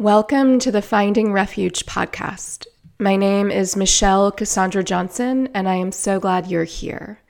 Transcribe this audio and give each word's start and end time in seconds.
Welcome 0.00 0.58
to 0.58 0.72
the 0.72 0.82
Finding 0.82 1.32
Refuge 1.32 1.86
podcast. 1.86 2.66
My 2.98 3.14
name 3.14 3.48
is 3.52 3.76
Michelle 3.76 4.32
Cassandra 4.32 4.82
Johnson, 4.82 5.48
and 5.54 5.68
I 5.68 5.76
am 5.76 5.92
so 5.92 6.18
glad 6.18 6.48
you're 6.48 6.64
here. 6.64 7.20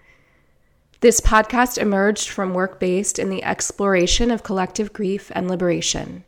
This 1.00 1.20
podcast 1.20 1.76
emerged 1.76 2.30
from 2.30 2.54
work 2.54 2.80
based 2.80 3.18
in 3.18 3.28
the 3.28 3.44
exploration 3.44 4.30
of 4.30 4.44
collective 4.44 4.94
grief 4.94 5.30
and 5.34 5.46
liberation. 5.46 6.24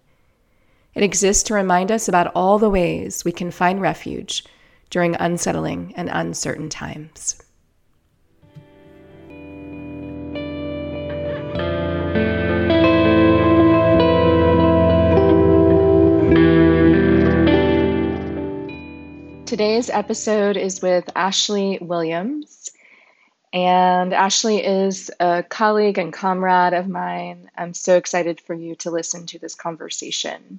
It 0.95 1.03
exists 1.03 1.43
to 1.45 1.55
remind 1.55 1.91
us 1.91 2.07
about 2.07 2.33
all 2.35 2.59
the 2.59 2.69
ways 2.69 3.25
we 3.25 3.33
can 3.33 3.51
find 3.51 3.81
refuge 3.81 4.45
during 4.91 5.17
unsettling 5.17 5.95
and 5.97 6.11
uncertain 6.13 6.69
times. 6.69 7.43
Today's 19.47 19.89
episode 19.91 20.57
is 20.57 20.83
with 20.83 21.09
Ashley 21.15 21.79
Williams. 21.81 22.69
And 23.53 24.13
Ashley 24.13 24.59
is 24.59 25.09
a 25.21 25.45
colleague 25.49 25.99
and 25.99 26.13
comrade 26.13 26.73
of 26.73 26.89
mine. 26.89 27.49
I'm 27.57 27.73
so 27.73 27.97
excited 27.97 28.41
for 28.41 28.55
you 28.55 28.75
to 28.77 28.91
listen 28.91 29.25
to 29.27 29.39
this 29.39 29.55
conversation. 29.55 30.59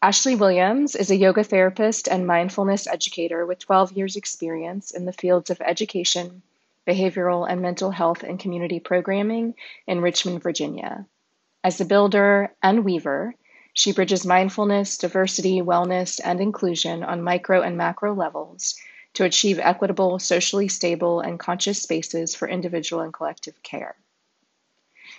Ashley 0.00 0.36
Williams 0.36 0.94
is 0.94 1.10
a 1.10 1.16
yoga 1.16 1.42
therapist 1.42 2.06
and 2.06 2.24
mindfulness 2.24 2.86
educator 2.86 3.44
with 3.44 3.58
12 3.58 3.90
years' 3.90 4.14
experience 4.14 4.92
in 4.92 5.04
the 5.04 5.12
fields 5.12 5.50
of 5.50 5.60
education, 5.60 6.42
behavioral 6.86 7.50
and 7.50 7.60
mental 7.60 7.90
health 7.90 8.22
and 8.22 8.38
community 8.38 8.78
programming 8.78 9.56
in 9.88 10.02
Richmond, 10.02 10.40
Virginia. 10.40 11.04
As 11.64 11.80
a 11.80 11.84
builder 11.84 12.54
and 12.62 12.84
weaver, 12.84 13.34
she 13.78 13.92
bridges 13.92 14.26
mindfulness, 14.26 14.98
diversity, 14.98 15.62
wellness, 15.62 16.18
and 16.24 16.40
inclusion 16.40 17.04
on 17.04 17.22
micro 17.22 17.62
and 17.62 17.76
macro 17.76 18.12
levels 18.12 18.74
to 19.14 19.22
achieve 19.22 19.60
equitable, 19.60 20.18
socially 20.18 20.66
stable, 20.66 21.20
and 21.20 21.38
conscious 21.38 21.80
spaces 21.80 22.34
for 22.34 22.48
individual 22.48 23.02
and 23.02 23.14
collective 23.14 23.62
care. 23.62 23.94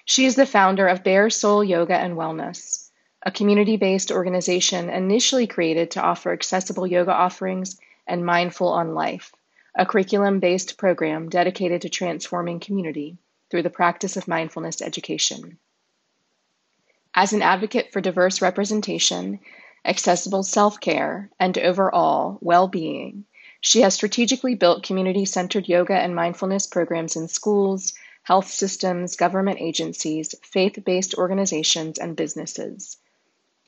She 0.04 0.26
is 0.26 0.36
the 0.36 0.46
founder 0.46 0.88
of 0.88 1.06
Bare 1.06 1.30
Soul 1.30 1.64
Yoga 1.64 1.96
and 1.96 2.18
Wellness, 2.18 2.90
a 3.24 3.32
community 3.32 3.78
based 3.78 4.12
organization 4.12 4.90
initially 4.90 5.48
created 5.48 5.92
to 5.92 6.02
offer 6.02 6.34
accessible 6.34 6.86
yoga 6.86 7.14
offerings 7.14 7.80
and 8.06 8.26
Mindful 8.26 8.68
on 8.68 8.94
Life, 8.94 9.32
a 9.74 9.86
curriculum 9.86 10.42
based 10.42 10.78
program 10.78 11.30
dedicated 11.30 11.84
to 11.84 11.90
transforming 11.90 12.60
community 12.60 13.20
through 13.50 13.64
the 13.64 13.70
practice 13.70 14.18
of 14.18 14.28
mindfulness 14.28 14.82
education. 14.82 15.60
As 17.16 17.34
an 17.34 17.42
advocate 17.42 17.92
for 17.92 18.02
diverse 18.02 18.42
representation, 18.42 19.40
accessible 19.84 20.44
self 20.44 20.80
care, 20.80 21.32
and 21.40 21.58
overall 21.58 22.38
well 22.40 22.68
being, 22.68 23.26
she 23.62 23.82
has 23.82 23.96
strategically 23.96 24.54
built 24.54 24.84
community 24.84 25.26
centered 25.26 25.68
yoga 25.68 25.96
and 25.96 26.16
mindfulness 26.16 26.68
programs 26.68 27.16
in 27.16 27.28
schools, 27.28 27.94
health 28.22 28.48
systems, 28.48 29.16
government 29.16 29.60
agencies, 29.60 30.36
faith 30.44 30.78
based 30.86 31.16
organizations, 31.16 31.98
and 31.98 32.16
businesses. 32.16 32.98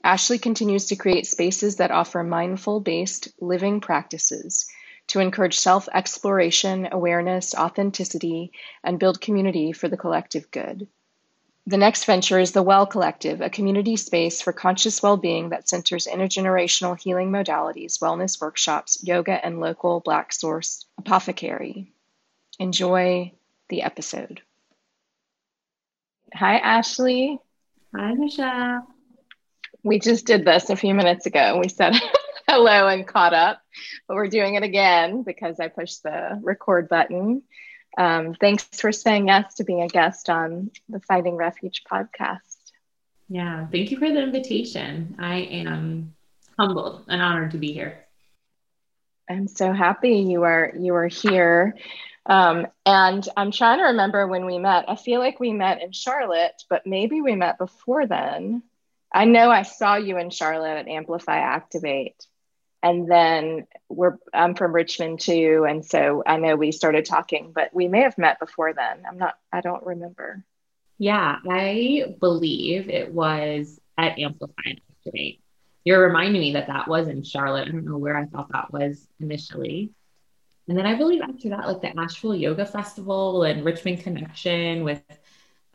Ashley 0.03 0.37
continues 0.37 0.85
to 0.87 0.95
create 0.95 1.25
spaces 1.25 1.77
that 1.77 1.91
offer 1.91 2.23
mindful 2.23 2.79
based 2.79 3.29
living 3.41 3.81
practices 3.81 4.67
to 5.07 5.19
encourage 5.19 5.57
self 5.59 5.89
exploration, 5.93 6.87
awareness, 6.91 7.55
authenticity, 7.55 8.51
and 8.83 8.99
build 8.99 9.19
community 9.19 9.71
for 9.71 9.87
the 9.87 9.97
collective 9.97 10.51
good. 10.51 10.87
The 11.67 11.77
next 11.77 12.05
venture 12.05 12.39
is 12.39 12.53
the 12.53 12.63
Well 12.63 12.87
Collective, 12.87 13.39
a 13.39 13.49
community 13.49 13.95
space 13.95 14.41
for 14.41 14.51
conscious 14.51 15.03
well 15.03 15.17
being 15.17 15.49
that 15.49 15.69
centers 15.69 16.07
intergenerational 16.07 16.99
healing 16.99 17.29
modalities, 17.29 17.99
wellness 17.99 18.41
workshops, 18.41 19.03
yoga, 19.03 19.43
and 19.45 19.59
local 19.59 19.99
Black 19.99 20.33
Source 20.33 20.85
apothecary. 20.97 21.93
Enjoy 22.57 23.31
the 23.69 23.83
episode. 23.83 24.41
Hi, 26.33 26.57
Ashley. 26.57 27.39
Hi, 27.95 28.13
Michelle. 28.13 28.87
We 29.83 29.99
just 29.99 30.25
did 30.25 30.45
this 30.45 30.69
a 30.69 30.75
few 30.75 30.95
minutes 30.95 31.27
ago. 31.27 31.59
We 31.59 31.67
said 31.67 31.93
hello 32.47 32.87
and 32.87 33.07
caught 33.07 33.33
up, 33.33 33.61
but 34.07 34.15
we're 34.15 34.27
doing 34.27 34.55
it 34.55 34.63
again 34.63 35.23
because 35.23 35.59
I 35.59 35.67
pushed 35.67 36.01
the 36.03 36.39
record 36.41 36.89
button. 36.89 37.43
Um, 37.97 38.33
thanks 38.35 38.63
for 38.73 38.91
saying 38.91 39.27
yes 39.27 39.55
to 39.55 39.63
being 39.63 39.81
a 39.81 39.87
guest 39.87 40.29
on 40.29 40.71
the 40.89 40.99
Finding 41.01 41.35
Refuge 41.35 41.83
podcast. 41.89 42.39
Yeah, 43.29 43.67
thank 43.67 43.91
you 43.91 43.97
for 43.97 44.09
the 44.09 44.21
invitation. 44.21 45.15
I 45.19 45.37
am 45.37 46.13
humbled 46.57 47.05
and 47.07 47.21
honored 47.21 47.51
to 47.51 47.57
be 47.57 47.71
here. 47.71 48.05
I'm 49.29 49.47
so 49.47 49.71
happy 49.71 50.17
you 50.19 50.43
are 50.43 50.73
you 50.77 50.93
are 50.95 51.07
here. 51.07 51.77
Um, 52.25 52.67
and 52.85 53.27
I'm 53.35 53.51
trying 53.51 53.79
to 53.79 53.85
remember 53.85 54.27
when 54.27 54.45
we 54.45 54.57
met. 54.57 54.85
I 54.87 54.95
feel 54.95 55.19
like 55.19 55.39
we 55.39 55.53
met 55.53 55.81
in 55.81 55.91
Charlotte, 55.91 56.63
but 56.69 56.85
maybe 56.85 57.21
we 57.21 57.35
met 57.35 57.57
before 57.57 58.05
then. 58.05 58.63
I 59.13 59.25
know 59.25 59.49
I 59.49 59.63
saw 59.63 59.95
you 59.95 60.17
in 60.17 60.29
Charlotte 60.29 60.77
at 60.77 60.87
Amplify 60.87 61.37
Activate 61.37 62.25
and 62.83 63.09
then 63.09 63.67
we're 63.89 64.17
I'm 64.33 64.55
from 64.55 64.73
Richmond 64.73 65.19
too, 65.19 65.65
and 65.67 65.85
so 65.85 66.23
I 66.25 66.37
know 66.37 66.55
we 66.55 66.71
started 66.71 67.05
talking, 67.05 67.51
but 67.53 67.73
we 67.73 67.87
may 67.87 68.01
have 68.01 68.17
met 68.17 68.39
before 68.39 68.73
then. 68.73 69.03
I'm 69.07 69.17
not. 69.17 69.35
I 69.51 69.61
don't 69.61 69.85
remember. 69.85 70.43
Yeah, 70.97 71.37
I 71.49 72.15
believe 72.19 72.89
it 72.89 73.13
was 73.13 73.79
at 73.97 74.19
Amplify 74.19 74.73
Activate. 74.99 75.41
You're 75.83 76.03
reminding 76.05 76.41
me 76.41 76.53
that 76.53 76.67
that 76.67 76.87
was 76.87 77.07
in 77.07 77.23
Charlotte. 77.23 77.67
I 77.67 77.71
don't 77.71 77.85
know 77.85 77.97
where 77.97 78.15
I 78.15 78.25
thought 78.25 78.51
that 78.51 78.71
was 78.71 79.07
initially. 79.19 79.91
And 80.67 80.77
then 80.77 80.85
I 80.85 80.95
believe 80.95 81.21
after 81.21 81.49
that, 81.49 81.67
like 81.67 81.81
the 81.81 81.99
Asheville 81.99 82.35
Yoga 82.35 82.65
Festival 82.65 83.43
and 83.43 83.65
Richmond 83.65 84.01
Connection 84.01 84.83
with 84.83 85.01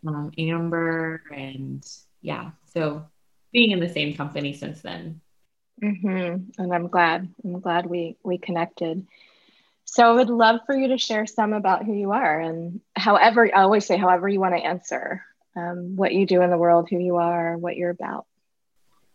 um, 0.07 0.31
Amber, 0.39 1.23
and 1.35 1.85
yeah, 2.23 2.53
so 2.73 3.05
being 3.53 3.73
in 3.73 3.81
the 3.81 3.89
same 3.89 4.17
company 4.17 4.53
since 4.53 4.81
then. 4.81 5.21
Mm-hmm. 5.83 6.63
And 6.63 6.75
I'm 6.75 6.89
glad. 6.89 7.29
I'm 7.45 7.61
glad 7.61 7.87
we 7.87 8.17
we 8.23 8.39
connected. 8.39 9.07
So 9.85 10.05
I 10.11 10.13
would 10.13 10.31
love 10.31 10.61
for 10.67 10.75
you 10.75 10.89
to 10.89 10.99
share 10.99 11.27
some 11.27 11.53
about 11.53 11.85
who 11.85 11.95
you 11.95 12.13
are 12.13 12.41
and 12.41 12.81
however 12.97 13.49
I 13.55 13.63
always 13.63 13.87
say 13.87 13.97
however 13.97 14.29
you 14.29 14.41
want 14.41 14.55
to 14.57 14.65
answer 14.65 15.25
um, 15.55 15.97
what 15.97 16.13
you 16.13 16.27
do 16.27 16.43
in 16.43 16.51
the 16.51 16.59
world, 16.59 16.89
who 16.91 16.99
you 16.99 17.17
are, 17.17 17.57
what 17.57 17.77
you're 17.77 17.91
about. 17.91 18.27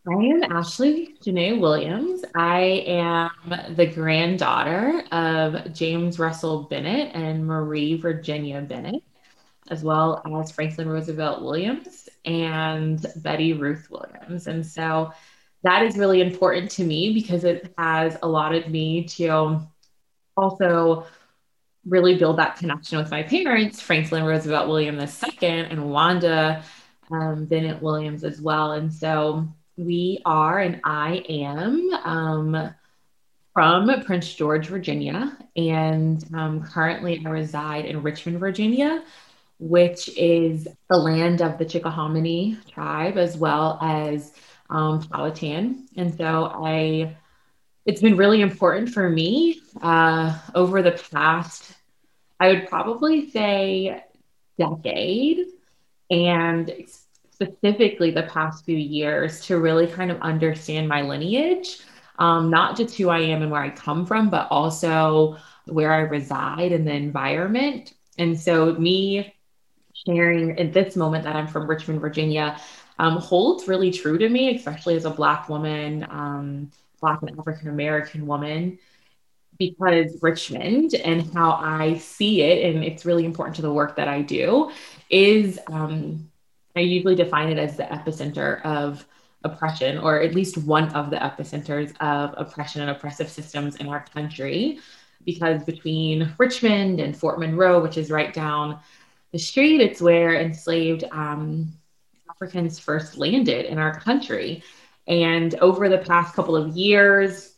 I 0.08 0.14
am 0.14 0.44
Ashley 0.52 1.16
Janae 1.24 1.60
Williams. 1.60 2.24
I 2.34 2.84
am 2.88 3.76
the 3.76 3.86
granddaughter 3.86 5.04
of 5.12 5.74
James 5.74 6.18
Russell 6.18 6.64
Bennett 6.64 7.14
and 7.14 7.46
Marie 7.46 7.98
Virginia 7.98 8.62
Bennett, 8.62 9.04
as 9.70 9.84
well 9.84 10.24
as 10.42 10.52
Franklin 10.52 10.90
Roosevelt 10.90 11.44
Williams 11.44 12.10
and 12.26 13.06
Betty 13.18 13.54
Ruth 13.54 13.92
Williams. 13.92 14.48
And 14.48 14.66
so 14.66 15.14
that 15.64 15.84
is 15.84 15.98
really 15.98 16.22
important 16.22 16.72
to 16.72 16.84
me 16.84 17.14
because 17.14 17.44
it 17.44 17.74
has 17.78 18.18
allotted 18.24 18.70
me 18.70 19.06
to 19.06 19.62
also 20.36 21.06
really 21.86 22.18
build 22.18 22.38
that 22.38 22.58
connection 22.58 22.98
with 22.98 23.12
my 23.12 23.24
parents, 23.24 23.82
Franklin 23.82 24.24
Roosevelt 24.24 24.68
Williams 24.68 25.24
II 25.42 25.50
and 25.50 25.90
Wanda 25.90 26.64
um, 27.12 27.46
Bennett 27.46 27.82
Williams 27.82 28.24
as 28.24 28.42
well. 28.42 28.72
And 28.74 28.92
so 28.92 29.48
we 29.78 30.22
are, 30.26 30.60
and 30.60 30.80
I 30.84 31.24
am 31.28 31.90
um, 32.04 32.74
from 33.54 34.04
Prince 34.04 34.34
George, 34.34 34.68
Virginia. 34.68 35.38
And 35.56 36.24
um, 36.34 36.64
currently 36.64 37.22
I 37.26 37.30
reside 37.30 37.86
in 37.86 38.02
Richmond, 38.02 38.40
Virginia, 38.40 39.04
which 39.60 40.10
is 40.18 40.68
the 40.90 40.98
land 40.98 41.42
of 41.42 41.58
the 41.58 41.66
Chickahominy 41.66 42.58
tribe, 42.72 43.18
as 43.18 43.38
well 43.38 43.78
as 43.82 44.34
um. 44.72 45.88
And 45.98 46.16
so 46.18 46.46
I, 46.46 47.16
it's 47.86 48.02
been 48.02 48.18
really 48.18 48.42
important 48.42 48.90
for 48.90 49.10
me 49.10 49.62
uh, 49.82 50.38
over 50.56 50.82
the 50.82 51.00
past, 51.12 51.74
I 52.40 52.50
would 52.50 52.68
probably 52.68 53.30
say 53.30 54.04
decade 54.58 55.46
and 56.10 56.72
specifically 57.32 58.12
the 58.12 58.24
past 58.24 58.66
few 58.66 58.78
years 58.78 59.46
to 59.48 59.60
really 59.60 59.88
kind 59.88 60.12
of 60.12 60.22
understand 60.22 60.88
my 60.88 61.02
lineage, 61.02 61.80
um, 62.20 62.50
not 62.50 62.78
just 62.78 62.98
who 62.98 63.10
I 63.10 63.20
am 63.20 63.42
and 63.42 63.52
where 63.52 63.62
I 63.62 63.70
come 63.70 64.06
from, 64.06 64.30
but 64.30 64.48
also 64.52 65.38
where 65.66 65.92
I 65.92 66.02
reside 66.02 66.72
and 66.72 66.88
the 66.88 66.94
environment. 66.94 67.94
And 68.18 68.40
so, 68.40 68.74
me 68.74 69.34
sharing 70.06 70.60
at 70.60 70.74
this 70.74 70.96
moment 70.96 71.24
that 71.24 71.36
I'm 71.36 71.48
from 71.48 71.68
Richmond, 71.68 72.02
Virginia, 72.02 72.60
um, 73.02 73.18
holds 73.18 73.68
really 73.68 73.90
true 73.90 74.20
to 74.20 74.30
me, 74.30 74.56
especially 74.56 74.96
as 74.96 75.06
a 75.06 75.10
Black 75.10 75.50
woman, 75.50 76.06
um, 76.12 76.72
Black 77.02 77.20
and 77.24 77.38
African 77.40 77.70
American 77.70 78.28
woman, 78.28 78.78
because 79.58 80.20
Richmond 80.22 80.94
and 80.94 81.34
how 81.34 81.54
I 81.54 81.98
see 81.98 82.44
it, 82.44 82.76
and 82.76 82.84
it's 82.84 83.04
really 83.04 83.26
important 83.26 83.56
to 83.56 83.64
the 83.64 83.74
work 83.74 83.96
that 83.96 84.08
I 84.08 84.22
do, 84.22 84.72
is 85.10 85.60
um, 85.66 86.30
I 86.76 86.82
usually 86.82 87.16
define 87.16 87.50
it 87.50 87.58
as 87.58 87.76
the 87.76 87.86
epicenter 87.86 88.64
of 88.64 89.04
oppression, 89.44 89.98
or 89.98 90.22
at 90.22 90.36
least 90.36 90.60
one 90.60 90.90
of 90.90 91.10
the 91.10 91.18
epicenters 91.18 92.00
of 92.02 92.36
oppression 92.38 92.82
and 92.82 92.92
oppressive 92.92 93.32
systems 93.32 93.78
in 93.78 93.88
our 93.88 94.06
country. 94.14 94.80
Because 95.26 95.64
between 95.64 96.36
Richmond 96.38 97.00
and 97.00 97.18
Fort 97.18 97.40
Monroe, 97.40 97.82
which 97.82 97.98
is 97.98 98.12
right 98.12 98.32
down 98.32 98.80
the 99.32 99.40
street, 99.40 99.82
it's 99.82 100.02
where 100.02 100.36
enslaved 100.36 101.04
um, 101.12 101.72
Africans 102.42 102.80
first 102.80 103.18
landed 103.18 103.66
in 103.66 103.78
our 103.78 104.00
country. 104.00 104.64
And 105.08 105.54
over 105.56 105.90
the 105.90 106.00
past 106.00 106.34
couple 106.34 106.56
of 106.56 106.76
years, 106.76 107.54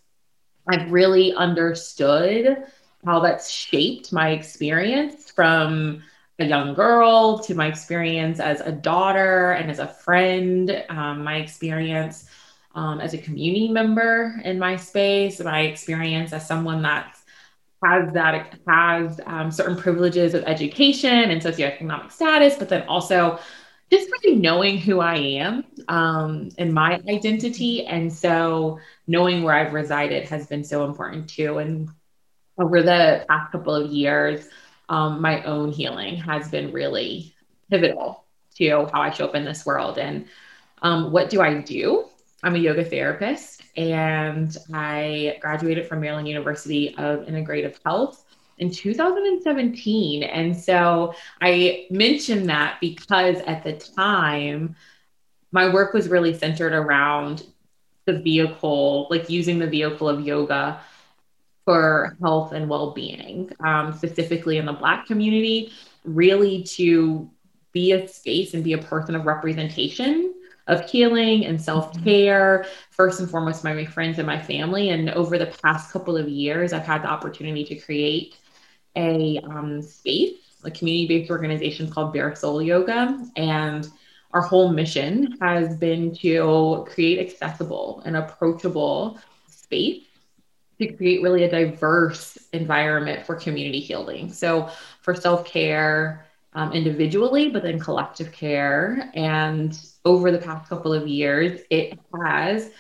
I've 0.68 0.92
really 0.92 1.34
understood 1.34 2.66
how 3.06 3.22
that's 3.22 3.50
shaped 3.50 4.12
my 4.12 4.32
experience 4.32 5.32
from 5.32 6.04
a 6.38 6.46
young 6.46 6.74
girl 6.74 7.40
to 7.40 7.56
my 7.56 7.68
experience 7.68 8.42
as 8.42 8.60
a 8.60 8.74
daughter 8.74 9.52
and 9.52 9.72
as 9.72 9.80
a 9.80 9.88
friend, 9.88 10.84
um, 10.90 11.24
my 11.24 11.38
experience 11.38 12.30
um, 12.76 13.00
as 13.00 13.14
a 13.14 13.18
community 13.18 13.70
member 13.70 14.42
in 14.44 14.60
my 14.60 14.76
space, 14.76 15.40
my 15.40 15.62
experience 15.62 16.34
as 16.34 16.46
someone 16.46 16.82
that 16.82 17.16
has 17.86 18.12
that 18.14 18.58
has 18.68 19.22
um, 19.28 19.50
certain 19.50 19.78
privileges 19.78 20.34
of 20.34 20.44
education 20.44 21.32
and 21.32 21.42
socioeconomic 21.42 22.12
status, 22.12 22.56
but 22.58 22.68
then 22.68 22.82
also 22.88 23.40
just 23.94 24.12
really 24.12 24.36
knowing 24.36 24.80
who 24.80 25.02
I 25.02 25.16
am 25.18 25.64
um, 25.88 26.50
and 26.58 26.74
my 26.74 27.00
identity. 27.08 27.86
And 27.86 28.12
so 28.12 28.80
knowing 29.06 29.44
where 29.44 29.54
I've 29.54 29.74
resided 29.74 30.28
has 30.30 30.48
been 30.48 30.64
so 30.64 30.86
important 30.86 31.30
too. 31.30 31.60
And 31.60 31.90
over 32.58 32.82
the 32.82 33.24
past 33.30 33.52
couple 33.52 33.76
of 33.76 33.92
years, 33.92 34.48
um, 34.90 35.22
my 35.22 35.44
own 35.44 35.72
healing 35.72 36.16
has 36.16 36.50
been 36.50 36.72
really 36.72 37.36
pivotal 37.70 38.26
to 38.56 38.88
how 38.92 39.02
I 39.02 39.12
show 39.12 39.26
up 39.26 39.36
in 39.36 39.46
this 39.46 39.64
world. 39.64 40.00
And 40.00 40.26
um, 40.82 41.12
what 41.12 41.30
do 41.30 41.42
I 41.42 41.62
do? 41.62 42.06
I'm 42.42 42.56
a 42.56 42.60
yoga 42.60 42.84
therapist 42.84 43.62
and 43.78 44.58
I 44.74 45.38
graduated 45.40 45.88
from 45.88 46.02
Maryland 46.02 46.28
University 46.28 46.96
of 46.98 47.28
Integrative 47.28 47.78
Health 47.86 48.23
in 48.58 48.72
2017. 48.72 50.24
And 50.24 50.56
so 50.56 51.14
I 51.42 51.88
mentioned 51.90 52.50
that 52.50 52.80
because 52.80 53.38
at 53.42 53.64
the 53.64 53.74
time, 53.74 54.76
my 55.52 55.72
work 55.72 55.94
was 55.94 56.10
really 56.10 56.38
centered 56.38 56.74
around 56.74 57.46
the 58.06 58.20
vehicle, 58.20 59.08
like 59.10 59.30
using 59.30 59.60
the 59.60 59.68
vehicle 59.68 60.10
of 60.10 60.22
yoga 60.22 60.80
for 61.66 62.18
health 62.22 62.52
and 62.52 62.70
well-being, 62.70 63.52
um, 63.62 63.94
specifically 63.94 64.58
in 64.58 64.66
the 64.66 64.74
Black 64.74 65.06
community, 65.06 65.72
really 66.04 66.64
to 66.64 67.30
be 67.72 67.94
a 67.94 68.08
space 68.08 68.54
and 68.54 68.64
be 68.64 68.74
a 68.74 68.78
person 68.78 69.16
of 69.16 69.26
representation 69.26 70.34
of 70.68 70.90
healing 70.90 71.46
and 71.46 71.62
self-care 71.62 72.66
first 72.90 73.20
and 73.20 73.30
foremost 73.30 73.64
my 73.64 73.86
friends 73.86 74.18
and 74.18 74.28
my 74.28 74.42
family 74.42 74.90
and 74.90 75.10
over 75.10 75.38
the 75.38 75.48
past 75.62 75.92
couple 75.92 76.16
of 76.16 76.30
years 76.30 76.72
i've 76.72 76.86
had 76.86 77.02
the 77.04 77.08
opportunity 77.08 77.66
to 77.66 77.76
create 77.76 78.38
a 78.96 79.40
um, 79.40 79.82
space 79.82 80.38
a 80.66 80.72
community-based 80.72 81.30
organization 81.30 81.90
called 81.90 82.14
bare 82.14 82.36
soul 82.36 82.62
yoga 82.62 83.26
and 83.36 83.90
our 84.32 84.42
whole 84.42 84.72
mission 84.72 85.38
has 85.42 85.76
been 85.78 86.14
to 86.16 86.86
create 86.90 87.20
accessible 87.20 88.02
and 88.06 88.18
approachable 88.18 89.20
space 89.48 90.04
to 90.80 90.88
create 90.94 91.22
really 91.22 91.44
a 91.44 91.52
diverse 91.52 92.38
environment 92.52 93.26
for 93.26 93.36
community 93.36 93.80
healing. 93.80 94.32
So, 94.32 94.70
for 95.02 95.14
self 95.14 95.46
care 95.46 96.26
um, 96.54 96.72
individually, 96.74 97.50
but 97.50 97.62
then 97.62 97.80
collective 97.80 98.32
care. 98.32 99.12
And 99.14 99.80
over 100.04 100.32
the 100.32 100.40
past 100.40 100.68
couple 100.68 100.94
of 100.94 101.08
years, 101.08 101.62
it 101.70 102.00
has 102.24 102.72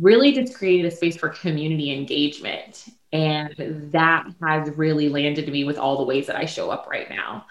really 0.00 0.32
just 0.32 0.54
created 0.54 0.92
a 0.92 0.94
space 0.94 1.16
for 1.16 1.28
community 1.28 1.92
engagement. 1.92 2.88
And 3.12 3.54
that 3.92 4.26
has 4.42 4.70
really 4.76 5.08
landed 5.08 5.50
me 5.50 5.64
with 5.64 5.78
all 5.78 5.96
the 5.96 6.04
ways 6.04 6.26
that 6.26 6.36
I 6.36 6.44
show 6.44 6.70
up 6.70 6.86
right 6.90 7.08
now. 7.08 7.46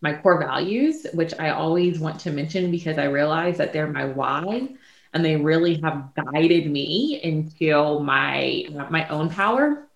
My 0.00 0.14
core 0.14 0.38
values, 0.38 1.06
which 1.14 1.34
I 1.38 1.50
always 1.50 1.98
want 1.98 2.20
to 2.20 2.30
mention 2.30 2.70
because 2.70 2.98
I 2.98 3.04
realize 3.04 3.58
that 3.58 3.72
they're 3.72 3.86
my 3.86 4.06
why 4.06 4.68
and 5.14 5.24
they 5.24 5.36
really 5.36 5.80
have 5.80 6.10
guided 6.14 6.70
me 6.70 7.20
into 7.22 8.00
my 8.00 8.66
my 8.90 9.08
own 9.08 9.30
power 9.30 9.86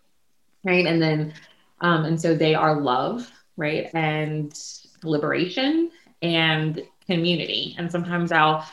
right 0.65 0.87
and 0.87 1.03
then 1.03 1.35
um, 1.81 2.05
and 2.05 2.21
so 2.21 2.35
they 2.35 2.55
are 2.55 2.81
love 2.81 3.31
right 3.57 3.91
and 3.95 4.59
liberation 5.03 5.91
and 6.23 6.83
community 7.07 7.75
and 7.79 7.91
sometimes 7.91 8.33
i'll 8.33 8.65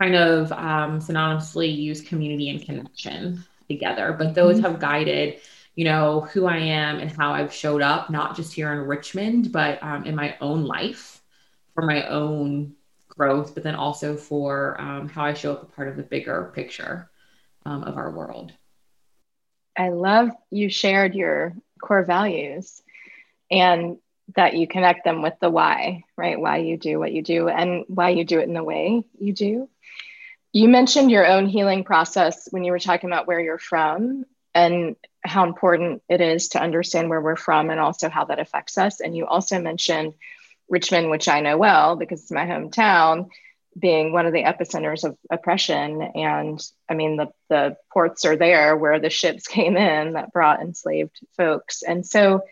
kind 0.00 0.14
of 0.14 0.50
um, 0.52 1.00
synonymously 1.00 1.76
use 1.76 2.00
community 2.00 2.48
and 2.48 2.64
connection 2.64 3.44
together 3.68 4.14
but 4.16 4.34
those 4.34 4.56
mm-hmm. 4.56 4.66
have 4.66 4.80
guided 4.80 5.40
you 5.74 5.84
know 5.84 6.20
who 6.32 6.46
i 6.46 6.56
am 6.56 6.98
and 6.98 7.10
how 7.10 7.32
i've 7.32 7.52
showed 7.52 7.82
up 7.82 8.10
not 8.10 8.36
just 8.36 8.52
here 8.52 8.72
in 8.72 8.80
richmond 8.80 9.52
but 9.52 9.82
um, 9.82 10.04
in 10.04 10.14
my 10.14 10.36
own 10.40 10.64
life 10.64 11.22
for 11.74 11.82
my 11.82 12.06
own 12.06 12.74
growth, 13.08 13.54
but 13.54 13.62
then 13.62 13.74
also 13.74 14.16
for 14.16 14.80
um, 14.80 15.08
how 15.08 15.24
I 15.24 15.34
show 15.34 15.52
up 15.52 15.62
a 15.62 15.66
part 15.66 15.88
of 15.88 15.96
the 15.96 16.02
bigger 16.02 16.50
picture 16.54 17.10
um, 17.66 17.84
of 17.84 17.96
our 17.96 18.10
world. 18.10 18.52
I 19.76 19.90
love 19.90 20.30
you 20.50 20.68
shared 20.68 21.14
your 21.14 21.54
core 21.80 22.04
values 22.04 22.82
and 23.50 23.98
that 24.36 24.54
you 24.54 24.66
connect 24.66 25.04
them 25.04 25.20
with 25.22 25.34
the 25.40 25.50
why, 25.50 26.04
right? 26.16 26.38
Why 26.38 26.58
you 26.58 26.76
do 26.76 26.98
what 26.98 27.12
you 27.12 27.22
do 27.22 27.48
and 27.48 27.84
why 27.88 28.10
you 28.10 28.24
do 28.24 28.38
it 28.38 28.48
in 28.48 28.54
the 28.54 28.64
way 28.64 29.04
you 29.18 29.32
do. 29.32 29.68
You 30.52 30.68
mentioned 30.68 31.10
your 31.10 31.26
own 31.26 31.46
healing 31.46 31.84
process 31.84 32.48
when 32.50 32.64
you 32.64 32.72
were 32.72 32.78
talking 32.78 33.10
about 33.10 33.26
where 33.26 33.40
you're 33.40 33.58
from 33.58 34.24
and 34.54 34.96
how 35.24 35.44
important 35.44 36.02
it 36.08 36.20
is 36.20 36.48
to 36.48 36.60
understand 36.60 37.08
where 37.08 37.20
we're 37.20 37.36
from 37.36 37.70
and 37.70 37.78
also 37.78 38.08
how 38.08 38.24
that 38.24 38.40
affects 38.40 38.76
us. 38.76 39.00
And 39.00 39.16
you 39.16 39.26
also 39.26 39.60
mentioned 39.60 40.14
Richmond, 40.68 41.10
which 41.10 41.28
I 41.28 41.40
know 41.40 41.56
well 41.56 41.96
because 41.96 42.22
it's 42.22 42.30
my 42.30 42.46
hometown, 42.46 43.28
being 43.78 44.12
one 44.12 44.26
of 44.26 44.32
the 44.32 44.42
epicenters 44.42 45.04
of 45.04 45.16
oppression. 45.30 46.02
And 46.02 46.60
I 46.88 46.94
mean, 46.94 47.16
the, 47.16 47.28
the 47.48 47.76
ports 47.92 48.24
are 48.24 48.36
there 48.36 48.76
where 48.76 48.98
the 48.98 49.10
ships 49.10 49.46
came 49.48 49.76
in 49.76 50.14
that 50.14 50.32
brought 50.32 50.60
enslaved 50.60 51.18
folks. 51.36 51.82
And 51.82 52.06
so 52.06 52.42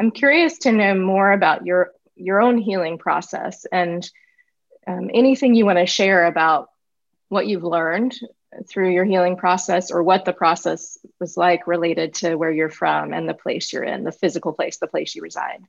I'm 0.00 0.10
curious 0.10 0.58
to 0.58 0.72
know 0.72 0.94
more 0.94 1.30
about 1.32 1.64
your, 1.64 1.92
your 2.16 2.40
own 2.40 2.58
healing 2.58 2.98
process 2.98 3.66
and 3.70 4.08
um, 4.86 5.10
anything 5.12 5.54
you 5.54 5.64
want 5.64 5.78
to 5.78 5.86
share 5.86 6.26
about 6.26 6.70
what 7.28 7.46
you've 7.46 7.64
learned 7.64 8.16
through 8.68 8.90
your 8.90 9.04
healing 9.04 9.36
process 9.36 9.90
or 9.90 10.02
what 10.02 10.24
the 10.24 10.32
process 10.32 10.98
was 11.20 11.36
like 11.36 11.66
related 11.66 12.14
to 12.14 12.36
where 12.36 12.50
you're 12.50 12.70
from 12.70 13.12
and 13.12 13.28
the 13.28 13.34
place 13.34 13.72
you're 13.72 13.84
in, 13.84 14.04
the 14.04 14.12
physical 14.12 14.52
place, 14.52 14.78
the 14.78 14.86
place 14.86 15.14
you 15.14 15.22
reside. 15.22 15.62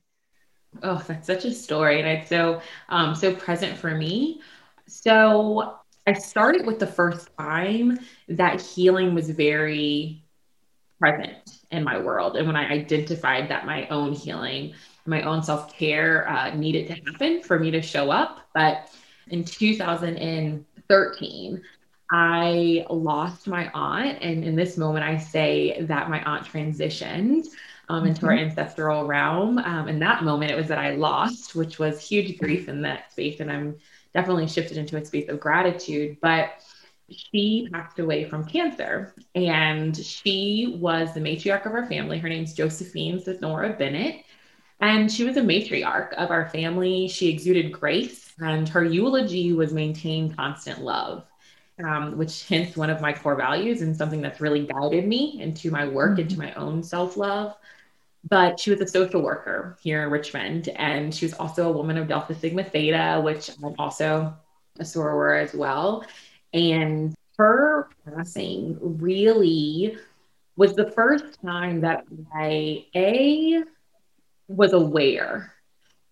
Oh, 0.82 1.02
that's 1.06 1.26
such 1.26 1.44
a 1.44 1.52
story. 1.52 2.00
And 2.00 2.08
it's 2.08 2.28
so 2.28 2.60
um 2.88 3.14
so 3.14 3.34
present 3.34 3.76
for 3.76 3.94
me. 3.94 4.40
So 4.86 5.74
I 6.06 6.14
started 6.14 6.66
with 6.66 6.78
the 6.78 6.86
first 6.86 7.28
time 7.38 7.98
that 8.28 8.60
healing 8.60 9.14
was 9.14 9.30
very 9.30 10.22
present 10.98 11.36
in 11.70 11.84
my 11.84 11.98
world. 11.98 12.36
And 12.36 12.46
when 12.46 12.56
I 12.56 12.68
identified 12.68 13.48
that 13.50 13.66
my 13.66 13.86
own 13.88 14.12
healing, 14.12 14.74
my 15.06 15.22
own 15.22 15.42
self 15.42 15.76
care 15.76 16.28
uh, 16.28 16.54
needed 16.54 16.86
to 16.88 16.94
happen 16.94 17.42
for 17.42 17.58
me 17.58 17.70
to 17.70 17.82
show 17.82 18.10
up. 18.10 18.40
But 18.54 18.90
in 19.28 19.44
2013, 19.44 21.62
I 22.10 22.86
lost 22.88 23.46
my 23.46 23.70
aunt. 23.74 24.18
And 24.22 24.44
in 24.44 24.56
this 24.56 24.76
moment, 24.76 25.04
I 25.04 25.18
say 25.18 25.82
that 25.82 26.08
my 26.08 26.22
aunt 26.22 26.46
transitioned 26.46 27.46
um, 27.88 28.06
into 28.06 28.20
mm-hmm. 28.20 28.28
our 28.28 28.36
ancestral 28.36 29.06
realm. 29.06 29.58
Um, 29.58 29.88
in 29.88 29.98
that 30.00 30.24
moment, 30.24 30.50
it 30.50 30.56
was 30.56 30.68
that 30.68 30.78
I 30.78 30.94
lost, 30.94 31.54
which 31.54 31.78
was 31.78 32.00
huge 32.00 32.38
grief 32.38 32.68
in 32.68 32.82
that 32.82 33.12
space. 33.12 33.40
And 33.40 33.50
I'm 33.50 33.76
definitely 34.14 34.48
shifted 34.48 34.78
into 34.78 34.96
a 34.96 35.04
space 35.04 35.28
of 35.28 35.40
gratitude. 35.40 36.16
But 36.20 36.50
she 37.10 37.68
passed 37.72 37.98
away 37.98 38.24
from 38.24 38.44
cancer 38.44 39.14
and 39.34 39.96
she 39.96 40.76
was 40.78 41.14
the 41.14 41.20
matriarch 41.20 41.66
of 41.66 41.72
our 41.72 41.86
family. 41.86 42.18
Her 42.18 42.28
name's 42.28 42.52
Josephine 42.52 43.20
Sonora 43.20 43.74
Bennett. 43.78 44.24
And 44.80 45.10
she 45.10 45.24
was 45.24 45.36
a 45.36 45.42
matriarch 45.42 46.12
of 46.14 46.30
our 46.30 46.48
family. 46.50 47.08
She 47.08 47.28
exuded 47.28 47.72
grace, 47.72 48.32
and 48.38 48.68
her 48.68 48.84
eulogy 48.84 49.52
was 49.52 49.72
maintain 49.72 50.32
constant 50.32 50.82
love, 50.82 51.24
um, 51.84 52.18
which 52.18 52.44
hints 52.44 52.76
one 52.76 52.90
of 52.90 53.00
my 53.00 53.12
core 53.12 53.36
values 53.36 53.82
and 53.82 53.96
something 53.96 54.20
that's 54.20 54.40
really 54.40 54.66
guided 54.66 55.06
me 55.06 55.40
into 55.40 55.70
my 55.70 55.86
work, 55.86 56.12
mm-hmm. 56.12 56.20
into 56.20 56.38
my 56.38 56.52
own 56.54 56.82
self 56.82 57.16
love 57.16 57.56
but 58.28 58.58
she 58.58 58.70
was 58.70 58.80
a 58.80 58.86
social 58.86 59.22
worker 59.22 59.76
here 59.80 60.02
in 60.02 60.10
Richmond. 60.10 60.68
And 60.76 61.14
she 61.14 61.24
was 61.24 61.34
also 61.34 61.68
a 61.68 61.72
woman 61.72 61.96
of 61.96 62.08
Delta 62.08 62.34
Sigma 62.34 62.64
Theta, 62.64 63.20
which 63.22 63.50
I'm 63.62 63.74
also 63.78 64.34
a 64.78 64.82
soror 64.82 65.42
as 65.42 65.54
well. 65.54 66.04
And 66.52 67.14
her 67.36 67.88
passing 68.04 68.78
really 68.80 69.96
was 70.56 70.74
the 70.74 70.90
first 70.90 71.40
time 71.42 71.80
that 71.82 72.04
I, 72.34 72.86
A, 72.94 73.62
was 74.48 74.72
aware 74.72 75.52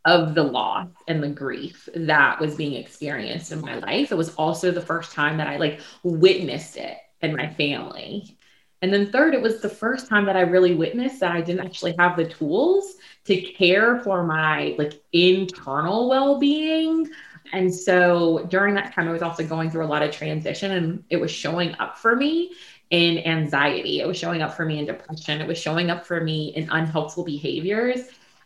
of 0.06 0.34
the 0.34 0.42
loss 0.42 0.88
and 1.08 1.22
the 1.22 1.28
grief 1.28 1.88
that 1.94 2.40
was 2.40 2.54
being 2.54 2.75
experienced 2.75 3.50
in 3.52 3.60
my 3.60 3.78
life. 3.80 4.12
It 4.12 4.16
was 4.16 4.34
also 4.36 4.70
the 4.70 4.80
first 4.80 5.12
time 5.12 5.36
that 5.38 5.48
I 5.48 5.56
like 5.56 5.80
witnessed 6.04 6.76
it 6.76 6.96
in 7.20 7.36
my 7.36 7.52
family. 7.52 8.38
And 8.82 8.92
then 8.92 9.10
third, 9.10 9.34
it 9.34 9.42
was 9.42 9.60
the 9.60 9.68
first 9.68 10.08
time 10.08 10.26
that 10.26 10.36
I 10.36 10.42
really 10.42 10.75
witnessed 10.75 11.20
that 11.20 11.32
I 11.32 11.40
didn't 11.40 11.66
actually 11.66 11.96
have 11.98 12.16
the 12.16 12.28
tools 12.28 12.94
to 13.25 13.40
care 13.40 14.00
for 14.00 14.22
my 14.22 14.76
like 14.78 15.02
internal 15.12 16.08
well-being. 16.08 17.10
And 17.52 17.75
so 17.75 18.46
during 18.48 18.75
that 18.75 18.92
time, 18.92 19.08
I 19.08 19.12
was 19.12 19.22
also 19.22 19.44
going 19.44 19.70
through 19.70 19.84
a 19.84 19.88
lot 19.88 20.02
of 20.02 20.12
transition 20.12 20.72
and 20.72 21.04
it 21.10 21.16
was 21.16 21.32
showing 21.32 21.75
up 21.80 21.98
for 21.98 22.14
me 22.14 22.52
in 22.90 23.18
anxiety. 23.18 24.00
It 24.00 24.06
was 24.06 24.16
showing 24.16 24.42
up 24.42 24.54
for 24.54 24.64
me 24.64 24.78
in 24.78 24.86
depression. 24.86 25.40
It 25.40 25.48
was 25.48 25.58
showing 25.58 25.90
up 25.90 26.06
for 26.06 26.20
me 26.20 26.54
in 26.54 26.68
unhelpful 26.70 27.25
behaviors. 27.25 28.02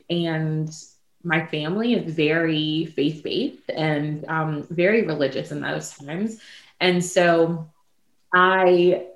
And 0.09 0.75
my 1.23 1.45
family 1.47 1.95
is 1.95 2.15
very 2.15 2.87
faith 2.97 3.23
based 3.23 3.69
and 3.71 4.25
um, 4.29 4.67
very 4.71 5.03
religious 5.03 5.53
in 5.53 5.61
those 5.61 5.97
times. 5.97 6.41
And 6.81 7.05
so 7.05 7.69
I 8.33 9.07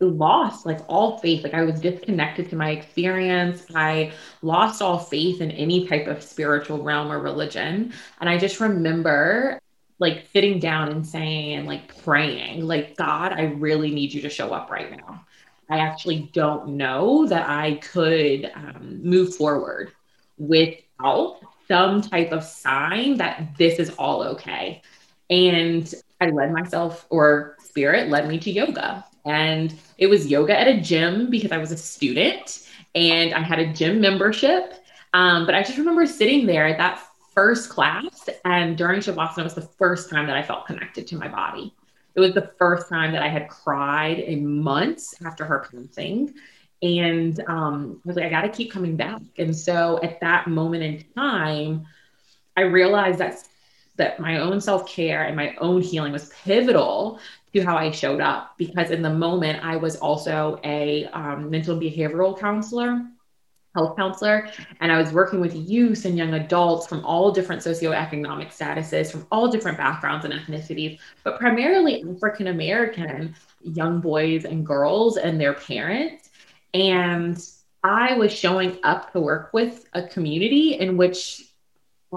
lost 0.00 0.66
like 0.66 0.80
all 0.88 1.18
faith. 1.18 1.42
Like 1.42 1.54
I 1.54 1.64
was 1.64 1.80
disconnected 1.80 2.48
to 2.50 2.56
my 2.56 2.70
experience. 2.70 3.66
I 3.74 4.12
lost 4.42 4.80
all 4.80 4.98
faith 4.98 5.40
in 5.40 5.50
any 5.50 5.86
type 5.86 6.06
of 6.06 6.22
spiritual 6.22 6.82
realm 6.82 7.10
or 7.10 7.18
religion. 7.18 7.92
And 8.20 8.30
I 8.30 8.38
just 8.38 8.60
remember 8.60 9.58
like 9.98 10.28
sitting 10.32 10.60
down 10.60 10.90
and 10.90 11.04
saying 11.04 11.54
and 11.54 11.66
like 11.66 12.02
praying, 12.04 12.66
like, 12.66 12.96
God, 12.96 13.32
I 13.32 13.44
really 13.46 13.90
need 13.90 14.12
you 14.12 14.22
to 14.22 14.30
show 14.30 14.52
up 14.52 14.70
right 14.70 14.90
now. 14.90 15.24
I 15.68 15.80
actually 15.80 16.30
don't 16.32 16.76
know 16.76 17.26
that 17.26 17.48
I 17.48 17.74
could 17.74 18.50
um, 18.54 19.00
move 19.02 19.34
forward 19.34 19.92
without 20.98 21.38
some 21.66 22.00
type 22.00 22.32
of 22.32 22.44
sign 22.44 23.16
that 23.18 23.56
this 23.56 23.78
is 23.78 23.90
all 23.98 24.22
okay. 24.22 24.82
And 25.30 25.92
I 26.20 26.30
led 26.30 26.52
myself, 26.52 27.06
or 27.10 27.56
spirit 27.62 28.08
led 28.08 28.28
me 28.28 28.38
to 28.38 28.50
yoga. 28.50 29.04
And 29.24 29.74
it 29.98 30.06
was 30.06 30.26
yoga 30.26 30.58
at 30.58 30.68
a 30.68 30.80
gym 30.80 31.28
because 31.30 31.52
I 31.52 31.58
was 31.58 31.70
a 31.70 31.76
student 31.76 32.66
and 32.94 33.34
I 33.34 33.40
had 33.40 33.58
a 33.58 33.72
gym 33.72 34.00
membership. 34.00 34.74
Um, 35.12 35.44
but 35.44 35.54
I 35.54 35.62
just 35.62 35.78
remember 35.78 36.06
sitting 36.06 36.46
there 36.46 36.66
at 36.66 36.78
that 36.78 37.02
first 37.34 37.70
class, 37.70 38.28
and 38.44 38.76
during 38.76 39.00
Shavasana 39.00 39.44
was 39.44 39.54
the 39.54 39.62
first 39.62 40.10
time 40.10 40.26
that 40.26 40.36
I 40.36 40.42
felt 40.42 40.66
connected 40.66 41.06
to 41.08 41.16
my 41.16 41.28
body. 41.28 41.72
It 42.14 42.20
was 42.20 42.34
the 42.34 42.50
first 42.58 42.88
time 42.88 43.12
that 43.12 43.22
I 43.22 43.28
had 43.28 43.48
cried 43.48 44.18
in 44.18 44.60
months 44.60 45.14
after 45.24 45.44
her 45.44 45.60
passing. 45.70 46.34
And 46.82 47.42
um, 47.48 48.00
I 48.04 48.08
was 48.08 48.16
like, 48.16 48.26
I 48.26 48.30
got 48.30 48.42
to 48.42 48.48
keep 48.48 48.70
coming 48.70 48.96
back. 48.96 49.20
And 49.36 49.56
so 49.56 49.98
at 50.02 50.20
that 50.20 50.46
moment 50.46 50.82
in 50.84 51.04
time, 51.14 51.86
I 52.56 52.62
realized 52.62 53.18
that 53.18 53.46
that 53.96 54.20
my 54.20 54.38
own 54.38 54.60
self-care 54.60 55.24
and 55.24 55.36
my 55.36 55.56
own 55.56 55.82
healing 55.82 56.12
was 56.12 56.30
pivotal 56.44 57.18
to 57.52 57.60
how 57.62 57.76
I 57.76 57.90
showed 57.90 58.20
up 58.20 58.56
because 58.56 58.90
in 58.90 59.02
the 59.02 59.10
moment 59.10 59.64
I 59.64 59.76
was 59.76 59.96
also 59.96 60.60
a 60.64 61.06
um, 61.06 61.50
mental 61.50 61.74
and 61.74 61.82
behavioral 61.82 62.38
counselor, 62.38 63.04
health 63.74 63.96
counselor, 63.96 64.48
and 64.80 64.92
I 64.92 64.98
was 64.98 65.12
working 65.12 65.40
with 65.40 65.54
youth 65.54 66.04
and 66.04 66.16
young 66.16 66.34
adults 66.34 66.86
from 66.86 67.04
all 67.04 67.32
different 67.32 67.62
socioeconomic 67.62 68.48
statuses, 68.56 69.10
from 69.10 69.26
all 69.32 69.48
different 69.48 69.76
backgrounds 69.76 70.24
and 70.24 70.34
ethnicities, 70.34 70.98
but 71.24 71.38
primarily 71.38 72.04
African 72.08 72.48
American 72.48 73.34
young 73.62 74.00
boys 74.00 74.44
and 74.44 74.64
girls 74.64 75.16
and 75.16 75.40
their 75.40 75.54
parents. 75.54 76.27
And 76.78 77.44
I 77.82 78.14
was 78.14 78.32
showing 78.32 78.78
up 78.84 79.12
to 79.12 79.20
work 79.20 79.50
with 79.52 79.86
a 79.94 80.02
community 80.04 80.74
in 80.74 80.96
which 80.96 81.42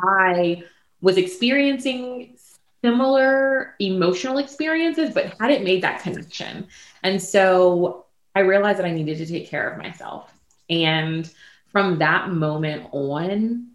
I 0.02 0.64
was 1.02 1.18
experiencing 1.18 2.38
similar 2.84 3.76
emotional 3.80 4.38
experiences, 4.38 5.14
but 5.14 5.34
hadn't 5.40 5.64
made 5.64 5.82
that 5.82 6.02
connection. 6.02 6.68
And 7.02 7.22
so 7.22 8.06
I 8.36 8.42
realized 8.42 8.78
that 8.78 8.86
I 8.86 8.92
needed 8.92 9.18
to 9.18 9.26
take 9.26 9.50
care 9.50 9.68
of 9.68 9.80
myself. 9.80 10.32
And 10.70 11.30
from 11.72 11.98
that 12.00 12.30
moment 12.30 12.88
on, 12.92 13.71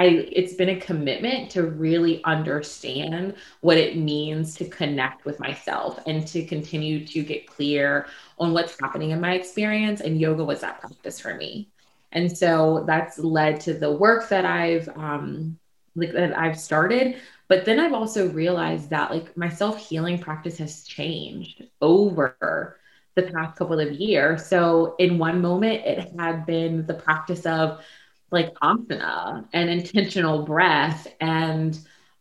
I, 0.00 0.26
it's 0.32 0.54
been 0.54 0.70
a 0.70 0.80
commitment 0.80 1.50
to 1.50 1.62
really 1.64 2.24
understand 2.24 3.34
what 3.60 3.76
it 3.76 3.98
means 3.98 4.54
to 4.56 4.64
connect 4.64 5.26
with 5.26 5.38
myself 5.38 6.00
and 6.06 6.26
to 6.28 6.42
continue 6.46 7.06
to 7.06 7.22
get 7.22 7.46
clear 7.46 8.06
on 8.38 8.54
what's 8.54 8.80
happening 8.80 9.10
in 9.10 9.20
my 9.20 9.34
experience. 9.34 10.00
And 10.00 10.18
yoga 10.18 10.42
was 10.42 10.62
that 10.62 10.80
practice 10.80 11.20
for 11.20 11.34
me. 11.34 11.68
And 12.12 12.34
so 12.34 12.84
that's 12.86 13.18
led 13.18 13.60
to 13.60 13.74
the 13.74 13.92
work 13.92 14.30
that 14.30 14.46
I've 14.46 14.88
um, 14.96 15.58
like 15.94 16.12
that 16.12 16.36
I've 16.36 16.58
started. 16.58 17.16
But 17.48 17.66
then 17.66 17.78
I've 17.78 17.92
also 17.92 18.30
realized 18.30 18.88
that 18.90 19.10
like 19.10 19.36
my 19.36 19.50
self 19.50 19.86
healing 19.86 20.18
practice 20.18 20.56
has 20.58 20.84
changed 20.84 21.64
over 21.82 22.80
the 23.16 23.22
past 23.24 23.56
couple 23.56 23.80
of 23.80 23.92
years. 23.92 24.46
So 24.46 24.94
in 24.98 25.18
one 25.18 25.42
moment, 25.42 25.84
it 25.84 26.18
had 26.18 26.46
been 26.46 26.86
the 26.86 26.94
practice 26.94 27.44
of 27.44 27.84
like 28.30 28.54
asana 28.54 29.44
and 29.52 29.70
intentional 29.70 30.44
breath 30.44 31.06
and 31.20 31.78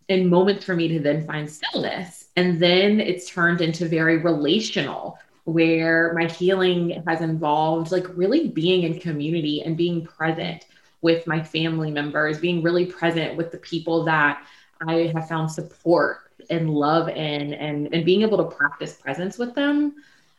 in 0.08 0.28
moments 0.28 0.66
for 0.66 0.76
me 0.76 0.88
to 0.88 1.00
then 1.00 1.26
find 1.26 1.50
stillness. 1.50 2.30
And 2.36 2.60
then 2.60 3.00
it's 3.00 3.30
turned 3.30 3.62
into 3.62 3.88
very 3.88 4.18
relational 4.18 5.20
where 5.46 6.14
my 6.14 6.26
healing 6.26 7.04
has 7.08 7.22
involved 7.22 7.92
like 7.92 8.06
really 8.18 8.50
being 8.50 8.84
in 8.84 9.00
community 9.00 9.62
and 9.62 9.78
being 9.78 10.06
present 10.06 10.66
with 11.02 11.26
my 11.28 11.42
family 11.42 11.92
members, 11.92 12.40
being 12.40 12.62
really 12.62 12.86
present 12.86 13.38
with 13.38 13.52
the 13.52 13.58
people 13.58 14.04
that 14.06 14.46
I 14.86 15.12
have 15.16 15.28
found 15.28 15.52
support 15.52 16.32
and 16.50 16.70
love 16.70 17.10
in, 17.10 17.54
and, 17.54 17.94
and 17.94 18.06
being 18.06 18.22
able 18.22 18.38
to 18.38 18.56
practice 18.56 18.94
presence 18.94 19.38
with 19.38 19.54
them. 19.56 19.96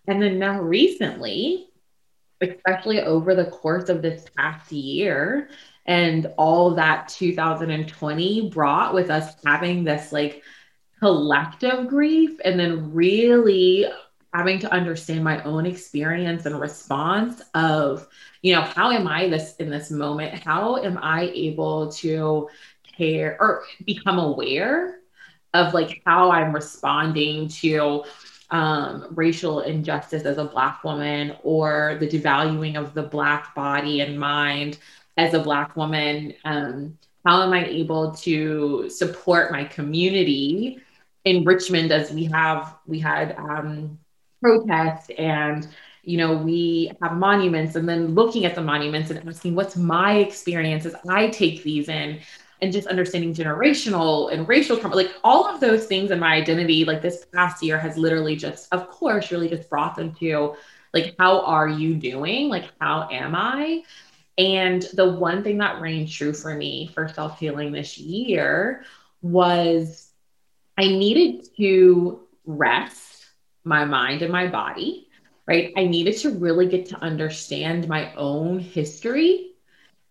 And 0.07 0.21
then 0.21 0.39
now, 0.39 0.61
recently, 0.61 1.70
especially 2.40 3.00
over 3.02 3.35
the 3.35 3.47
course 3.47 3.88
of 3.88 4.02
this 4.02 4.26
past 4.37 4.73
year, 4.73 5.50
and 5.87 6.32
all 6.37 6.75
that 6.75 7.09
2020 7.09 8.50
brought 8.50 8.94
with 8.94 9.11
us 9.11 9.35
having 9.44 9.85
this 9.85 10.12
like 10.12 10.42
collective 10.99 11.88
grief, 11.88 12.38
and 12.44 12.59
then 12.59 12.92
really 12.92 13.87
having 14.32 14.59
to 14.61 14.73
understand 14.73 15.25
my 15.25 15.42
own 15.42 15.66
experience 15.66 16.47
and 16.47 16.61
response 16.61 17.42
of 17.54 18.06
you 18.42 18.54
know 18.54 18.62
how 18.62 18.90
am 18.90 19.09
i 19.09 19.28
this 19.28 19.56
in 19.56 19.70
this 19.70 19.90
moment? 19.90 20.32
How 20.44 20.76
am 20.76 20.99
i 21.02 21.30
able 21.35 21.90
to 21.92 22.49
care 22.97 23.37
or 23.40 23.64
become 23.85 24.18
aware 24.18 24.99
of 25.54 25.75
like 25.75 26.00
how 26.06 26.30
i'm 26.30 26.52
responding 26.52 27.49
to 27.49 28.04
um, 28.50 29.07
racial 29.11 29.61
injustice 29.61 30.25
as 30.25 30.38
a 30.38 30.45
black 30.45 30.83
woman 30.85 31.37
or 31.42 31.97
the 32.00 32.09
devaluing 32.09 32.76
of 32.76 32.95
the 32.95 33.02
black 33.02 33.54
body 33.54 34.00
and 34.00 34.19
mind 34.19 34.78
as 35.16 35.35
a 35.35 35.40
black 35.40 35.76
woman 35.76 36.35
um, 36.45 36.99
how 37.25 37.42
am 37.42 37.52
i 37.52 37.64
able 37.66 38.12
to 38.12 38.88
support 38.88 39.52
my 39.52 39.64
community? 39.64 40.78
In 41.25 41.45
richmond 41.45 41.92
as 41.92 42.11
we 42.11 42.25
have 42.25 42.76
we 42.87 42.99
had 42.99 43.37
um, 43.37 43.99
protests 44.42 45.11
and 45.19 45.69
you 46.02 46.16
know 46.16 46.35
we 46.35 46.90
have 47.02 47.12
monuments 47.12 47.76
and 47.76 47.88
then 47.88 48.14
looking 48.14 48.47
at 48.47 48.54
the 48.54 48.62
monuments 48.62 49.11
and 49.11 49.28
asking 49.28 49.54
what's 49.54 49.76
my 49.76 50.14
experience 50.14 50.87
as 50.87 50.97
i 51.09 51.28
take 51.28 51.62
these 51.62 51.90
in 51.90 52.19
and 52.62 52.73
just 52.73 52.87
understanding 52.88 53.35
generational 53.35 54.33
and 54.33 54.49
racial 54.49 54.76
trauma 54.76 54.95
like 54.95 55.12
all 55.25 55.47
of 55.47 55.61
those 55.61 55.87
things 55.87 56.11
in 56.11 56.19
my 56.19 56.35
identity 56.35 56.85
like 56.85 57.02
this 57.02 57.26
past 57.35 57.62
year 57.62 57.79
has 57.79 57.97
literally 57.97 58.37
just 58.37 58.69
of 58.73 58.88
course 58.90 59.31
really 59.31 59.49
just 59.49 59.69
brought 59.69 59.95
them 59.97 60.14
to 60.14 60.55
like 60.95 61.14
how 61.19 61.40
are 61.43 61.69
you 61.69 61.95
doing 61.95 62.49
like 62.49 62.71
how 62.81 63.09
am 63.11 63.35
i 63.35 63.83
and 64.38 64.83
the 64.95 65.09
one 65.09 65.43
thing 65.43 65.59
that 65.59 65.81
reigned 65.81 66.11
true 66.11 66.33
for 66.33 66.55
me 66.55 66.90
for 66.95 67.09
self 67.09 67.38
healing 67.38 67.73
this 67.73 67.99
year 67.99 68.85
was 69.23 70.12
i 70.79 70.85
needed 70.85 71.49
to 71.57 72.21
rest 72.47 73.11
my 73.64 73.85
mind 73.85 74.23
and 74.23 74.33
my 74.33 74.47
body, 74.47 75.09
right? 75.47 75.73
I 75.76 75.87
needed 75.87 76.17
to 76.19 76.31
really 76.31 76.67
get 76.67 76.87
to 76.87 76.97
understand 76.99 77.88
my 77.88 78.14
own 78.14 78.59
history, 78.59 79.52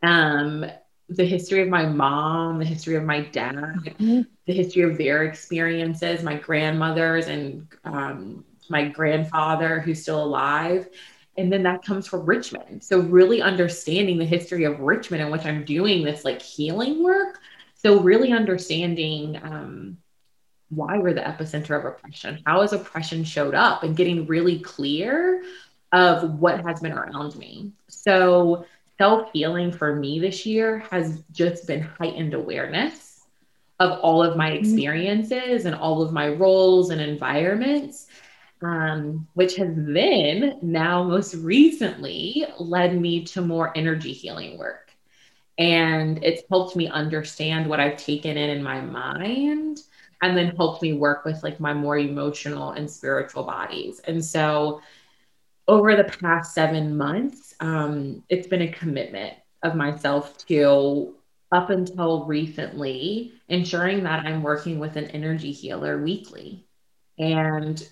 um, 0.03 0.65
the 1.09 1.25
history 1.25 1.61
of 1.61 1.69
my 1.69 1.85
mom, 1.85 2.59
the 2.59 2.65
history 2.65 2.95
of 2.95 3.03
my 3.03 3.21
dad, 3.21 3.55
mm-hmm. 3.55 4.21
the 4.45 4.53
history 4.53 4.83
of 4.83 4.97
their 4.97 5.23
experiences, 5.23 6.23
my 6.23 6.35
grandmothers 6.35 7.27
and 7.27 7.67
um, 7.83 8.45
my 8.69 8.87
grandfather 8.87 9.79
who's 9.79 10.01
still 10.01 10.23
alive. 10.23 10.87
And 11.37 11.51
then 11.51 11.63
that 11.63 11.83
comes 11.83 12.05
from 12.05 12.25
Richmond. 12.25 12.83
So, 12.83 12.99
really 12.99 13.41
understanding 13.41 14.17
the 14.17 14.25
history 14.25 14.65
of 14.65 14.79
Richmond 14.79 15.23
in 15.23 15.31
which 15.31 15.45
I'm 15.45 15.63
doing 15.63 16.03
this 16.03 16.25
like 16.25 16.41
healing 16.41 17.03
work. 17.03 17.39
So, 17.75 17.99
really 18.01 18.31
understanding 18.33 19.39
um, 19.41 19.97
why 20.69 20.97
we're 20.97 21.13
the 21.13 21.21
epicenter 21.21 21.79
of 21.79 21.85
oppression, 21.85 22.41
how 22.45 22.61
has 22.61 22.73
oppression 22.73 23.23
showed 23.23 23.55
up, 23.55 23.83
and 23.83 23.95
getting 23.95 24.27
really 24.27 24.59
clear 24.59 25.43
of 25.91 26.39
what 26.39 26.63
has 26.65 26.81
been 26.81 26.91
around 26.91 27.35
me. 27.35 27.71
So, 27.87 28.65
self 28.99 29.31
healing 29.31 29.71
for 29.71 29.95
me 29.95 30.19
this 30.19 30.45
year 30.45 30.79
has 30.91 31.23
just 31.31 31.65
been 31.65 31.81
heightened 31.81 32.33
awareness 32.33 33.21
of 33.79 33.97
all 34.01 34.21
of 34.21 34.35
my 34.35 34.51
mm-hmm. 34.51 34.63
experiences 34.63 35.65
and 35.65 35.73
all 35.73 36.01
of 36.01 36.11
my 36.11 36.27
roles 36.27 36.89
and 36.89 36.99
environments, 36.99 38.07
um, 38.61 39.25
which 39.35 39.55
has 39.55 39.69
then 39.73 40.59
now 40.61 41.01
most 41.01 41.33
recently 41.35 42.45
led 42.59 42.99
me 42.99 43.23
to 43.23 43.41
more 43.41 43.75
energy 43.77 44.11
healing 44.11 44.57
work. 44.57 44.91
And 45.57 46.21
it's 46.23 46.43
helped 46.49 46.75
me 46.75 46.89
understand 46.89 47.67
what 47.67 47.79
I've 47.79 47.97
taken 47.97 48.37
in 48.37 48.49
in 48.49 48.61
my 48.61 48.81
mind 48.81 49.79
and 50.21 50.37
then 50.37 50.55
helped 50.57 50.81
me 50.81 50.91
work 50.93 51.23
with 51.23 51.41
like 51.41 51.61
my 51.61 51.73
more 51.73 51.97
emotional 51.97 52.71
and 52.71 52.89
spiritual 52.89 53.43
bodies. 53.43 54.01
And 54.01 54.23
so 54.23 54.81
over 55.69 55.95
the 55.95 56.03
past 56.03 56.53
seven 56.53 56.97
months, 56.97 57.48
um, 57.59 58.23
it's 58.29 58.47
been 58.47 58.61
a 58.61 58.71
commitment 58.71 59.33
of 59.63 59.75
myself 59.75 60.37
to 60.47 61.15
up 61.51 61.69
until 61.69 62.25
recently 62.25 63.33
ensuring 63.47 64.03
that 64.03 64.25
I'm 64.25 64.43
working 64.43 64.79
with 64.79 64.95
an 64.95 65.05
energy 65.05 65.51
healer 65.51 66.01
weekly 66.01 66.65
and 67.17 67.85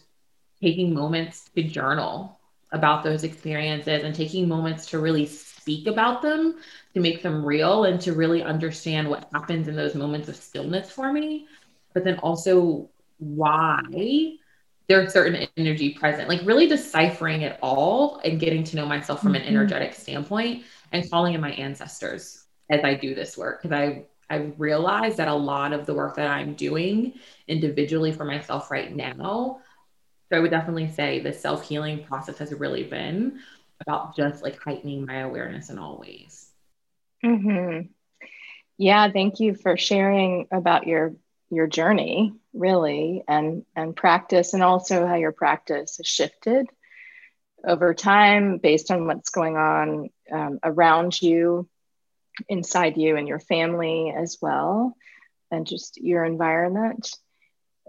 taking 0.62 0.94
moments 0.94 1.50
to 1.56 1.64
journal 1.64 2.40
about 2.72 3.04
those 3.04 3.24
experiences 3.24 4.04
and 4.04 4.14
taking 4.14 4.48
moments 4.48 4.86
to 4.88 5.00
really 5.00 5.26
speak 5.26 5.88
about 5.88 6.22
them 6.22 6.58
to 6.94 7.00
make 7.00 7.22
them 7.22 7.46
real 7.46 7.86
and 7.86 8.00
to 8.02 8.14
really 8.14 8.44
understand 8.44 9.10
what 9.10 9.28
happens 9.34 9.68
in 9.68 9.76
those 9.76 9.96
moments 9.96 10.30
of 10.30 10.36
stillness 10.36 10.92
for 10.92 11.12
me 11.12 11.48
but 11.94 12.04
then 12.04 12.20
also 12.20 12.90
why 13.20 13.82
there's 14.88 15.12
certain 15.12 15.48
energy 15.58 15.94
present, 15.94 16.30
like 16.30 16.42
really 16.46 16.68
deciphering 16.68 17.42
it 17.42 17.60
all 17.62 18.20
and 18.24 18.40
getting 18.40 18.64
to 18.64 18.76
know 18.76 18.86
myself 18.86 19.22
from 19.22 19.36
an 19.36 19.42
mm-hmm. 19.42 19.50
energetic 19.50 19.94
standpoint 19.94 20.64
and 20.92 21.10
calling 21.10 21.34
in 21.34 21.42
my 21.42 21.52
ancestors 21.52 22.46
as 22.70 22.84
I 22.84 22.94
do 22.94 23.14
this 23.14 23.38
work. 23.38 23.62
Because 23.62 23.78
I 23.78 24.06
I 24.30 24.52
realized 24.58 25.18
that 25.18 25.30
a 25.30 25.34
lot 25.34 25.72
of 25.74 25.86
the 25.86 25.94
work 25.94 26.16
that 26.18 26.28
I'm 26.28 26.54
doing 26.54 27.14
individually 27.48 28.12
for 28.12 28.26
myself 28.26 28.70
right 28.70 28.94
now, 28.94 29.62
so 30.30 30.38
I 30.38 30.40
would 30.40 30.52
definitely 30.52 30.90
say 30.90 31.20
the 31.20 31.34
self 31.34 31.68
healing 31.68 32.04
process 32.04 32.38
has 32.40 32.54
really 32.54 32.84
been 32.84 33.40
about 33.82 34.16
just 34.16 34.44
like 34.44 34.62
heightening 34.62 35.06
my 35.06 35.20
awareness 35.20 35.70
in 35.70 35.78
all 35.78 35.98
ways. 35.98 36.50
Mm-hmm. 37.24 37.88
Yeah, 38.78 39.12
thank 39.12 39.40
you 39.40 39.56
for 39.56 39.78
sharing 39.78 40.48
about 40.52 40.88
your 40.88 41.14
your 41.50 41.68
journey 41.68 42.34
really 42.58 43.24
and 43.28 43.66
and 43.76 43.96
practice 43.96 44.54
and 44.54 44.64
also 44.64 45.06
how 45.06 45.16
your 45.16 45.32
practice 45.32 45.98
has 45.98 46.08
shifted 46.08 46.68
over 47.66 47.94
time 47.94 48.58
based 48.58 48.92
on 48.92 49.08
what's 49.08 49.30
going 49.30 49.58
on 49.58 50.10
um, 50.32 50.60
around 50.64 51.22
you 51.22 51.68
inside 52.48 52.98
you 52.98 53.18
and 53.18 53.28
your 53.28 53.40
family 53.40 54.14
as 54.16 54.38
well 54.42 54.96
and 55.52 55.66
just 55.66 55.98
your 55.98 56.24
environment. 56.24 57.16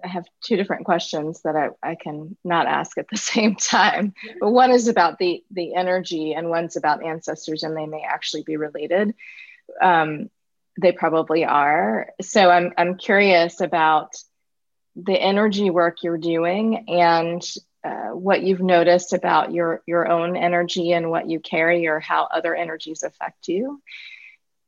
I 0.02 0.08
have 0.08 0.26
two 0.44 0.56
different 0.56 0.84
questions 0.84 1.42
that 1.42 1.56
I, 1.56 1.70
I 1.82 1.96
can 1.96 2.37
not 2.44 2.66
ask 2.66 2.96
at 2.98 3.08
the 3.10 3.16
same 3.16 3.56
time. 3.56 4.14
But 4.40 4.50
one 4.50 4.70
is 4.70 4.88
about 4.88 5.18
the 5.18 5.42
the 5.50 5.75
energy 5.75 6.34
and 6.34 6.50
one's 6.50 6.76
about 6.76 7.04
ancestors 7.04 7.62
and 7.62 7.76
they 7.76 7.87
may 7.87 8.02
actually 8.02 8.42
be 8.44 8.56
related. 8.56 9.14
Um, 9.80 10.30
they 10.80 10.92
probably 10.92 11.44
are. 11.44 12.10
So 12.22 12.48
I'm 12.48 12.72
I'm 12.78 12.96
curious 12.96 13.60
about 13.60 14.16
the 15.04 15.20
energy 15.20 15.70
work 15.70 16.02
you're 16.02 16.18
doing 16.18 16.84
and 16.88 17.42
uh, 17.84 18.08
what 18.08 18.42
you've 18.42 18.60
noticed 18.60 19.12
about 19.12 19.52
your 19.52 19.82
your 19.86 20.08
own 20.08 20.36
energy 20.36 20.92
and 20.92 21.10
what 21.10 21.30
you 21.30 21.38
carry 21.38 21.86
or 21.86 22.00
how 22.00 22.24
other 22.24 22.54
energies 22.54 23.02
affect 23.02 23.48
you. 23.48 23.80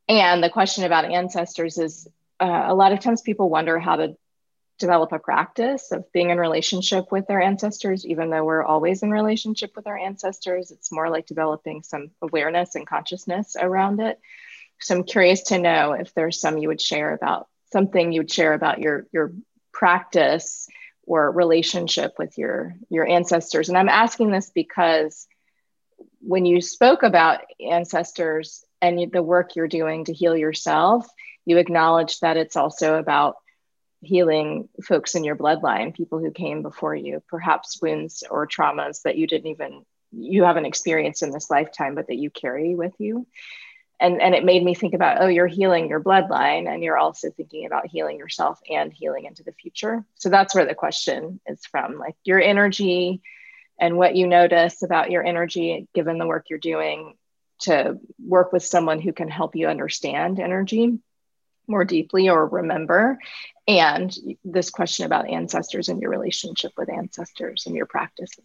And 0.08 0.42
the 0.42 0.50
question 0.50 0.84
about 0.84 1.04
ancestors 1.04 1.78
is 1.78 2.08
uh, 2.40 2.64
a 2.66 2.74
lot 2.74 2.92
of 2.92 3.00
times 3.00 3.22
people 3.22 3.50
wonder 3.50 3.78
how 3.78 3.96
to 3.96 4.16
develop 4.78 5.12
a 5.12 5.18
practice 5.18 5.92
of 5.92 6.10
being 6.12 6.30
in 6.30 6.38
relationship 6.38 7.12
with 7.12 7.26
their 7.26 7.40
ancestors 7.40 8.06
even 8.06 8.30
though 8.30 8.42
we're 8.42 8.64
always 8.64 9.02
in 9.02 9.10
relationship 9.10 9.72
with 9.76 9.86
our 9.86 9.98
ancestors 9.98 10.70
it's 10.70 10.90
more 10.90 11.10
like 11.10 11.26
developing 11.26 11.82
some 11.82 12.10
awareness 12.22 12.74
and 12.74 12.86
consciousness 12.86 13.56
around 13.60 14.00
it 14.00 14.18
so 14.80 14.96
I'm 14.96 15.04
curious 15.04 15.42
to 15.44 15.58
know 15.58 15.92
if 15.92 16.14
there's 16.14 16.40
some 16.40 16.56
you 16.56 16.68
would 16.68 16.80
share 16.80 17.12
about 17.12 17.46
something 17.72 18.10
you 18.10 18.20
would 18.20 18.32
share 18.32 18.54
about 18.54 18.78
your 18.78 19.06
your 19.12 19.32
practice 19.80 20.68
or 21.04 21.30
relationship 21.30 22.12
with 22.18 22.36
your 22.36 22.74
your 22.90 23.08
ancestors. 23.08 23.70
And 23.70 23.78
I'm 23.78 23.88
asking 23.88 24.30
this 24.30 24.50
because 24.54 25.26
when 26.20 26.44
you 26.44 26.60
spoke 26.60 27.02
about 27.02 27.40
ancestors 27.58 28.62
and 28.82 29.10
the 29.10 29.22
work 29.22 29.56
you're 29.56 29.68
doing 29.68 30.04
to 30.04 30.12
heal 30.12 30.36
yourself, 30.36 31.06
you 31.46 31.56
acknowledge 31.56 32.20
that 32.20 32.36
it's 32.36 32.56
also 32.56 32.96
about 32.96 33.36
healing 34.02 34.68
folks 34.84 35.14
in 35.14 35.24
your 35.24 35.36
bloodline, 35.36 35.94
people 35.94 36.18
who 36.18 36.30
came 36.30 36.60
before 36.60 36.94
you, 36.94 37.22
perhaps 37.28 37.80
wounds 37.80 38.22
or 38.30 38.46
traumas 38.46 39.02
that 39.02 39.16
you 39.16 39.26
didn't 39.26 39.50
even 39.50 39.82
you 40.12 40.44
haven't 40.44 40.66
experienced 40.66 41.22
in 41.22 41.30
this 41.30 41.50
lifetime, 41.50 41.94
but 41.94 42.08
that 42.08 42.16
you 42.16 42.28
carry 42.28 42.74
with 42.74 42.92
you 42.98 43.26
and 44.00 44.20
and 44.20 44.34
it 44.34 44.44
made 44.44 44.64
me 44.64 44.74
think 44.74 44.94
about 44.94 45.20
oh 45.20 45.28
you're 45.28 45.46
healing 45.46 45.88
your 45.88 46.00
bloodline 46.00 46.72
and 46.72 46.82
you're 46.82 46.98
also 46.98 47.30
thinking 47.30 47.66
about 47.66 47.86
healing 47.86 48.18
yourself 48.18 48.60
and 48.68 48.92
healing 48.92 49.26
into 49.26 49.44
the 49.44 49.52
future. 49.52 50.04
So 50.16 50.30
that's 50.30 50.54
where 50.54 50.66
the 50.66 50.74
question 50.74 51.40
is 51.46 51.64
from 51.66 51.98
like 51.98 52.16
your 52.24 52.40
energy 52.40 53.22
and 53.78 53.96
what 53.96 54.16
you 54.16 54.26
notice 54.26 54.82
about 54.82 55.10
your 55.10 55.24
energy 55.24 55.86
given 55.94 56.18
the 56.18 56.26
work 56.26 56.46
you're 56.48 56.58
doing 56.58 57.14
to 57.60 57.98
work 58.18 58.52
with 58.52 58.64
someone 58.64 59.00
who 59.00 59.12
can 59.12 59.28
help 59.28 59.54
you 59.54 59.68
understand 59.68 60.40
energy 60.40 60.98
more 61.66 61.84
deeply 61.84 62.28
or 62.28 62.46
remember. 62.46 63.18
And 63.68 64.12
this 64.44 64.70
question 64.70 65.06
about 65.06 65.28
ancestors 65.28 65.88
and 65.88 66.00
your 66.00 66.10
relationship 66.10 66.72
with 66.76 66.90
ancestors 66.90 67.64
and 67.66 67.76
your 67.76 67.86
practices. 67.86 68.44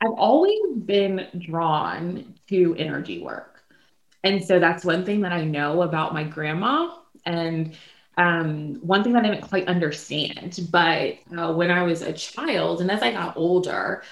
I've 0.00 0.12
always 0.12 0.60
been 0.84 1.26
drawn 1.38 2.34
to 2.48 2.76
energy 2.76 3.22
work 3.22 3.53
and 4.24 4.42
so 4.42 4.58
that's 4.58 4.84
one 4.84 5.04
thing 5.04 5.20
that 5.20 5.32
I 5.32 5.44
know 5.44 5.82
about 5.82 6.14
my 6.14 6.24
grandma. 6.24 6.96
And 7.26 7.76
um, 8.16 8.76
one 8.76 9.04
thing 9.04 9.12
that 9.12 9.24
I 9.24 9.28
didn't 9.28 9.48
quite 9.48 9.68
understand, 9.68 10.68
but 10.70 11.18
uh, 11.36 11.52
when 11.52 11.70
I 11.70 11.82
was 11.82 12.02
a 12.02 12.12
child 12.12 12.80
and 12.80 12.90
as 12.90 13.02
I 13.02 13.12
got 13.12 13.36
older, 13.36 14.02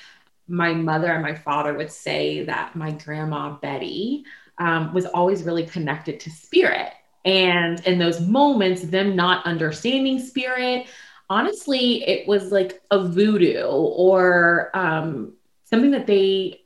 my 0.48 0.75
mother 0.75 1.11
and 1.11 1.22
my 1.22 1.35
father 1.35 1.75
would 1.75 1.90
say 1.90 2.44
that 2.44 2.77
my 2.77 2.90
grandma 2.90 3.57
Betty 3.61 4.25
um, 4.59 4.92
was 4.92 5.07
always 5.07 5.44
really 5.44 5.64
connected 5.66 6.20
to 6.20 6.31
spirit. 6.31 6.92
And 7.25 7.85
in 7.87 7.98
those 7.98 8.20
moments, 8.20 8.83
them 8.83 9.16
not 9.16 9.46
understanding 9.46 10.18
spirit, 10.18 10.88
honestly, 11.31 12.07
it 12.07 12.29
was 12.29 12.53
like 12.53 12.83
a 12.90 13.09
voodoo 13.09 13.64
or 13.64 14.70
um, 14.75 15.33
something 15.64 15.92
that 15.92 16.07
they 16.07 16.62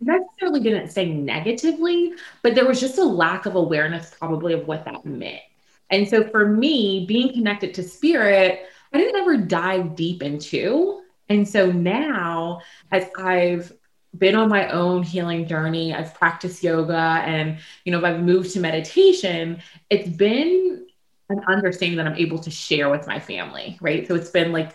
necessarily 0.00 0.60
didn't 0.60 0.90
say 0.90 1.12
negatively, 1.12 2.14
but 2.42 2.54
there 2.54 2.66
was 2.66 2.80
just 2.80 2.98
a 2.98 3.04
lack 3.04 3.46
of 3.46 3.54
awareness 3.54 4.14
probably 4.18 4.52
of 4.54 4.66
what 4.66 4.84
that 4.84 5.04
meant. 5.04 5.42
And 5.90 6.08
so 6.08 6.24
for 6.28 6.46
me, 6.46 7.04
being 7.06 7.32
connected 7.32 7.74
to 7.74 7.82
spirit, 7.82 8.66
I 8.92 8.98
didn't 8.98 9.20
ever 9.20 9.36
dive 9.36 9.96
deep 9.96 10.22
into. 10.22 11.02
And 11.28 11.46
so 11.48 11.70
now, 11.70 12.60
as 12.90 13.06
I've 13.18 13.72
been 14.16 14.34
on 14.34 14.48
my 14.48 14.68
own 14.70 15.02
healing 15.02 15.46
journey, 15.46 15.94
I've 15.94 16.14
practiced 16.14 16.62
yoga 16.62 17.22
and, 17.24 17.58
you 17.84 17.92
know, 17.92 18.04
I've 18.04 18.20
moved 18.20 18.52
to 18.54 18.60
meditation, 18.60 19.62
it's 19.88 20.08
been 20.08 20.86
an 21.28 21.40
understanding 21.46 21.96
that 21.98 22.06
I'm 22.06 22.16
able 22.16 22.38
to 22.40 22.50
share 22.50 22.90
with 22.90 23.06
my 23.06 23.20
family, 23.20 23.78
right? 23.80 24.06
So 24.08 24.16
it's 24.16 24.30
been 24.30 24.50
like 24.50 24.74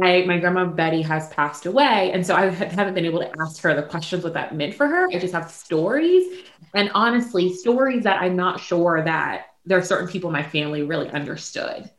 my, 0.00 0.24
my 0.26 0.38
grandma 0.38 0.64
Betty 0.64 1.02
has 1.02 1.28
passed 1.28 1.66
away. 1.66 2.10
And 2.12 2.26
so 2.26 2.34
I 2.34 2.46
haven't 2.46 2.94
been 2.94 3.04
able 3.04 3.20
to 3.20 3.30
ask 3.38 3.60
her 3.62 3.74
the 3.74 3.82
questions 3.82 4.24
what 4.24 4.32
that 4.32 4.54
meant 4.54 4.74
for 4.74 4.86
her. 4.86 5.08
I 5.08 5.18
just 5.18 5.34
have 5.34 5.50
stories. 5.50 6.46
And 6.74 6.90
honestly, 6.94 7.52
stories 7.52 8.04
that 8.04 8.22
I'm 8.22 8.34
not 8.34 8.60
sure 8.60 9.02
that 9.04 9.48
there 9.66 9.76
are 9.76 9.84
certain 9.84 10.08
people 10.08 10.30
in 10.30 10.32
my 10.32 10.42
family 10.42 10.82
really 10.84 11.10
understood. 11.10 11.90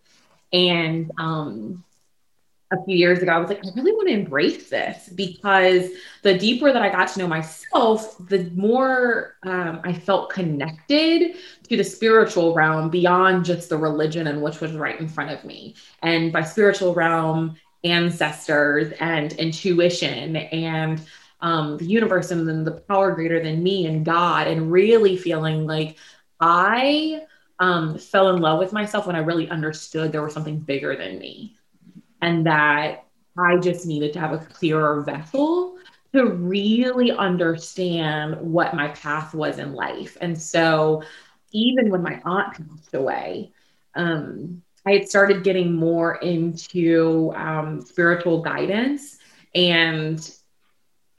And 0.51 1.11
um, 1.19 1.83
a 2.71 2.83
few 2.85 2.97
years 2.97 3.19
ago, 3.19 3.33
I 3.33 3.37
was 3.37 3.49
like, 3.49 3.59
I 3.63 3.69
really 3.75 3.91
want 3.91 4.07
to 4.07 4.15
embrace 4.15 4.67
this 4.67 5.09
because 5.09 5.91
the 6.23 6.35
deeper 6.39 6.73
that 6.73 6.81
I 6.81 6.89
got 6.89 7.07
to 7.09 7.19
know 7.19 7.27
myself, 7.27 8.15
the 8.29 8.49
more 8.55 9.35
um, 9.43 9.79
I 9.83 9.93
felt 9.93 10.31
connected 10.31 11.35
to 11.69 11.77
the 11.77 11.83
spiritual 11.83 12.55
realm 12.55 12.89
beyond 12.89 13.45
just 13.45 13.69
the 13.69 13.77
religion 13.77 14.25
and 14.25 14.41
which 14.41 14.59
was 14.59 14.71
right 14.71 14.99
in 14.99 15.07
front 15.07 15.29
of 15.29 15.45
me. 15.45 15.75
And 16.01 16.33
by 16.33 16.41
spiritual 16.41 16.95
realm, 16.95 17.57
ancestors 17.83 18.93
and 18.99 19.33
intuition 19.33 20.35
and 20.35 21.01
um, 21.41 21.77
the 21.77 21.85
universe 21.85 22.31
and 22.31 22.47
then 22.47 22.63
the 22.63 22.71
power 22.71 23.11
greater 23.13 23.41
than 23.41 23.63
me 23.63 23.87
and 23.87 24.05
God, 24.05 24.47
and 24.47 24.71
really 24.71 25.17
feeling 25.17 25.65
like 25.65 25.97
I 26.39 27.21
um, 27.59 27.97
fell 27.97 28.35
in 28.35 28.41
love 28.41 28.59
with 28.59 28.73
myself 28.73 29.07
when 29.07 29.15
I 29.15 29.19
really 29.19 29.49
understood 29.49 30.11
there 30.11 30.23
was 30.23 30.33
something 30.33 30.59
bigger 30.59 30.95
than 30.95 31.19
me 31.19 31.55
and 32.21 32.45
that 32.45 33.05
I 33.37 33.57
just 33.57 33.85
needed 33.85 34.13
to 34.13 34.19
have 34.19 34.33
a 34.33 34.39
clearer 34.39 35.01
vessel 35.01 35.77
to 36.13 36.25
really 36.25 37.11
understand 37.11 38.39
what 38.39 38.75
my 38.75 38.89
path 38.89 39.33
was 39.33 39.59
in 39.59 39.73
life. 39.73 40.17
And 40.21 40.39
so, 40.39 41.03
even 41.53 41.89
when 41.89 42.01
my 42.01 42.21
aunt 42.25 42.53
passed 42.53 42.93
away, 42.93 43.51
um, 43.95 44.61
I 44.85 44.93
had 44.93 45.09
started 45.09 45.43
getting 45.43 45.73
more 45.73 46.15
into 46.15 47.33
um, 47.35 47.81
spiritual 47.81 48.41
guidance. 48.41 49.19
And 49.53 50.17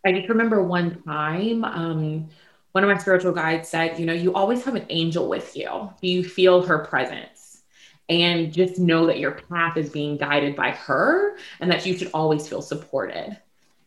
I 0.05 0.13
just 0.13 0.29
remember 0.29 0.63
one 0.63 1.03
time, 1.03 1.65
um, 1.65 2.29
one 2.73 2.83
of 2.83 2.91
my 2.91 2.99
spiritual 2.99 3.33
guides 3.33 3.69
said, 3.69 3.99
You 3.99 4.07
know, 4.07 4.13
you 4.13 4.35
always 4.35 4.65
have 4.65 4.75
an 4.75 4.87
angel 4.89 5.29
with 5.29 5.57
you. 5.57 5.91
Do 6.01 6.09
you 6.09 6.25
feel 6.25 6.63
her 6.63 6.79
presence? 6.81 7.63
And 8.09 8.53
just 8.53 8.79
know 8.79 9.07
that 9.07 9.21
your 9.21 9.33
path 9.33 9.77
is 9.77 9.89
being 9.89 10.17
guided 10.17 10.57
by 10.57 10.71
her 10.71 11.37
and 11.61 11.71
that 11.71 11.87
you 11.87 11.97
should 11.97 12.11
always 12.13 12.49
feel 12.49 12.61
supported. 12.61 13.39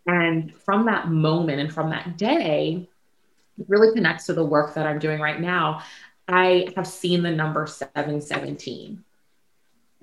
And 0.08 0.56
from 0.56 0.86
that 0.86 1.10
moment 1.10 1.60
and 1.60 1.72
from 1.72 1.90
that 1.90 2.18
day, 2.18 2.88
it 3.60 3.66
really 3.68 3.94
connects 3.94 4.28
to 4.28 4.34
the 4.34 4.46
work 4.46 4.74
that 4.76 4.88
I'm 4.88 5.00
doing 5.00 5.20
right 5.20 5.40
now. 5.40 5.84
I 6.28 6.70
have 6.76 6.88
seen 6.88 7.24
the 7.24 7.32
number 7.32 7.68
717. 7.68 9.05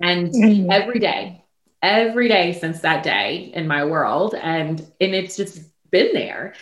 And 0.01 0.29
mm-hmm. 0.29 0.71
every 0.71 0.99
day, 0.99 1.43
every 1.81 2.27
day 2.27 2.53
since 2.53 2.79
that 2.81 3.03
day 3.03 3.51
in 3.53 3.67
my 3.67 3.85
world, 3.85 4.35
and 4.35 4.79
and 4.99 5.15
it's 5.15 5.35
just 5.37 5.61
been 5.91 6.13
there. 6.13 6.53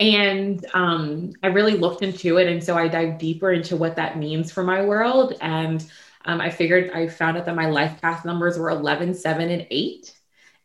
And 0.00 0.64
um, 0.72 1.34
I 1.42 1.48
really 1.48 1.74
looked 1.74 2.02
into 2.02 2.38
it. 2.38 2.48
And 2.48 2.64
so 2.64 2.76
I 2.76 2.88
dived 2.88 3.18
deeper 3.18 3.52
into 3.52 3.76
what 3.76 3.96
that 3.96 4.18
means 4.18 4.50
for 4.50 4.62
my 4.62 4.82
world. 4.82 5.34
And 5.42 5.84
um, 6.24 6.40
I 6.40 6.48
figured 6.48 6.90
I 6.92 7.06
found 7.06 7.36
out 7.36 7.44
that 7.44 7.54
my 7.54 7.66
life 7.66 8.00
path 8.00 8.24
numbers 8.24 8.58
were 8.58 8.70
11, 8.70 9.14
7, 9.14 9.50
and 9.50 9.66
8. 9.70 10.14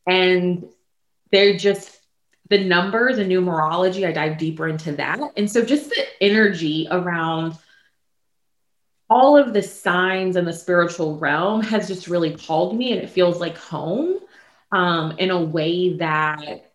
And 0.07 0.65
they're 1.31 1.57
just 1.57 1.99
the 2.49 2.63
numbers 2.63 3.17
and 3.17 3.29
numerology, 3.29 4.07
I 4.07 4.11
dive 4.11 4.37
deeper 4.37 4.67
into 4.67 4.93
that. 4.93 5.19
And 5.35 5.49
so 5.49 5.65
just 5.65 5.89
the 5.89 6.05
energy 6.21 6.87
around 6.89 7.57
all 9.09 9.37
of 9.37 9.53
the 9.53 9.61
signs 9.61 10.35
in 10.35 10.45
the 10.45 10.53
spiritual 10.53 11.17
realm 11.17 11.61
has 11.61 11.87
just 11.87 12.07
really 12.07 12.35
called 12.35 12.75
me 12.75 12.91
and 12.91 13.01
it 13.01 13.09
feels 13.09 13.39
like 13.39 13.57
home 13.57 14.19
um, 14.71 15.15
in 15.17 15.29
a 15.31 15.41
way 15.41 15.97
that 15.97 16.71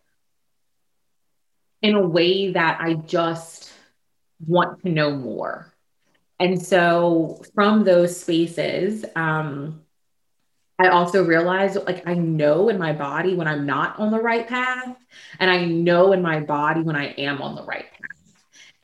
in 1.83 1.95
a 1.95 2.07
way 2.07 2.53
that 2.53 2.79
I 2.81 2.95
just 2.95 3.73
want 4.47 4.83
to 4.83 4.91
know 4.91 5.11
more. 5.17 5.73
And 6.39 6.61
so 6.61 7.43
from 7.55 7.85
those 7.85 8.19
spaces, 8.19 9.05
um, 9.17 9.83
I 10.79 10.89
also 10.89 11.25
realized 11.25 11.77
like 11.87 12.07
I 12.07 12.15
know 12.15 12.71
in 12.71 12.79
my 12.79 12.93
body 12.95 13.35
when 13.35 13.47
I'm 13.47 13.67
not 13.67 13.99
on 13.99 14.11
the 14.11 14.21
right 14.21 14.49
path, 14.49 14.97
and 15.39 15.51
I 15.51 15.67
know 15.67 16.13
in 16.13 16.23
my 16.23 16.41
body 16.41 16.81
when 16.81 16.97
I 16.97 17.09
am 17.13 17.43
on 17.43 17.55
the 17.55 17.65
right 17.65 17.85
path. 17.93 18.10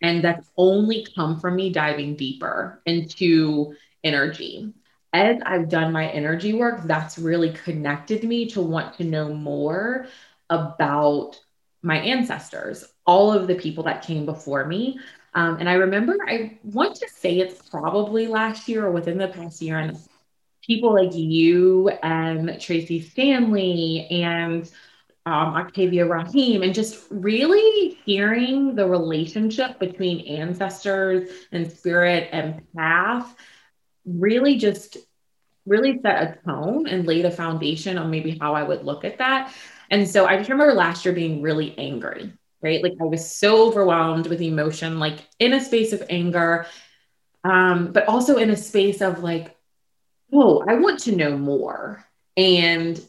And 0.07 0.23
that's 0.23 0.49
only 0.57 1.05
come 1.17 1.41
from 1.41 1.57
me 1.57 1.71
diving 1.71 2.15
deeper 2.15 2.81
into 2.87 3.75
energy. 4.05 4.73
As 5.13 5.43
I've 5.45 5.69
done 5.69 5.93
my 5.93 6.09
energy 6.09 6.55
work, 6.55 6.85
that's 6.85 7.19
really 7.19 7.51
connected 7.51 8.23
me 8.23 8.47
to 8.51 8.61
want 8.61 8.99
to 8.99 9.05
know 9.05 9.35
more 9.35 10.07
about 10.49 11.41
my 11.83 11.99
ancestors, 11.99 12.85
all 13.05 13.33
of 13.33 13.49
the 13.49 13.57
people 13.57 13.83
that 13.85 14.07
came 14.07 14.27
before 14.27 14.65
me. 14.65 15.01
Um, 15.35 15.57
and 15.59 15.69
I 15.69 15.75
remember, 15.75 16.17
I 16.25 16.57
want 16.63 16.95
to 16.97 17.09
say 17.09 17.41
it's 17.41 17.69
probably 17.69 18.29
last 18.29 18.69
year 18.69 18.87
or 18.87 18.93
within 18.93 19.19
the 19.19 19.27
past 19.27 19.61
year 19.61 19.77
and 19.77 19.99
people 20.65 20.95
like 20.95 21.17
you 21.17 21.89
and 21.89 22.61
Tracee 22.61 23.01
Stanley 23.01 24.07
and 24.09 24.71
um, 25.27 25.55
Octavia 25.55 26.07
Raheem, 26.07 26.63
and 26.63 26.73
just 26.73 27.05
really 27.11 27.99
hearing 28.07 28.77
the 28.77 28.87
relationship 28.87 29.79
between 29.81 30.21
ancestors 30.27 31.29
and 31.51 31.71
spirit 31.71 32.29
and 32.33 32.63
path 32.75 33.35
really 34.05 34.57
just 34.57 34.97
really 35.67 35.99
set 36.01 36.23
a 36.23 36.39
tone 36.45 36.87
and 36.87 37.07
laid 37.07 37.25
a 37.25 37.31
foundation 37.31 37.99
on 37.99 38.09
maybe 38.09 38.39
how 38.39 38.55
I 38.55 38.63
would 38.63 38.85
look 38.85 39.05
at 39.05 39.19
that. 39.19 39.53
And 39.91 40.09
so 40.09 40.27
I 40.27 40.37
just 40.37 40.49
remember 40.49 40.75
last 40.75 41.05
year 41.05 41.13
being 41.13 41.43
really 41.43 41.77
angry, 41.77 42.33
right? 42.63 42.81
Like 42.81 42.95
I 43.01 43.05
was 43.05 43.29
so 43.29 43.67
overwhelmed 43.67 44.29
with 44.29 44.41
emotion, 44.41 45.01
like 45.01 45.19
in 45.41 45.53
a 45.53 45.61
space 45.61 45.93
of 45.93 46.05
anger, 46.09 46.67
um, 47.43 47.93
but 47.93 48.07
also 48.07 48.37
in 48.37 48.51
a 48.51 48.57
space 48.57 49.01
of 49.01 49.25
like, 49.25 49.57
oh, 50.33 50.65
I 50.67 50.75
want 50.75 51.01
to 51.01 51.17
know 51.17 51.37
more. 51.37 52.05
And 52.37 53.01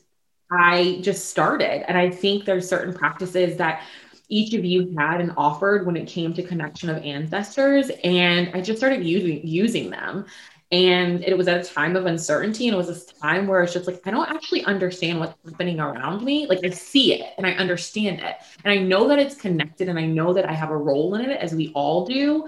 I 0.51 0.99
just 1.01 1.29
started. 1.29 1.87
And 1.87 1.97
I 1.97 2.09
think 2.09 2.45
there's 2.45 2.67
certain 2.67 2.93
practices 2.93 3.57
that 3.57 3.83
each 4.29 4.53
of 4.53 4.65
you 4.65 4.93
had 4.97 5.21
and 5.21 5.33
offered 5.37 5.85
when 5.85 5.95
it 5.95 6.07
came 6.07 6.33
to 6.33 6.43
connection 6.43 6.89
of 6.89 6.97
ancestors. 7.03 7.91
And 8.03 8.49
I 8.53 8.61
just 8.61 8.79
started 8.79 9.03
using 9.05 9.45
using 9.45 9.89
them. 9.89 10.25
And 10.69 11.23
it 11.23 11.37
was 11.37 11.47
at 11.47 11.65
a 11.65 11.73
time 11.73 11.95
of 11.95 12.05
uncertainty. 12.05 12.67
And 12.67 12.75
it 12.75 12.77
was 12.77 12.87
this 12.87 13.05
time 13.05 13.47
where 13.47 13.63
it's 13.63 13.73
just 13.73 13.87
like, 13.87 14.01
I 14.05 14.11
don't 14.11 14.29
actually 14.29 14.65
understand 14.65 15.19
what's 15.19 15.35
happening 15.45 15.79
around 15.79 16.23
me. 16.23 16.45
Like 16.47 16.59
I 16.65 16.69
see 16.71 17.13
it 17.13 17.33
and 17.37 17.45
I 17.47 17.51
understand 17.53 18.19
it. 18.19 18.35
And 18.65 18.71
I 18.77 18.83
know 18.83 19.07
that 19.07 19.19
it's 19.19 19.35
connected 19.35 19.87
and 19.87 19.97
I 19.97 20.05
know 20.05 20.33
that 20.33 20.49
I 20.49 20.53
have 20.53 20.69
a 20.71 20.77
role 20.77 21.15
in 21.15 21.29
it 21.29 21.39
as 21.39 21.55
we 21.55 21.71
all 21.73 22.05
do. 22.05 22.45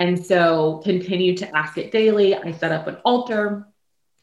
And 0.00 0.24
so 0.24 0.80
continue 0.82 1.36
to 1.36 1.56
ask 1.56 1.78
it 1.78 1.92
daily. 1.92 2.34
I 2.34 2.52
set 2.52 2.72
up 2.72 2.86
an 2.88 2.96
altar 3.04 3.68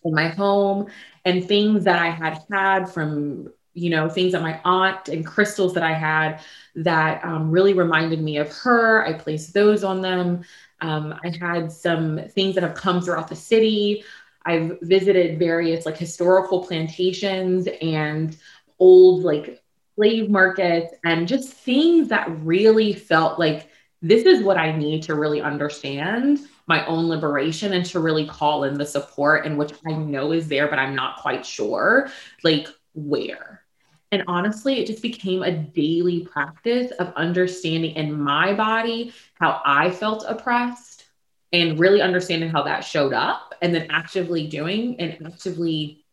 in 0.04 0.14
my 0.14 0.28
home 0.30 0.88
and 1.26 1.46
things 1.46 1.84
that 1.84 2.00
I 2.00 2.10
had 2.10 2.40
had 2.52 2.90
from, 2.90 3.52
you 3.74 3.90
know, 3.90 4.10
things 4.10 4.32
that 4.32 4.42
my 4.42 4.60
aunt 4.64 5.10
and 5.10 5.26
crystals 5.26 5.74
that 5.74 5.84
I 5.84 5.94
had 5.94 6.42
that 6.76 7.24
um, 7.24 7.52
really 7.52 7.74
reminded 7.74 8.22
me 8.22 8.38
of 8.38 8.52
her. 8.58 9.06
I 9.06 9.14
placed 9.14 9.54
those 9.54 9.84
on 9.84 10.02
them. 10.02 10.44
Um, 10.82 11.16
I 11.24 11.36
had 11.40 11.72
some 11.72 12.22
things 12.30 12.56
that 12.56 12.64
have 12.64 12.76
come 12.76 13.02
throughout 13.02 13.28
the 13.28 13.36
city. 13.36 14.04
I've 14.46 14.78
visited 14.82 15.40
various 15.40 15.86
like 15.86 15.98
historical 15.98 16.64
plantations 16.64 17.68
and 17.82 18.36
old 18.80 19.24
like 19.24 19.62
slave 19.96 20.30
markets 20.30 20.94
and 21.04 21.28
just 21.28 21.52
things 21.52 22.08
that 22.10 22.30
really 22.44 22.94
felt 22.94 23.40
like 23.40 23.70
this 24.02 24.24
is 24.24 24.44
what 24.44 24.58
I 24.58 24.72
need 24.72 25.04
to 25.04 25.16
really 25.16 25.42
understand 25.42 26.40
my 26.68 26.86
own 26.86 27.08
liberation 27.08 27.74
and 27.74 27.86
to 27.86 28.00
really 28.00 28.28
call 28.28 28.66
in 28.66 28.78
the 28.78 28.86
support 28.86 29.46
and 29.46 29.58
which 29.58 29.74
I 29.86 29.94
know 29.94 30.34
is 30.34 30.48
there, 30.48 30.68
but 30.68 30.80
I'm 30.80 30.96
not 30.96 31.18
quite 31.22 31.46
sure 31.46 32.10
like 32.44 32.68
where. 32.94 33.64
And 34.12 34.24
honestly, 34.28 34.80
it 34.80 34.88
just 34.88 35.02
became 35.02 35.44
a 35.44 35.52
daily 35.52 36.26
practice 36.26 36.92
of 36.92 37.14
understanding 37.16 37.96
in 37.96 38.14
my 38.14 38.54
body 38.54 39.14
how 39.34 39.62
I 39.66 39.92
felt 39.92 40.26
oppressed 40.28 41.06
and 41.54 41.80
really 41.80 42.02
understanding 42.02 42.50
how 42.50 42.64
that 42.64 42.82
showed 42.82 43.14
up 43.14 43.54
and 43.62 43.74
then 43.74 43.88
actively 43.90 44.48
doing 44.48 45.00
and 45.00 45.26
actively 45.26 46.06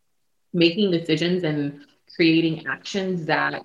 making 0.53 0.91
decisions 0.91 1.43
and 1.43 1.85
creating 2.15 2.67
actions 2.67 3.27
that 3.27 3.65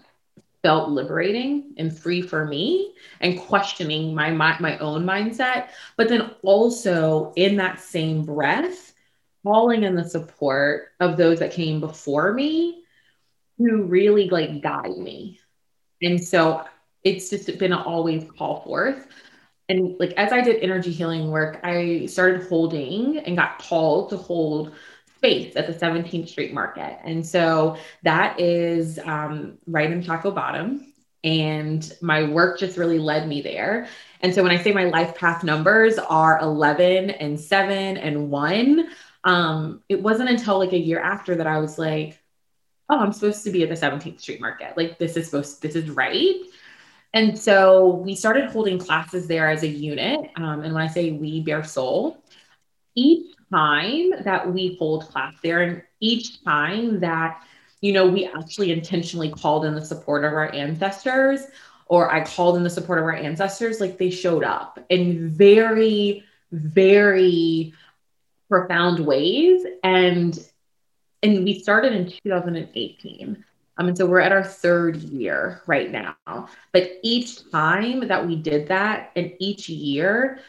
felt 0.62 0.90
liberating 0.90 1.74
and 1.78 1.98
free 1.98 2.22
for 2.22 2.46
me 2.46 2.94
and 3.22 3.40
questioning 3.40 4.14
my, 4.14 4.32
my 4.32 4.58
my 4.60 4.78
own 4.80 5.06
mindset. 5.06 5.70
But 5.98 6.10
then 6.10 6.32
also 6.44 7.34
in 7.36 7.58
that 7.58 7.80
same 7.80 8.26
breath 8.26 8.94
calling 9.44 9.84
in 9.84 9.96
the 9.96 10.04
support 10.04 10.90
of 11.00 11.18
those 11.18 11.40
that 11.40 11.54
came 11.54 11.80
before 11.80 12.34
me 12.34 12.84
who 13.58 13.84
really 13.84 14.30
like 14.30 14.62
guide 14.62 14.98
me. 14.98 15.40
And 16.02 16.24
so 16.24 16.66
it's 17.04 17.30
just 17.30 17.58
been 17.58 17.74
always 17.74 18.30
call 18.38 18.62
forth. 18.62 19.08
And 19.70 20.00
like 20.00 20.14
as 20.18 20.34
i 20.34 20.42
did 20.42 20.64
energy 20.64 20.92
healing 20.92 21.30
work 21.30 21.60
i 21.64 22.08
started 22.08 22.48
holding 22.50 23.20
and 23.20 23.38
got 23.38 23.60
called 23.60 24.10
to 24.10 24.18
hold 24.18 24.74
space 25.20 25.58
at 25.58 25.68
the 25.68 25.74
17th 25.74 26.30
Street 26.30 26.54
Market. 26.54 26.98
And 27.04 27.26
so 27.26 27.76
that 28.04 28.40
is 28.40 29.00
um, 29.00 29.58
right 29.68 29.92
in 29.92 30.02
Shockoe 30.02 30.34
Bottom. 30.34 30.94
And 31.26 31.92
my 32.02 32.24
work 32.24 32.58
just 32.58 32.78
really 32.78 33.00
led 33.00 33.28
me 33.28 33.42
there. 33.42 33.90
And 34.22 34.34
so 34.34 34.42
when 34.42 34.54
I 34.54 34.64
say 34.64 34.72
my 34.72 34.86
life 34.86 35.18
path 35.18 35.44
numbers 35.44 36.00
are 36.00 36.40
11 36.40 37.10
and 37.10 37.38
7 37.38 37.98
and 37.98 38.32
1, 38.32 38.90
um, 39.26 39.84
it 39.90 40.02
wasn't 40.02 40.30
until 40.30 40.58
like 40.58 40.72
a 40.72 40.80
year 40.80 41.02
after 41.02 41.36
that 41.36 41.48
I 41.48 41.60
was 41.60 41.78
like, 41.78 42.18
oh, 42.88 42.98
I'm 42.98 43.12
supposed 43.12 43.44
to 43.44 43.52
be 43.52 43.62
at 43.64 43.68
the 43.68 43.76
17th 43.76 44.22
Street 44.22 44.40
Market. 44.40 44.78
Like 44.78 44.98
this 45.00 45.18
is 45.18 45.26
supposed, 45.26 45.62
this 45.62 45.76
is 45.76 45.90
right. 45.90 46.38
And 47.14 47.38
so 47.38 47.88
we 47.88 48.16
started 48.16 48.52
holding 48.52 48.80
classes 48.80 49.28
there 49.28 49.50
as 49.50 49.64
a 49.64 49.68
unit. 49.68 50.32
Um, 50.38 50.62
and 50.62 50.74
when 50.74 50.82
I 50.82 50.88
say 50.88 51.12
we, 51.12 51.42
Bare 51.42 51.66
Soul, 51.66 52.24
each 52.96 53.36
time 53.52 54.12
that 54.24 54.52
we 54.54 54.76
hold 54.80 55.08
class 55.10 55.34
there 55.44 55.62
and 55.62 55.82
each 56.00 56.44
time 56.44 57.00
that 57.00 57.42
you 57.82 57.92
know 57.94 58.08
we 58.08 58.26
actually 58.26 58.72
intentionally 58.72 59.30
called 59.30 59.66
in 59.66 59.76
the 59.76 59.86
support 59.86 60.24
of 60.24 60.34
our 60.34 60.54
ancestors 60.54 61.42
or 61.88 62.12
i 62.12 62.24
called 62.24 62.58
in 62.58 62.64
the 62.64 62.70
support 62.70 63.00
of 63.00 63.06
our 63.06 63.16
ancestors 63.16 63.80
like 63.80 63.98
they 63.98 64.10
showed 64.10 64.44
up 64.44 64.80
in 64.90 65.30
very 65.30 66.24
very 66.52 67.74
profound 68.50 69.00
ways 69.06 69.66
and 69.84 70.40
and 71.24 71.44
we 71.44 71.60
started 71.60 71.94
in 71.94 72.12
2018 72.24 73.44
Um, 73.78 73.88
and 73.88 73.98
so 73.98 74.06
we're 74.06 74.20
at 74.20 74.32
our 74.34 74.44
third 74.44 74.98
year 74.98 75.62
right 75.68 75.90
now. 75.92 76.16
But 76.74 76.92
each 77.04 77.50
time 77.52 78.08
that 78.08 78.26
we 78.28 78.36
did 78.36 78.68
that, 78.68 79.12
and 79.16 79.34
each 79.40 79.70
year, 79.70 80.40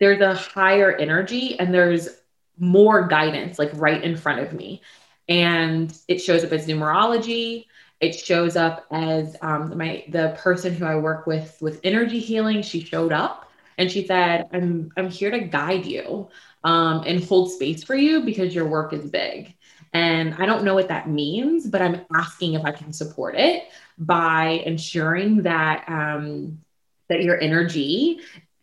there's 0.00 0.20
a 0.20 0.34
higher 0.34 0.92
energy 0.92 1.58
and 1.58 1.72
there's 1.72 2.08
more 2.58 3.06
guidance 3.06 3.58
like 3.58 3.70
right 3.74 4.02
in 4.02 4.16
front 4.16 4.40
of 4.40 4.52
me. 4.52 4.82
And 5.28 5.96
it 6.08 6.18
shows 6.18 6.44
up 6.44 6.52
as 6.52 6.66
numerology. 6.66 7.66
It 8.00 8.12
shows 8.14 8.56
up 8.56 8.86
as 8.90 9.36
um, 9.42 9.76
my 9.76 10.04
the 10.08 10.36
person 10.38 10.74
who 10.74 10.84
I 10.84 10.96
work 10.96 11.26
with 11.26 11.58
with 11.60 11.80
energy 11.84 12.20
healing. 12.20 12.62
She 12.62 12.80
showed 12.80 13.12
up 13.12 13.50
and 13.76 13.90
she 13.90 14.06
said, 14.06 14.46
"I'm 14.52 14.90
I'm 14.96 15.10
here 15.10 15.30
to 15.30 15.40
guide 15.40 15.84
you 15.84 16.28
um, 16.64 17.02
and 17.06 17.22
hold 17.22 17.50
space 17.52 17.82
for 17.84 17.94
you 17.94 18.22
because 18.24 18.54
your 18.54 18.66
work 18.66 18.92
is 18.92 19.10
big." 19.10 19.54
And 19.92 20.34
I 20.34 20.46
don't 20.46 20.64
know 20.64 20.74
what 20.74 20.88
that 20.88 21.08
means, 21.08 21.66
but 21.66 21.80
I'm 21.80 22.02
asking 22.14 22.54
if 22.54 22.64
I 22.64 22.72
can 22.72 22.92
support 22.92 23.34
it 23.36 23.64
by 23.98 24.62
ensuring 24.64 25.42
that 25.42 25.84
um, 25.88 26.58
that 27.08 27.22
your 27.22 27.40
energy 27.40 28.20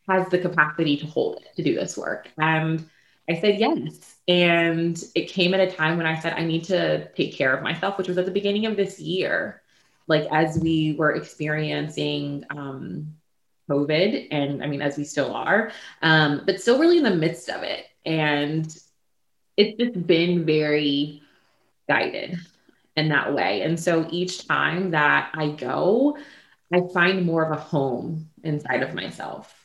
has 0.08 0.28
the 0.30 0.38
capacity 0.38 0.98
to 0.98 1.06
hold 1.06 1.38
it 1.38 1.56
to 1.56 1.64
do 1.64 1.76
this 1.76 1.98
work. 1.98 2.30
And 2.38 2.88
I 3.30 3.40
said 3.40 3.60
yes. 3.60 4.16
And 4.28 5.02
it 5.16 5.30
came 5.30 5.54
at 5.54 5.60
a 5.60 5.72
time 5.72 5.98
when 5.98 6.06
I 6.06 6.20
said, 6.20 6.34
I 6.34 6.44
need 6.44 6.64
to 6.66 7.10
take 7.14 7.34
care 7.34 7.56
of 7.56 7.64
myself, 7.64 7.98
which 7.98 8.08
was 8.08 8.18
at 8.18 8.26
the 8.26 8.32
beginning 8.32 8.66
of 8.66 8.76
this 8.76 9.00
year. 9.00 9.62
Like 10.08 10.28
as 10.32 10.60
we 10.60 10.96
were 10.98 11.14
experiencing 11.14 12.46
um, 12.52 13.16
COVID, 13.70 14.28
and 14.30 14.64
I 14.64 14.68
mean, 14.68 14.82
as 14.82 14.98
we 14.98 15.04
still 15.04 15.34
are, 15.34 15.72
um, 16.04 16.44
but 16.46 16.62
still 16.62 16.80
really 16.80 16.98
in 16.98 17.04
the 17.04 17.16
midst 17.16 17.50
of 17.50 17.64
it. 17.64 17.86
And 18.06 18.66
it's 19.58 19.78
just 19.80 20.06
been 20.06 20.46
very 20.46 21.24
guided 21.88 22.38
in 22.96 23.10
that 23.10 23.34
way. 23.34 23.62
And 23.62 23.80
so 23.80 24.08
each 24.12 24.48
time 24.48 24.92
that 24.92 25.32
I 25.34 25.50
go, 25.50 26.18
I 26.72 26.82
find 26.94 27.26
more 27.26 27.44
of 27.44 27.58
a 27.58 27.62
home 27.62 28.30
inside 28.44 28.84
of 28.84 28.94
myself. 28.94 29.65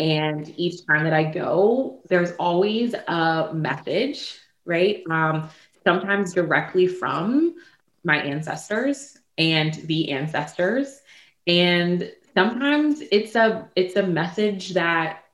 And 0.00 0.52
each 0.58 0.86
time 0.86 1.04
that 1.04 1.12
I 1.12 1.24
go, 1.24 2.00
there's 2.08 2.32
always 2.38 2.94
a 2.94 3.50
message, 3.52 4.38
right? 4.64 5.02
Um, 5.10 5.50
sometimes 5.84 6.32
directly 6.32 6.86
from 6.86 7.56
my 8.02 8.16
ancestors 8.16 9.18
and 9.36 9.74
the 9.74 10.10
ancestors. 10.10 11.02
And 11.46 12.10
sometimes 12.32 13.02
it's 13.12 13.34
a 13.34 13.68
it's 13.76 13.96
a 13.96 14.02
message 14.02 14.70
that 14.70 15.24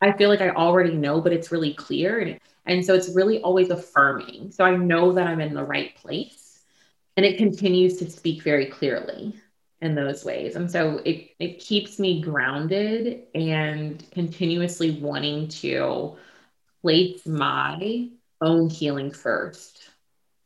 I 0.00 0.12
feel 0.12 0.28
like 0.28 0.40
I 0.40 0.50
already 0.50 0.94
know, 0.94 1.20
but 1.20 1.32
it's 1.32 1.50
really 1.50 1.74
clear. 1.74 2.20
And, 2.20 2.38
and 2.64 2.86
so 2.86 2.94
it's 2.94 3.08
really 3.16 3.40
always 3.42 3.70
affirming. 3.70 4.52
So 4.52 4.64
I 4.64 4.76
know 4.76 5.12
that 5.14 5.26
I'm 5.26 5.40
in 5.40 5.52
the 5.52 5.64
right 5.64 5.96
place. 5.96 6.60
And 7.16 7.26
it 7.26 7.38
continues 7.38 7.96
to 7.98 8.08
speak 8.08 8.42
very 8.42 8.66
clearly 8.66 9.34
in 9.82 9.96
those 9.96 10.24
ways. 10.24 10.54
And 10.54 10.70
so 10.70 11.00
it, 11.04 11.30
it 11.40 11.58
keeps 11.58 11.98
me 11.98 12.22
grounded 12.22 13.24
and 13.34 14.02
continuously 14.12 14.92
wanting 14.92 15.48
to 15.48 16.16
place 16.80 17.26
my 17.26 18.08
own 18.40 18.70
healing 18.70 19.10
first, 19.10 19.90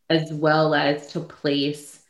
as 0.09 0.33
well 0.33 0.75
as 0.75 1.13
to 1.13 1.21
place 1.21 2.01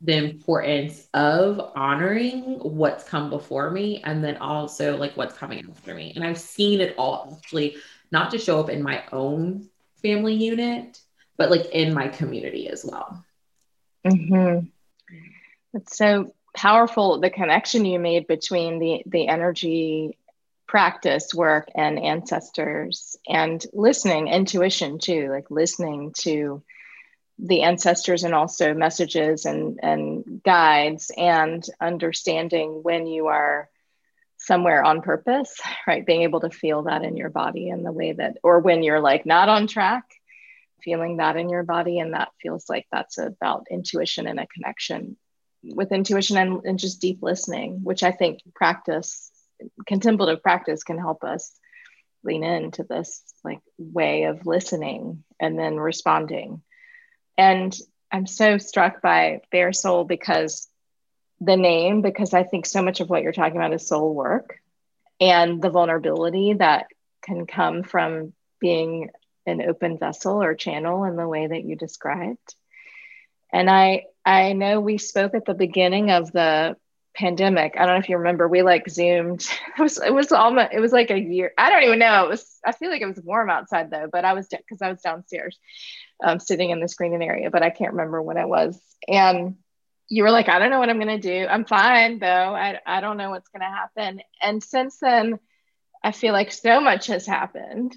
the 0.00 0.16
importance 0.16 1.06
of 1.14 1.72
honoring 1.76 2.58
what's 2.58 3.04
come 3.04 3.30
before 3.30 3.70
me 3.70 4.02
and 4.02 4.22
then 4.22 4.36
also 4.38 4.96
like 4.96 5.16
what's 5.16 5.38
coming 5.38 5.64
after 5.70 5.94
me. 5.94 6.12
And 6.16 6.24
I've 6.24 6.38
seen 6.38 6.80
it 6.80 6.96
all 6.98 7.38
actually 7.38 7.76
not 8.10 8.32
to 8.32 8.38
show 8.38 8.58
up 8.58 8.68
in 8.68 8.82
my 8.82 9.04
own 9.12 9.68
family 10.02 10.34
unit, 10.34 11.00
but 11.36 11.50
like 11.50 11.66
in 11.66 11.94
my 11.94 12.08
community 12.08 12.68
as 12.68 12.84
well. 12.84 13.24
Mm-hmm. 14.04 14.66
It's 15.74 15.96
so 15.96 16.34
powerful 16.54 17.20
the 17.20 17.30
connection 17.30 17.84
you 17.84 17.98
made 17.98 18.26
between 18.26 18.78
the 18.78 19.02
the 19.06 19.28
energy 19.28 20.18
practice 20.66 21.34
work 21.34 21.68
and 21.74 21.98
ancestors 21.98 23.16
and 23.28 23.64
listening 23.72 24.28
intuition 24.28 24.98
too 24.98 25.28
like 25.30 25.50
listening 25.50 26.12
to 26.16 26.62
the 27.38 27.62
ancestors 27.62 28.24
and 28.24 28.34
also 28.34 28.74
messages 28.74 29.44
and 29.46 29.80
and 29.82 30.42
guides 30.44 31.10
and 31.16 31.64
understanding 31.80 32.82
when 32.82 33.06
you 33.06 33.26
are 33.26 33.68
somewhere 34.36 34.82
on 34.84 35.02
purpose 35.02 35.60
right? 35.86 36.06
Being 36.06 36.22
able 36.22 36.40
to 36.40 36.50
feel 36.50 36.82
that 36.84 37.02
in 37.02 37.16
your 37.16 37.30
body 37.30 37.68
in 37.68 37.82
the 37.82 37.92
way 37.92 38.12
that 38.12 38.38
or 38.42 38.60
when 38.60 38.82
you're 38.82 39.00
like 39.00 39.26
not 39.26 39.48
on 39.48 39.66
track 39.66 40.04
feeling 40.82 41.18
that 41.18 41.36
in 41.36 41.48
your 41.48 41.62
body 41.62 41.98
and 41.98 42.12
that 42.12 42.30
feels 42.40 42.68
like 42.68 42.86
that's 42.90 43.18
about 43.18 43.66
intuition 43.70 44.26
and 44.26 44.40
a 44.40 44.46
connection 44.46 45.16
with 45.62 45.92
intuition 45.92 46.36
and, 46.36 46.64
and 46.64 46.78
just 46.78 47.00
deep 47.00 47.18
listening, 47.22 47.80
which 47.82 48.02
I 48.02 48.12
think 48.12 48.40
practice, 48.54 49.30
contemplative 49.86 50.42
practice 50.42 50.82
can 50.82 50.98
help 50.98 51.24
us 51.24 51.52
lean 52.24 52.44
into 52.44 52.84
this 52.84 53.22
like 53.44 53.60
way 53.78 54.24
of 54.24 54.46
listening 54.46 55.24
and 55.40 55.58
then 55.58 55.76
responding. 55.76 56.62
And 57.36 57.76
I'm 58.10 58.26
so 58.26 58.58
struck 58.58 59.02
by 59.02 59.40
Bare 59.50 59.72
Soul 59.72 60.04
because 60.04 60.68
the 61.40 61.56
name, 61.56 62.02
because 62.02 62.34
I 62.34 62.44
think 62.44 62.66
so 62.66 62.82
much 62.82 63.00
of 63.00 63.10
what 63.10 63.22
you're 63.22 63.32
talking 63.32 63.56
about 63.56 63.72
is 63.72 63.86
soul 63.86 64.14
work 64.14 64.58
and 65.20 65.60
the 65.60 65.70
vulnerability 65.70 66.54
that 66.54 66.86
can 67.22 67.46
come 67.46 67.82
from 67.82 68.32
being 68.60 69.10
an 69.46 69.62
open 69.62 69.98
vessel 69.98 70.42
or 70.42 70.54
channel 70.54 71.04
in 71.04 71.16
the 71.16 71.26
way 71.26 71.46
that 71.46 71.64
you 71.64 71.74
described. 71.74 72.54
And 73.52 73.68
I 73.68 74.04
I 74.24 74.52
know 74.52 74.80
we 74.80 74.98
spoke 74.98 75.34
at 75.34 75.44
the 75.44 75.54
beginning 75.54 76.10
of 76.10 76.32
the 76.32 76.76
pandemic. 77.14 77.74
I 77.76 77.84
don't 77.84 77.94
know 77.94 78.00
if 78.00 78.08
you 78.08 78.18
remember, 78.18 78.48
we 78.48 78.62
like 78.62 78.88
zoomed. 78.88 79.46
It 79.78 79.82
was 79.82 79.98
it 79.98 80.12
was 80.12 80.32
almost 80.32 80.68
it 80.72 80.80
was 80.80 80.92
like 80.92 81.10
a 81.10 81.18
year. 81.18 81.52
I 81.58 81.70
don't 81.70 81.82
even 81.84 81.98
know. 81.98 82.24
It 82.24 82.30
was 82.30 82.58
I 82.64 82.72
feel 82.72 82.90
like 82.90 83.02
it 83.02 83.06
was 83.06 83.20
warm 83.22 83.50
outside 83.50 83.90
though, 83.90 84.08
but 84.10 84.24
I 84.24 84.34
was 84.34 84.48
because 84.48 84.82
I 84.82 84.90
was 84.90 85.00
downstairs 85.00 85.58
um, 86.22 86.38
sitting 86.38 86.70
in 86.70 86.80
the 86.80 86.88
screening 86.88 87.22
area, 87.22 87.50
but 87.50 87.62
I 87.62 87.70
can't 87.70 87.92
remember 87.92 88.22
when 88.22 88.36
it 88.36 88.48
was. 88.48 88.80
And 89.08 89.56
you 90.08 90.22
were 90.22 90.30
like, 90.30 90.48
I 90.48 90.58
don't 90.58 90.70
know 90.70 90.78
what 90.78 90.90
I'm 90.90 90.98
gonna 90.98 91.18
do. 91.18 91.46
I'm 91.48 91.64
fine 91.64 92.18
though. 92.18 92.26
I 92.54 92.78
I 92.86 93.00
don't 93.00 93.16
know 93.16 93.30
what's 93.30 93.48
gonna 93.48 93.64
happen. 93.70 94.20
And 94.40 94.62
since 94.62 94.98
then, 94.98 95.38
I 96.04 96.12
feel 96.12 96.32
like 96.32 96.52
so 96.52 96.80
much 96.80 97.06
has 97.08 97.26
happened. 97.26 97.96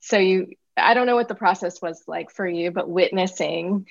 So 0.00 0.18
you 0.18 0.54
I 0.76 0.94
don't 0.94 1.06
know 1.06 1.16
what 1.16 1.28
the 1.28 1.34
process 1.34 1.82
was 1.82 2.04
like 2.06 2.30
for 2.30 2.46
you, 2.46 2.70
but 2.70 2.88
witnessing 2.88 3.86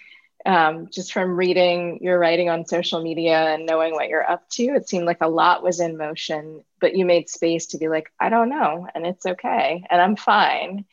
um, 0.48 0.88
just 0.90 1.12
from 1.12 1.36
reading 1.36 2.00
your 2.02 2.18
writing 2.18 2.50
on 2.50 2.66
social 2.66 3.04
media 3.04 3.54
and 3.54 3.66
knowing 3.66 3.94
what 3.94 4.08
you're 4.08 4.28
up 4.28 4.50
to, 4.52 4.64
it 4.64 4.88
seemed 4.88 5.06
like 5.06 5.22
a 5.22 5.28
lot 5.28 5.62
was 5.62 5.82
in 5.82 5.98
motion, 5.98 6.64
but 6.80 6.96
you 6.96 7.06
made 7.06 7.30
space 7.30 7.68
to 7.68 7.78
be 7.78 7.90
like, 7.90 8.10
I 8.18 8.30
don't 8.30 8.48
know, 8.48 8.88
and 8.96 9.06
it's 9.06 9.26
okay, 9.26 9.86
and 9.90 10.02
I'm 10.02 10.16
fine. 10.16 10.86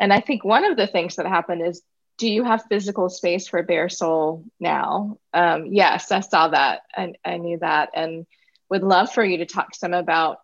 And 0.00 0.12
I 0.12 0.20
think 0.20 0.44
one 0.44 0.64
of 0.64 0.76
the 0.76 0.88
things 0.88 1.16
that 1.16 1.26
happened 1.26 1.64
is, 1.64 1.80
do 2.18 2.28
you 2.28 2.42
have 2.42 2.64
physical 2.68 3.08
space 3.08 3.46
for 3.46 3.62
Bare 3.62 3.88
Soul 3.88 4.44
now? 4.58 5.18
Um, 5.32 5.66
yes, 5.66 6.10
I 6.10 6.20
saw 6.20 6.48
that. 6.48 6.82
I, 6.94 7.14
I 7.24 7.36
knew 7.36 7.58
that, 7.58 7.90
and 7.94 8.26
would 8.68 8.82
love 8.82 9.12
for 9.12 9.24
you 9.24 9.38
to 9.38 9.46
talk 9.46 9.76
some 9.76 9.94
about 9.94 10.38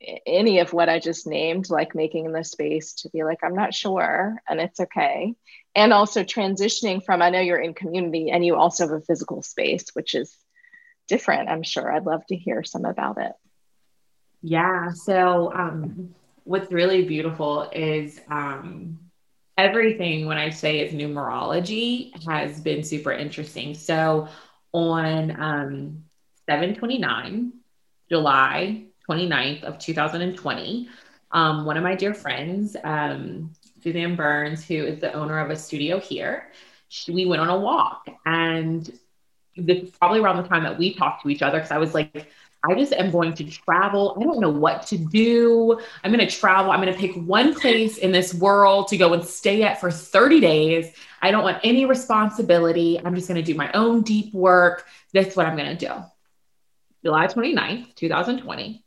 any 0.00 0.60
of 0.60 0.72
what 0.72 0.88
I 0.88 1.00
just 1.00 1.26
named, 1.26 1.70
like 1.70 1.94
making 1.94 2.32
the 2.32 2.44
space 2.44 2.94
to 2.94 3.10
be 3.10 3.24
like, 3.24 3.38
I'm 3.42 3.54
not 3.54 3.74
sure, 3.74 4.36
and 4.48 4.60
it's 4.60 4.80
okay. 4.80 5.34
And 5.74 5.92
also 5.92 6.22
transitioning 6.22 7.04
from, 7.04 7.20
I 7.20 7.30
know 7.30 7.40
you're 7.40 7.60
in 7.60 7.74
community 7.74 8.30
and 8.30 8.44
you 8.44 8.56
also 8.56 8.84
have 8.84 8.96
a 8.96 9.00
physical 9.00 9.42
space, 9.42 9.86
which 9.94 10.14
is 10.14 10.36
different, 11.08 11.48
I'm 11.48 11.62
sure. 11.62 11.90
I'd 11.90 12.06
love 12.06 12.24
to 12.26 12.36
hear 12.36 12.62
some 12.62 12.84
about 12.84 13.18
it. 13.18 13.32
Yeah. 14.42 14.92
So, 14.92 15.52
um, 15.52 16.14
what's 16.44 16.72
really 16.72 17.04
beautiful 17.04 17.68
is 17.72 18.20
um, 18.30 19.00
everything 19.56 20.26
when 20.26 20.38
I 20.38 20.50
say 20.50 20.80
is 20.80 20.94
numerology 20.94 22.12
has 22.24 22.60
been 22.60 22.84
super 22.84 23.12
interesting. 23.12 23.74
So, 23.74 24.28
on 24.72 25.30
um, 25.40 26.04
729, 26.46 27.52
July 28.08 28.87
29th 29.08 29.64
of 29.64 29.78
2020. 29.78 30.88
Um, 31.30 31.64
one 31.64 31.76
of 31.76 31.82
my 31.82 31.94
dear 31.94 32.14
friends, 32.14 32.76
um, 32.84 33.52
Suzanne 33.82 34.16
Burns, 34.16 34.64
who 34.64 34.84
is 34.84 35.00
the 35.00 35.12
owner 35.12 35.38
of 35.38 35.50
a 35.50 35.56
studio 35.56 35.98
here, 35.98 36.50
she, 36.88 37.12
we 37.12 37.26
went 37.26 37.40
on 37.40 37.48
a 37.48 37.58
walk. 37.58 38.08
And 38.26 38.84
this 39.56 39.84
is 39.84 39.90
probably 39.90 40.20
around 40.20 40.42
the 40.42 40.48
time 40.48 40.62
that 40.64 40.78
we 40.78 40.94
talked 40.94 41.22
to 41.22 41.30
each 41.30 41.42
other 41.42 41.58
because 41.58 41.70
I 41.70 41.78
was 41.78 41.94
like, 41.94 42.28
I 42.64 42.74
just 42.74 42.92
am 42.92 43.10
going 43.10 43.34
to 43.34 43.44
travel. 43.44 44.16
I 44.18 44.24
don't 44.24 44.40
know 44.40 44.50
what 44.50 44.86
to 44.88 44.98
do. 44.98 45.78
I'm 46.02 46.12
going 46.12 46.26
to 46.26 46.34
travel. 46.34 46.72
I'm 46.72 46.80
going 46.80 46.92
to 46.92 46.98
pick 46.98 47.14
one 47.14 47.54
place 47.54 47.98
in 47.98 48.10
this 48.10 48.34
world 48.34 48.88
to 48.88 48.96
go 48.96 49.12
and 49.12 49.24
stay 49.24 49.62
at 49.62 49.80
for 49.80 49.92
30 49.92 50.40
days. 50.40 50.92
I 51.22 51.30
don't 51.30 51.44
want 51.44 51.58
any 51.62 51.84
responsibility. 51.84 53.00
I'm 53.04 53.14
just 53.14 53.28
going 53.28 53.42
to 53.42 53.46
do 53.46 53.56
my 53.56 53.70
own 53.72 54.02
deep 54.02 54.34
work. 54.34 54.86
That's 55.12 55.36
what 55.36 55.46
I'm 55.46 55.56
going 55.56 55.76
to 55.76 55.86
do. 55.86 55.92
July 57.04 57.28
29th, 57.28 57.94
2020 57.94 58.84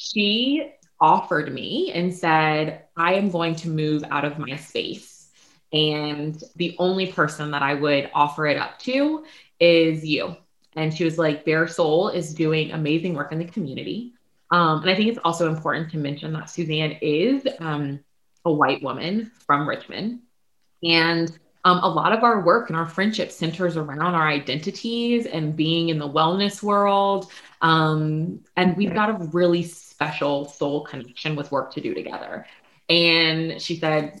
she 0.00 0.72
offered 1.00 1.52
me 1.52 1.92
and 1.94 2.14
said, 2.14 2.84
I 2.96 3.14
am 3.14 3.30
going 3.30 3.56
to 3.56 3.68
move 3.70 4.04
out 4.10 4.24
of 4.24 4.38
my 4.38 4.56
space 4.56 5.30
And 5.72 6.42
the 6.56 6.76
only 6.78 7.12
person 7.12 7.52
that 7.52 7.62
I 7.62 7.74
would 7.74 8.10
offer 8.14 8.46
it 8.46 8.58
up 8.58 8.78
to 8.80 9.24
is 9.60 10.04
you. 10.04 10.36
And 10.76 10.94
she 10.94 11.04
was 11.04 11.18
like, 11.18 11.44
Bare 11.44 11.68
Soul 11.68 12.10
is 12.10 12.34
doing 12.34 12.72
amazing 12.72 13.14
work 13.14 13.32
in 13.32 13.38
the 13.38 13.46
community. 13.46 14.14
Um, 14.50 14.82
and 14.82 14.90
I 14.90 14.96
think 14.96 15.08
it's 15.10 15.20
also 15.24 15.48
important 15.48 15.90
to 15.92 15.98
mention 15.98 16.32
that 16.34 16.50
Suzanne 16.50 16.98
is 17.02 17.46
um, 17.60 18.00
a 18.44 18.52
white 18.52 18.82
woman 18.82 19.32
from 19.46 19.68
Richmond. 19.68 20.20
And 20.82 21.30
um, 21.64 21.78
a 21.82 21.88
lot 21.88 22.12
of 22.12 22.24
our 22.24 22.40
work 22.40 22.70
and 22.70 22.76
our 22.76 22.86
friendship 22.86 23.30
centers 23.30 23.76
around 23.76 24.14
our 24.14 24.28
identities 24.28 25.26
and 25.26 25.54
being 25.54 25.90
in 25.90 25.98
the 25.98 26.08
wellness 26.08 26.62
world. 26.62 27.30
Um, 27.60 28.40
and 28.56 28.76
we've 28.76 28.94
got 28.94 29.10
a 29.10 29.24
really 29.32 29.62
special 29.62 30.46
soul 30.46 30.84
connection 30.84 31.36
with 31.36 31.52
work 31.52 31.72
to 31.74 31.80
do 31.80 31.94
together. 31.94 32.46
And 32.88 33.60
she 33.60 33.76
said, 33.76 34.20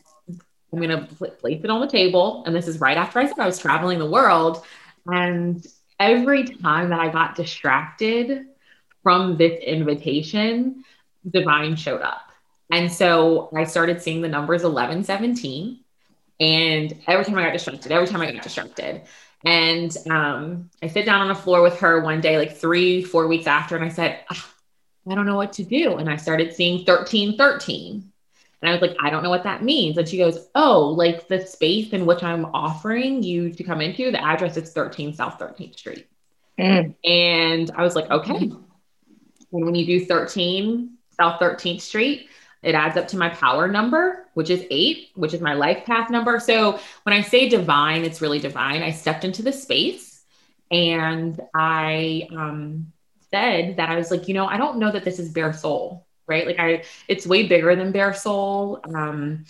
I'm 0.72 0.80
going 0.80 0.90
to 0.90 1.14
place 1.14 1.60
it 1.64 1.70
on 1.70 1.80
the 1.80 1.88
table. 1.88 2.44
And 2.46 2.54
this 2.54 2.68
is 2.68 2.80
right 2.80 2.96
after 2.96 3.18
I 3.18 3.26
said 3.26 3.38
I 3.38 3.46
was 3.46 3.58
traveling 3.58 3.98
the 3.98 4.10
world. 4.10 4.64
And 5.06 5.66
every 5.98 6.44
time 6.44 6.90
that 6.90 7.00
I 7.00 7.08
got 7.08 7.34
distracted 7.34 8.46
from 9.02 9.36
this 9.36 9.60
invitation, 9.62 10.84
divine 11.28 11.76
showed 11.76 12.02
up. 12.02 12.30
And 12.70 12.92
so 12.92 13.50
I 13.56 13.64
started 13.64 14.00
seeing 14.00 14.20
the 14.20 14.28
numbers 14.28 14.62
11, 14.62 15.04
17. 15.04 15.80
And 16.40 16.98
every 17.06 17.24
time 17.24 17.38
I 17.38 17.44
got 17.44 17.52
distracted, 17.52 17.92
every 17.92 18.08
time 18.08 18.22
I 18.22 18.32
got 18.32 18.42
distracted. 18.42 19.02
And 19.44 19.96
um, 20.08 20.70
I 20.82 20.88
sit 20.88 21.06
down 21.06 21.20
on 21.20 21.28
the 21.28 21.34
floor 21.34 21.62
with 21.62 21.78
her 21.80 22.00
one 22.00 22.20
day, 22.20 22.38
like 22.38 22.56
three, 22.56 23.02
four 23.02 23.26
weeks 23.26 23.46
after, 23.46 23.76
and 23.76 23.84
I 23.84 23.88
said, 23.88 24.20
I 24.30 25.14
don't 25.14 25.26
know 25.26 25.36
what 25.36 25.52
to 25.54 25.64
do. 25.64 25.96
And 25.96 26.10
I 26.10 26.16
started 26.16 26.54
seeing 26.54 26.84
13, 26.84 27.36
13. 27.36 28.10
And 28.62 28.68
I 28.68 28.72
was 28.72 28.82
like, 28.82 28.96
I 29.00 29.08
don't 29.08 29.22
know 29.22 29.30
what 29.30 29.44
that 29.44 29.62
means. 29.62 29.96
And 29.96 30.06
she 30.06 30.18
goes, 30.18 30.48
Oh, 30.54 30.88
like 30.88 31.28
the 31.28 31.46
space 31.46 31.90
in 31.90 32.04
which 32.04 32.22
I'm 32.22 32.44
offering 32.46 33.22
you 33.22 33.50
to 33.52 33.64
come 33.64 33.80
into, 33.80 34.10
the 34.10 34.22
address 34.22 34.56
is 34.56 34.72
13 34.72 35.14
South 35.14 35.38
13th 35.38 35.78
Street. 35.78 36.06
Mm. 36.58 36.94
And 37.04 37.70
I 37.74 37.82
was 37.82 37.96
like, 37.96 38.10
Okay. 38.10 38.52
And 39.52 39.64
when 39.64 39.74
you 39.74 39.86
do 39.86 40.04
13 40.04 40.90
South 41.16 41.40
13th 41.40 41.80
Street, 41.80 42.28
it 42.62 42.74
adds 42.74 42.96
up 42.96 43.08
to 43.08 43.16
my 43.16 43.28
power 43.30 43.68
number, 43.68 44.26
which 44.34 44.50
is 44.50 44.64
eight, 44.70 45.10
which 45.14 45.34
is 45.34 45.40
my 45.40 45.54
life 45.54 45.84
path 45.86 46.10
number. 46.10 46.38
So 46.40 46.78
when 47.04 47.14
I 47.14 47.22
say 47.22 47.48
divine, 47.48 48.04
it's 48.04 48.20
really 48.20 48.38
divine. 48.38 48.82
I 48.82 48.90
stepped 48.90 49.24
into 49.24 49.42
the 49.42 49.52
space 49.52 50.22
and 50.70 51.40
I 51.54 52.28
um, 52.30 52.92
said 53.30 53.76
that 53.76 53.88
I 53.88 53.96
was 53.96 54.10
like, 54.10 54.28
you 54.28 54.34
know, 54.34 54.46
I 54.46 54.56
don't 54.56 54.78
know 54.78 54.92
that 54.92 55.04
this 55.04 55.18
is 55.18 55.30
bare 55.30 55.52
soul 55.52 56.06
right? 56.30 56.46
Like 56.46 56.58
I, 56.58 56.84
it's 57.08 57.26
way 57.26 57.46
bigger 57.46 57.74
than 57.76 57.92
bare 57.92 58.14
soul. 58.14 58.80
Um, 58.94 59.44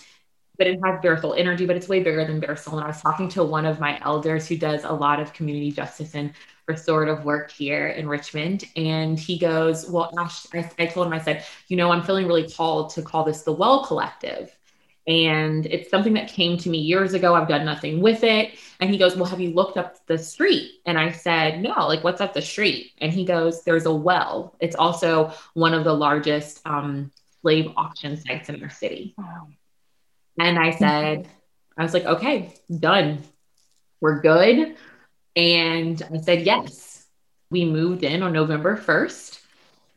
but 0.56 0.66
it 0.66 0.78
has 0.84 1.00
bare 1.00 1.20
soul 1.20 1.34
energy, 1.34 1.64
but 1.66 1.76
it's 1.76 1.88
way 1.88 2.02
bigger 2.02 2.24
than 2.24 2.40
bare 2.40 2.56
soul. 2.56 2.76
And 2.76 2.84
I 2.84 2.88
was 2.88 3.00
talking 3.00 3.28
to 3.30 3.44
one 3.44 3.64
of 3.64 3.80
my 3.80 4.00
elders 4.02 4.48
who 4.48 4.56
does 4.56 4.84
a 4.84 4.92
lot 4.92 5.20
of 5.20 5.32
community 5.32 5.70
justice 5.70 6.14
and 6.14 6.32
restorative 6.70 7.24
work 7.24 7.50
here 7.50 7.88
in 7.88 8.08
Richmond. 8.08 8.64
And 8.76 9.18
he 9.18 9.38
goes, 9.38 9.88
Well, 9.88 10.12
Ash, 10.18 10.46
I, 10.54 10.70
I 10.78 10.86
told 10.86 11.06
him, 11.06 11.12
I 11.12 11.20
said, 11.20 11.44
you 11.68 11.76
know, 11.76 11.90
I'm 11.90 12.02
feeling 12.02 12.26
really 12.26 12.48
called 12.48 12.90
to 12.94 13.02
call 13.02 13.24
this 13.24 13.42
the 13.42 13.52
Well 13.52 13.84
Collective. 13.84 14.56
And 15.06 15.66
it's 15.66 15.90
something 15.90 16.12
that 16.14 16.28
came 16.28 16.56
to 16.58 16.68
me 16.68 16.78
years 16.78 17.14
ago. 17.14 17.34
I've 17.34 17.48
done 17.48 17.64
nothing 17.64 18.00
with 18.00 18.22
it. 18.22 18.52
And 18.80 18.90
he 18.90 18.98
goes, 18.98 19.16
Well, 19.16 19.24
have 19.24 19.40
you 19.40 19.50
looked 19.50 19.76
up 19.76 20.06
the 20.06 20.18
street? 20.18 20.80
And 20.86 20.98
I 20.98 21.10
said, 21.10 21.60
No, 21.60 21.86
like, 21.88 22.04
what's 22.04 22.20
up 22.20 22.32
the 22.32 22.42
street? 22.42 22.92
And 22.98 23.12
he 23.12 23.24
goes, 23.24 23.64
There's 23.64 23.86
a 23.86 23.92
well. 23.92 24.54
It's 24.60 24.76
also 24.76 25.32
one 25.54 25.74
of 25.74 25.84
the 25.84 25.92
largest 25.92 26.60
um, 26.66 27.10
slave 27.42 27.72
auction 27.76 28.16
sites 28.16 28.48
in 28.48 28.62
our 28.62 28.70
city. 28.70 29.14
Wow. 29.18 29.48
And 30.38 30.58
I 30.58 30.70
said, 30.70 31.28
I 31.76 31.82
was 31.82 31.94
like, 31.94 32.04
Okay, 32.04 32.54
done. 32.78 33.22
We're 34.00 34.20
good. 34.20 34.76
And 35.36 36.02
I 36.12 36.18
said, 36.18 36.46
Yes. 36.46 36.88
We 37.50 37.64
moved 37.64 38.04
in 38.04 38.22
on 38.22 38.32
November 38.32 38.76
1st, 38.76 39.40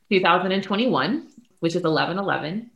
2021, 0.10 1.28
which 1.60 1.76
is 1.76 1.84
11 1.84 2.18
11. 2.18 2.72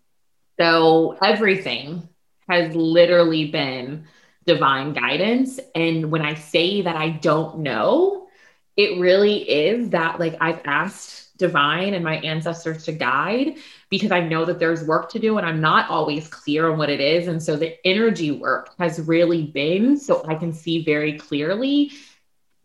So 0.59 1.17
everything 1.19 2.07
has 2.47 2.75
literally 2.75 3.49
been 3.49 4.05
divine 4.45 4.93
guidance. 4.93 5.59
And 5.75 6.11
when 6.11 6.21
I 6.21 6.35
say 6.35 6.83
that 6.83 6.95
I 6.95 7.09
don't 7.09 7.59
know, 7.59 8.27
it 8.75 8.99
really 8.99 9.37
is 9.37 9.89
that 9.89 10.19
like 10.19 10.37
I've 10.39 10.61
asked 10.65 11.37
divine 11.37 11.93
and 11.93 12.03
my 12.03 12.17
ancestors 12.17 12.85
to 12.85 12.91
guide 12.91 13.57
because 13.89 14.11
I 14.11 14.21
know 14.21 14.45
that 14.45 14.59
there's 14.59 14.83
work 14.83 15.09
to 15.11 15.19
do 15.19 15.37
and 15.37 15.45
I'm 15.45 15.61
not 15.61 15.89
always 15.89 16.27
clear 16.27 16.71
on 16.71 16.77
what 16.77 16.89
it 16.89 16.99
is. 16.99 17.27
And 17.27 17.41
so 17.41 17.55
the 17.55 17.75
energy 17.85 18.31
work 18.31 18.73
has 18.79 18.99
really 19.01 19.47
been 19.47 19.97
so 19.97 20.25
I 20.27 20.35
can 20.35 20.53
see 20.53 20.83
very 20.83 21.17
clearly 21.17 21.91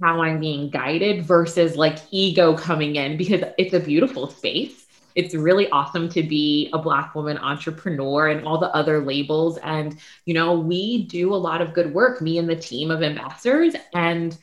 how 0.02 0.22
I'm 0.22 0.40
being 0.40 0.70
guided 0.70 1.24
versus 1.24 1.76
like 1.76 1.98
ego 2.10 2.56
coming 2.56 2.96
in 2.96 3.16
because 3.16 3.42
it's 3.58 3.74
a 3.74 3.80
beautiful 3.80 4.28
space 4.28 4.82
it's 5.14 5.34
really 5.34 5.68
awesome 5.70 6.08
to 6.10 6.22
be 6.22 6.70
a 6.72 6.78
Black 6.78 7.14
woman 7.14 7.38
entrepreneur 7.38 8.28
and 8.28 8.46
all 8.46 8.58
the 8.58 8.74
other 8.74 9.04
labels. 9.04 9.58
And, 9.58 9.98
you 10.24 10.34
know, 10.34 10.58
we 10.58 11.04
do 11.04 11.34
a 11.34 11.36
lot 11.36 11.60
of 11.60 11.74
good 11.74 11.92
work, 11.92 12.20
me 12.20 12.38
and 12.38 12.48
the 12.48 12.56
team 12.56 12.90
of 12.90 13.02
ambassadors. 13.02 13.74
And 13.94 14.36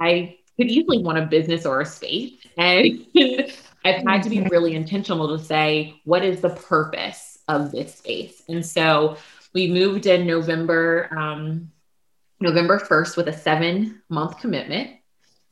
I 0.00 0.38
could 0.56 0.68
easily 0.68 1.02
want 1.02 1.18
a 1.18 1.26
business 1.26 1.66
or 1.66 1.80
a 1.80 1.86
space. 1.86 2.32
And 2.56 3.06
I've 3.84 4.04
had 4.04 4.22
to 4.24 4.30
be 4.30 4.38
mm-hmm. 4.38 4.48
really 4.48 4.74
intentional 4.74 5.36
to 5.36 5.44
say, 5.44 6.00
what 6.04 6.24
is 6.24 6.40
the 6.40 6.50
purpose 6.50 7.38
of 7.48 7.70
this 7.70 7.94
space? 7.96 8.42
And 8.48 8.64
so 8.64 9.16
we 9.54 9.68
moved 9.68 10.06
in 10.06 10.26
November, 10.26 11.08
um, 11.16 11.70
November 12.40 12.78
1st 12.78 13.16
with 13.16 13.28
a 13.28 13.32
seven 13.32 14.02
month 14.08 14.38
commitment. 14.38 14.90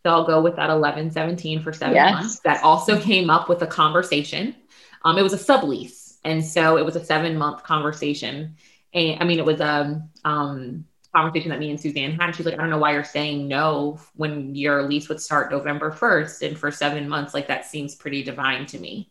So 0.04 0.10
I'll 0.10 0.26
go 0.26 0.40
with 0.40 0.56
that 0.56 0.70
11, 0.70 1.10
17 1.10 1.62
for 1.62 1.72
seven 1.72 1.94
yes. 1.94 2.12
months. 2.12 2.38
That 2.40 2.62
also 2.62 3.00
came 3.00 3.30
up 3.30 3.48
with 3.48 3.62
a 3.62 3.66
conversation. 3.66 4.54
Um, 5.04 5.18
it 5.18 5.22
was 5.22 5.32
a 5.32 5.36
sublease. 5.36 6.16
And 6.24 6.44
so 6.44 6.76
it 6.78 6.84
was 6.84 6.96
a 6.96 7.04
seven 7.04 7.36
month 7.36 7.62
conversation. 7.62 8.56
And 8.94 9.20
I 9.20 9.24
mean, 9.24 9.38
it 9.38 9.44
was 9.44 9.60
a 9.60 10.02
um, 10.24 10.84
conversation 11.14 11.50
that 11.50 11.58
me 11.58 11.70
and 11.70 11.80
Suzanne 11.80 12.12
had. 12.12 12.34
She's 12.34 12.46
like, 12.46 12.54
I 12.54 12.58
don't 12.58 12.70
know 12.70 12.78
why 12.78 12.92
you're 12.92 13.04
saying 13.04 13.48
no 13.48 14.00
when 14.14 14.54
your 14.54 14.82
lease 14.84 15.08
would 15.08 15.20
start 15.20 15.50
November 15.50 15.90
1st. 15.90 16.48
And 16.48 16.58
for 16.58 16.70
seven 16.70 17.08
months, 17.08 17.34
like 17.34 17.48
that 17.48 17.66
seems 17.66 17.94
pretty 17.94 18.22
divine 18.22 18.66
to 18.66 18.78
me. 18.78 19.10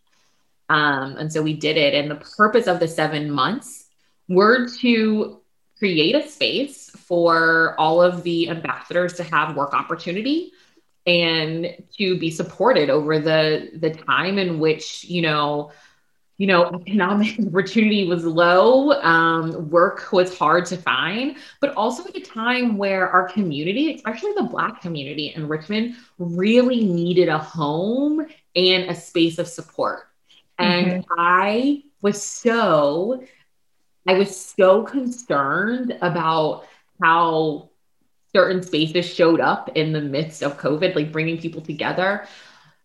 Um, 0.69 1.17
and 1.17 1.31
so 1.31 1.41
we 1.41 1.53
did 1.53 1.77
it. 1.77 1.93
And 1.93 2.09
the 2.09 2.23
purpose 2.37 2.67
of 2.67 2.79
the 2.79 2.87
seven 2.87 3.29
months 3.29 3.85
were 4.27 4.67
to 4.79 5.41
create 5.79 6.15
a 6.15 6.27
space 6.27 6.89
for 6.89 7.75
all 7.79 8.01
of 8.01 8.23
the 8.23 8.49
ambassadors 8.49 9.13
to 9.13 9.23
have 9.23 9.55
work 9.55 9.73
opportunity 9.73 10.51
and 11.05 11.73
to 11.97 12.19
be 12.19 12.29
supported 12.29 12.89
over 12.89 13.19
the 13.19 13.71
the 13.75 13.91
time 13.91 14.37
in 14.37 14.59
which 14.59 15.05
you 15.05 15.21
know 15.21 15.71
you 16.37 16.45
know 16.45 16.65
economic 16.87 17.39
opportunity 17.39 18.07
was 18.07 18.25
low 18.25 18.91
um, 19.01 19.69
work 19.69 20.11
was 20.11 20.37
hard 20.37 20.65
to 20.65 20.77
find 20.77 21.37
but 21.61 21.73
also 21.75 22.03
at 22.07 22.15
a 22.15 22.21
time 22.21 22.77
where 22.77 23.09
our 23.09 23.29
community 23.29 23.95
especially 23.95 24.33
the 24.33 24.43
black 24.43 24.81
community 24.81 25.33
in 25.35 25.47
richmond 25.47 25.95
really 26.19 26.83
needed 26.83 27.29
a 27.29 27.37
home 27.37 28.25
and 28.55 28.89
a 28.89 28.95
space 28.95 29.39
of 29.39 29.47
support 29.47 30.09
and 30.59 30.87
mm-hmm. 30.87 31.13
i 31.17 31.81
was 32.01 32.21
so 32.21 33.23
i 34.07 34.13
was 34.13 34.35
so 34.35 34.83
concerned 34.83 35.97
about 36.01 36.65
how 37.01 37.69
certain 38.33 38.61
spaces 38.61 39.11
showed 39.11 39.39
up 39.39 39.69
in 39.75 39.93
the 39.93 40.01
midst 40.01 40.43
of 40.43 40.57
COVID, 40.57 40.95
like 40.95 41.11
bringing 41.11 41.39
people 41.39 41.61
together. 41.61 42.27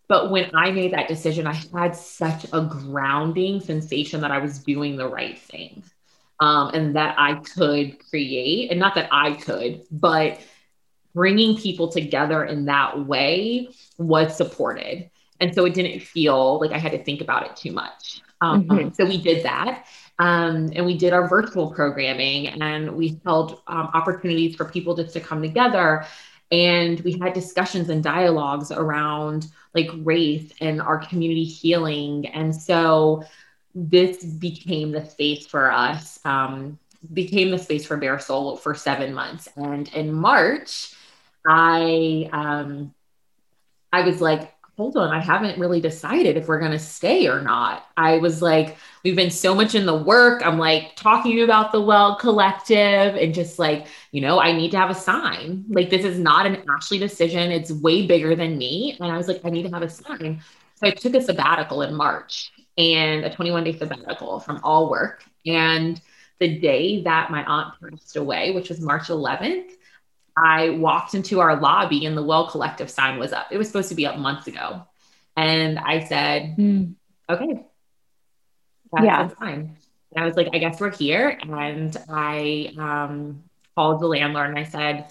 But 0.08 0.30
when 0.30 0.50
I 0.54 0.70
made 0.70 0.92
that 0.92 1.08
decision, 1.08 1.46
I 1.46 1.60
had 1.74 1.96
such 1.96 2.46
a 2.52 2.62
grounding 2.62 3.60
sensation 3.60 4.20
that 4.20 4.30
I 4.30 4.38
was 4.38 4.58
doing 4.58 4.96
the 4.96 5.08
right 5.08 5.38
thing 5.38 5.82
um, 6.40 6.70
and 6.74 6.96
that 6.96 7.16
I 7.18 7.34
could 7.34 7.98
create, 8.08 8.70
and 8.70 8.80
not 8.80 8.94
that 8.94 9.08
I 9.12 9.34
could, 9.34 9.82
but 9.90 10.40
bringing 11.14 11.56
people 11.56 11.88
together 11.88 12.44
in 12.44 12.66
that 12.66 13.06
way 13.06 13.68
was 13.98 14.36
supported. 14.36 15.10
And 15.40 15.54
so 15.54 15.64
it 15.66 15.74
didn't 15.74 16.00
feel 16.00 16.60
like 16.60 16.72
I 16.72 16.78
had 16.78 16.92
to 16.92 17.02
think 17.02 17.20
about 17.20 17.46
it 17.46 17.56
too 17.56 17.72
much. 17.72 18.22
Um, 18.40 18.64
mm-hmm. 18.64 18.88
So 18.94 19.04
we 19.04 19.20
did 19.20 19.44
that. 19.44 19.86
Um, 20.22 20.70
and 20.76 20.86
we 20.86 20.96
did 20.96 21.12
our 21.12 21.26
virtual 21.26 21.72
programming 21.72 22.46
and 22.46 22.94
we 22.94 23.20
held 23.24 23.60
um, 23.66 23.90
opportunities 23.92 24.54
for 24.54 24.64
people 24.64 24.94
just 24.94 25.14
to 25.14 25.20
come 25.20 25.42
together. 25.42 26.04
And 26.52 27.00
we 27.00 27.18
had 27.18 27.32
discussions 27.32 27.88
and 27.88 28.04
dialogues 28.04 28.70
around 28.70 29.48
like 29.74 29.90
race 29.96 30.52
and 30.60 30.80
our 30.80 30.98
community 30.98 31.42
healing. 31.42 32.28
And 32.28 32.54
so 32.54 33.24
this 33.74 34.22
became 34.22 34.92
the 34.92 35.04
space 35.04 35.44
for 35.44 35.72
us, 35.72 36.20
um, 36.24 36.78
became 37.12 37.50
the 37.50 37.58
space 37.58 37.84
for 37.84 37.96
Bare 37.96 38.20
Soul 38.20 38.56
for 38.56 38.76
seven 38.76 39.12
months. 39.12 39.48
And 39.56 39.92
in 39.92 40.12
March, 40.12 40.94
I 41.48 42.28
um, 42.32 42.94
I 43.92 44.02
was 44.02 44.20
like, 44.20 44.54
hold 44.76 44.96
on, 44.96 45.10
I 45.10 45.20
haven't 45.20 45.58
really 45.58 45.80
decided 45.80 46.36
if 46.36 46.48
we're 46.48 46.58
going 46.58 46.72
to 46.72 46.78
stay 46.78 47.28
or 47.28 47.42
not. 47.42 47.86
I 47.96 48.18
was 48.18 48.40
like, 48.40 48.76
we've 49.04 49.16
been 49.16 49.30
so 49.30 49.54
much 49.54 49.74
in 49.74 49.84
the 49.84 49.96
work. 49.96 50.44
I'm 50.44 50.58
like 50.58 50.96
talking 50.96 51.42
about 51.42 51.72
the 51.72 51.80
Well 51.80 52.16
Collective 52.16 53.14
and 53.14 53.34
just 53.34 53.58
like, 53.58 53.86
you 54.12 54.22
know, 54.22 54.40
I 54.40 54.52
need 54.52 54.70
to 54.70 54.78
have 54.78 54.90
a 54.90 54.94
sign. 54.94 55.64
Like, 55.68 55.90
this 55.90 56.04
is 56.04 56.18
not 56.18 56.46
an 56.46 56.64
Ashley 56.70 56.98
decision. 56.98 57.52
It's 57.52 57.70
way 57.70 58.06
bigger 58.06 58.34
than 58.34 58.56
me. 58.56 58.96
And 58.98 59.12
I 59.12 59.16
was 59.16 59.28
like, 59.28 59.44
I 59.44 59.50
need 59.50 59.64
to 59.64 59.70
have 59.70 59.82
a 59.82 59.90
sign. 59.90 60.40
So 60.76 60.86
I 60.86 60.90
took 60.90 61.14
a 61.14 61.20
sabbatical 61.20 61.82
in 61.82 61.94
March 61.94 62.52
and 62.78 63.24
a 63.24 63.34
21 63.34 63.64
day 63.64 63.76
sabbatical 63.76 64.40
from 64.40 64.58
all 64.64 64.88
work. 64.88 65.22
And 65.44 66.00
the 66.38 66.58
day 66.58 67.02
that 67.02 67.30
my 67.30 67.44
aunt 67.44 67.74
passed 67.80 68.16
away, 68.16 68.52
which 68.52 68.70
was 68.70 68.80
March 68.80 69.08
11th, 69.08 69.72
I 70.36 70.70
walked 70.70 71.14
into 71.14 71.40
our 71.40 71.60
lobby 71.60 72.06
and 72.06 72.16
the 72.16 72.22
Well 72.22 72.48
Collective 72.48 72.90
sign 72.90 73.18
was 73.18 73.32
up. 73.32 73.48
It 73.50 73.58
was 73.58 73.66
supposed 73.66 73.88
to 73.90 73.94
be 73.94 74.06
up 74.06 74.18
months 74.18 74.46
ago. 74.46 74.86
And 75.36 75.78
I 75.78 76.04
said, 76.04 76.56
mm. 76.58 76.94
okay, 77.28 77.64
that's 78.92 79.04
yeah. 79.04 79.28
fine. 79.28 79.76
And 80.14 80.24
I 80.24 80.26
was 80.26 80.36
like, 80.36 80.48
I 80.52 80.58
guess 80.58 80.80
we're 80.80 80.90
here. 80.90 81.38
And 81.42 81.96
I 82.08 82.72
um, 82.78 83.42
called 83.74 84.00
the 84.00 84.06
landlord 84.06 84.50
and 84.50 84.58
I 84.58 84.64
said, 84.64 85.06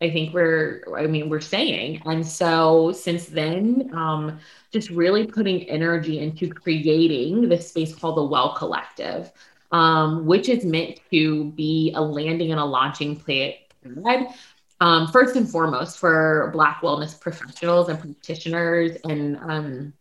I 0.00 0.10
think 0.10 0.34
we're, 0.34 0.82
I 0.96 1.06
mean, 1.06 1.30
we're 1.30 1.40
staying. 1.40 2.02
And 2.04 2.26
so 2.26 2.92
since 2.92 3.26
then, 3.26 3.90
um, 3.94 4.38
just 4.70 4.90
really 4.90 5.26
putting 5.26 5.62
energy 5.70 6.18
into 6.18 6.50
creating 6.50 7.48
this 7.48 7.68
space 7.68 7.94
called 7.94 8.18
the 8.18 8.24
Well 8.24 8.54
Collective, 8.54 9.32
um, 9.72 10.26
which 10.26 10.50
is 10.50 10.64
meant 10.64 11.00
to 11.10 11.46
be 11.52 11.92
a 11.94 12.00
landing 12.00 12.50
and 12.50 12.60
a 12.60 12.64
launching 12.64 13.16
play, 13.94 14.28
um, 14.80 15.08
first 15.08 15.36
and 15.36 15.48
foremost 15.48 15.98
for 15.98 16.50
Black 16.52 16.80
wellness 16.82 17.18
professionals 17.18 17.88
and 17.88 17.98
practitioners 17.98 18.96
and, 19.04 19.36
um, 19.38 19.92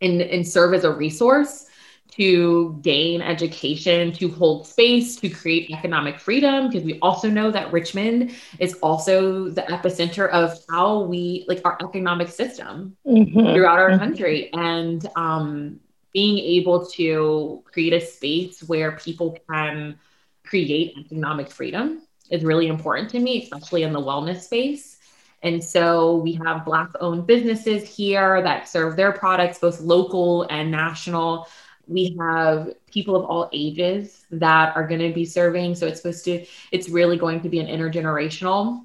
and, 0.00 0.20
and 0.22 0.46
serve 0.46 0.74
as 0.74 0.84
a 0.84 0.90
resource 0.90 1.66
to 2.10 2.78
gain 2.82 3.20
education, 3.20 4.12
to 4.12 4.28
hold 4.28 4.66
space, 4.66 5.16
to 5.16 5.28
create 5.28 5.70
economic 5.70 6.18
freedom, 6.18 6.68
because 6.68 6.82
we 6.82 6.98
also 7.00 7.28
know 7.28 7.50
that 7.50 7.72
Richmond 7.72 8.34
is 8.58 8.74
also 8.82 9.50
the 9.50 9.62
epicenter 9.62 10.28
of 10.30 10.58
how 10.68 11.00
we 11.00 11.44
like 11.48 11.60
our 11.64 11.76
economic 11.80 12.28
system 12.28 12.96
mm-hmm. 13.06 13.38
throughout 13.52 13.78
our 13.78 13.90
mm-hmm. 13.90 13.98
country. 13.98 14.50
And 14.52 15.06
um, 15.16 15.80
being 16.12 16.38
able 16.38 16.86
to 16.86 17.62
create 17.70 17.92
a 17.92 18.00
space 18.00 18.62
where 18.62 18.92
people 18.92 19.38
can 19.48 19.98
create 20.44 20.96
economic 20.96 21.50
freedom 21.50 22.02
is 22.30 22.44
really 22.44 22.68
important 22.68 23.10
to 23.10 23.18
me, 23.18 23.42
especially 23.42 23.82
in 23.82 23.92
the 23.92 24.00
wellness 24.00 24.42
space. 24.42 24.98
And 25.42 25.62
so 25.62 26.16
we 26.16 26.32
have 26.34 26.64
Black 26.64 26.90
owned 27.00 27.26
businesses 27.26 27.88
here 27.88 28.42
that 28.42 28.68
serve 28.68 28.96
their 28.96 29.12
products, 29.12 29.58
both 29.58 29.80
local 29.80 30.42
and 30.50 30.70
national. 30.70 31.48
We 31.86 32.16
have 32.20 32.74
people 32.90 33.14
of 33.14 33.24
all 33.24 33.48
ages 33.52 34.26
that 34.32 34.74
are 34.76 34.86
going 34.86 35.00
to 35.00 35.12
be 35.12 35.24
serving. 35.24 35.76
So 35.76 35.86
it's 35.86 36.00
supposed 36.00 36.24
to, 36.24 36.44
it's 36.72 36.88
really 36.88 37.16
going 37.16 37.40
to 37.42 37.48
be 37.48 37.60
an 37.60 37.66
intergenerational 37.66 38.84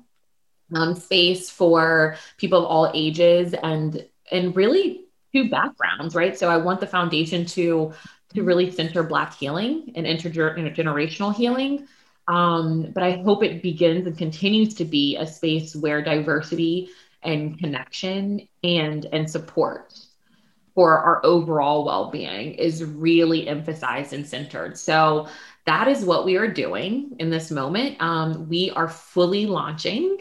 um, 0.75 0.95
space 0.95 1.49
for 1.49 2.17
people 2.37 2.59
of 2.59 2.65
all 2.65 2.91
ages 2.93 3.53
and 3.53 4.05
and 4.31 4.55
really 4.55 5.05
two 5.33 5.49
backgrounds, 5.49 6.15
right? 6.15 6.37
So 6.37 6.49
I 6.49 6.57
want 6.57 6.79
the 6.79 6.87
foundation 6.87 7.45
to 7.47 7.93
to 8.33 8.43
really 8.43 8.71
center 8.71 9.03
Black 9.03 9.35
healing 9.35 9.91
and 9.95 10.05
intergenerational 10.05 11.35
healing 11.35 11.87
um, 12.27 12.91
but 12.93 13.03
I 13.03 13.21
hope 13.23 13.43
it 13.43 13.61
begins 13.61 14.07
and 14.07 14.17
continues 14.17 14.75
to 14.75 14.85
be 14.85 15.17
a 15.17 15.27
space 15.27 15.75
where 15.75 16.01
diversity 16.01 16.89
and 17.21 17.57
connection 17.57 18.47
and 18.63 19.05
and 19.11 19.29
support 19.29 19.93
for 20.75 20.97
our 20.97 21.23
overall 21.23 21.85
well-being 21.85 22.53
is 22.55 22.83
really 22.83 23.47
emphasized 23.47 24.11
and 24.13 24.25
centered. 24.25 24.77
So 24.77 25.27
that 25.65 25.87
is 25.87 26.03
what 26.03 26.25
we 26.25 26.35
are 26.37 26.47
doing 26.47 27.15
in 27.19 27.29
this 27.29 27.51
moment. 27.51 28.01
Um, 28.01 28.49
we 28.49 28.71
are 28.71 28.89
fully 28.89 29.45
launching 29.45 30.17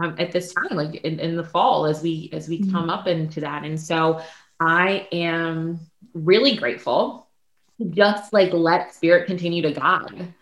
um, 0.00 0.14
at 0.18 0.32
this 0.32 0.54
time, 0.54 0.76
like 0.76 0.94
in, 0.96 1.18
in, 1.18 1.36
the 1.36 1.44
fall, 1.44 1.86
as 1.86 2.00
we 2.00 2.30
as 2.32 2.48
we 2.48 2.60
mm-hmm. 2.60 2.70
come 2.70 2.90
up 2.90 3.06
into 3.06 3.40
that. 3.40 3.64
And 3.64 3.78
so 3.78 4.22
I 4.60 5.08
am 5.12 5.80
really 6.14 6.56
grateful 6.56 7.28
to 7.78 7.86
just 7.86 8.32
like 8.32 8.52
let 8.52 8.94
spirit 8.94 9.26
continue 9.26 9.62
to 9.62 9.72
guide 9.72 10.32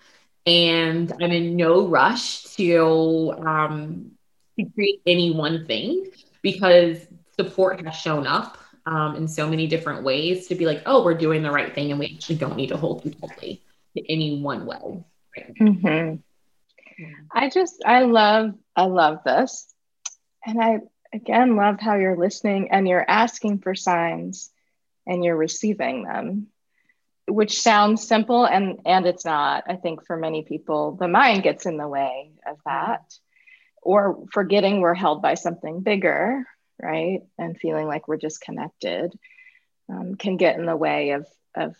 and 0.47 1.13
I'm 1.21 1.31
in 1.31 1.57
no 1.57 1.87
rush 1.87 2.45
to 2.57 3.35
um, 3.39 4.13
to 4.59 4.65
create 4.75 5.03
any 5.07 5.33
one 5.33 5.67
thing 5.67 6.07
because 6.43 7.07
support 7.37 7.85
has 7.85 7.95
shown 7.95 8.27
up 8.27 8.59
um, 8.87 9.17
in 9.17 9.29
so 9.29 9.49
many 9.49 9.67
different 9.67 10.03
ways 10.03 10.47
to 10.49 10.55
be 10.55 10.67
like, 10.67 10.83
oh, 10.87 11.05
we're 11.05 11.15
doing 11.15 11.43
the 11.43 11.51
right 11.51 11.75
thing, 11.75 11.91
and 11.91 12.01
we 12.01 12.07
actually 12.07 12.37
don't 12.37 12.57
need 12.57 12.69
to 12.69 12.77
hold 12.77 13.05
you 13.05 13.13
totally 13.13 13.63
to 13.97 14.13
any 14.13 14.41
one 14.41 14.67
way. 14.67 15.05
Mm-hmm. 15.61 16.17
I 17.33 17.49
just 17.51 17.83
I 17.85 18.03
love 18.03 18.55
I 18.77 18.85
love 18.85 19.21
this, 19.25 19.73
and 20.45 20.63
I 20.63 20.79
again 21.13 21.57
love 21.57 21.81
how 21.81 21.97
you're 21.97 22.17
listening 22.17 22.71
and 22.71 22.89
you're 22.89 23.05
asking 23.09 23.59
for 23.59 23.75
signs, 23.75 24.51
and 25.07 25.25
you're 25.25 25.37
receiving 25.37 26.05
them 26.05 26.49
which 27.27 27.61
sounds 27.61 28.07
simple 28.07 28.45
and 28.45 28.81
and 28.85 29.07
it's 29.07 29.25
not 29.25 29.65
i 29.69 29.77
think 29.77 30.05
for 30.07 30.17
many 30.17 30.43
people 30.43 30.93
the 30.93 31.09
mind 31.09 31.43
gets 31.43 31.67
in 31.67 31.77
the 31.77 31.89
way 31.89 32.33
of 32.47 32.57
that. 32.65 33.03
Or 33.83 34.25
forgetting 34.31 34.81
we're 34.81 34.93
held 34.93 35.23
by 35.23 35.35
something 35.35 35.81
bigger 35.81 36.45
right? 36.83 37.21
And 37.39 37.59
feeling 37.59 37.87
like 37.87 38.09
we're 38.09 38.17
disconnected 38.17 39.13
um, 39.89 40.15
can 40.15 40.37
get 40.37 40.59
in 40.59 40.67
the 40.67 40.77
way 40.77 41.11
of 41.11 41.27
of 41.55 41.75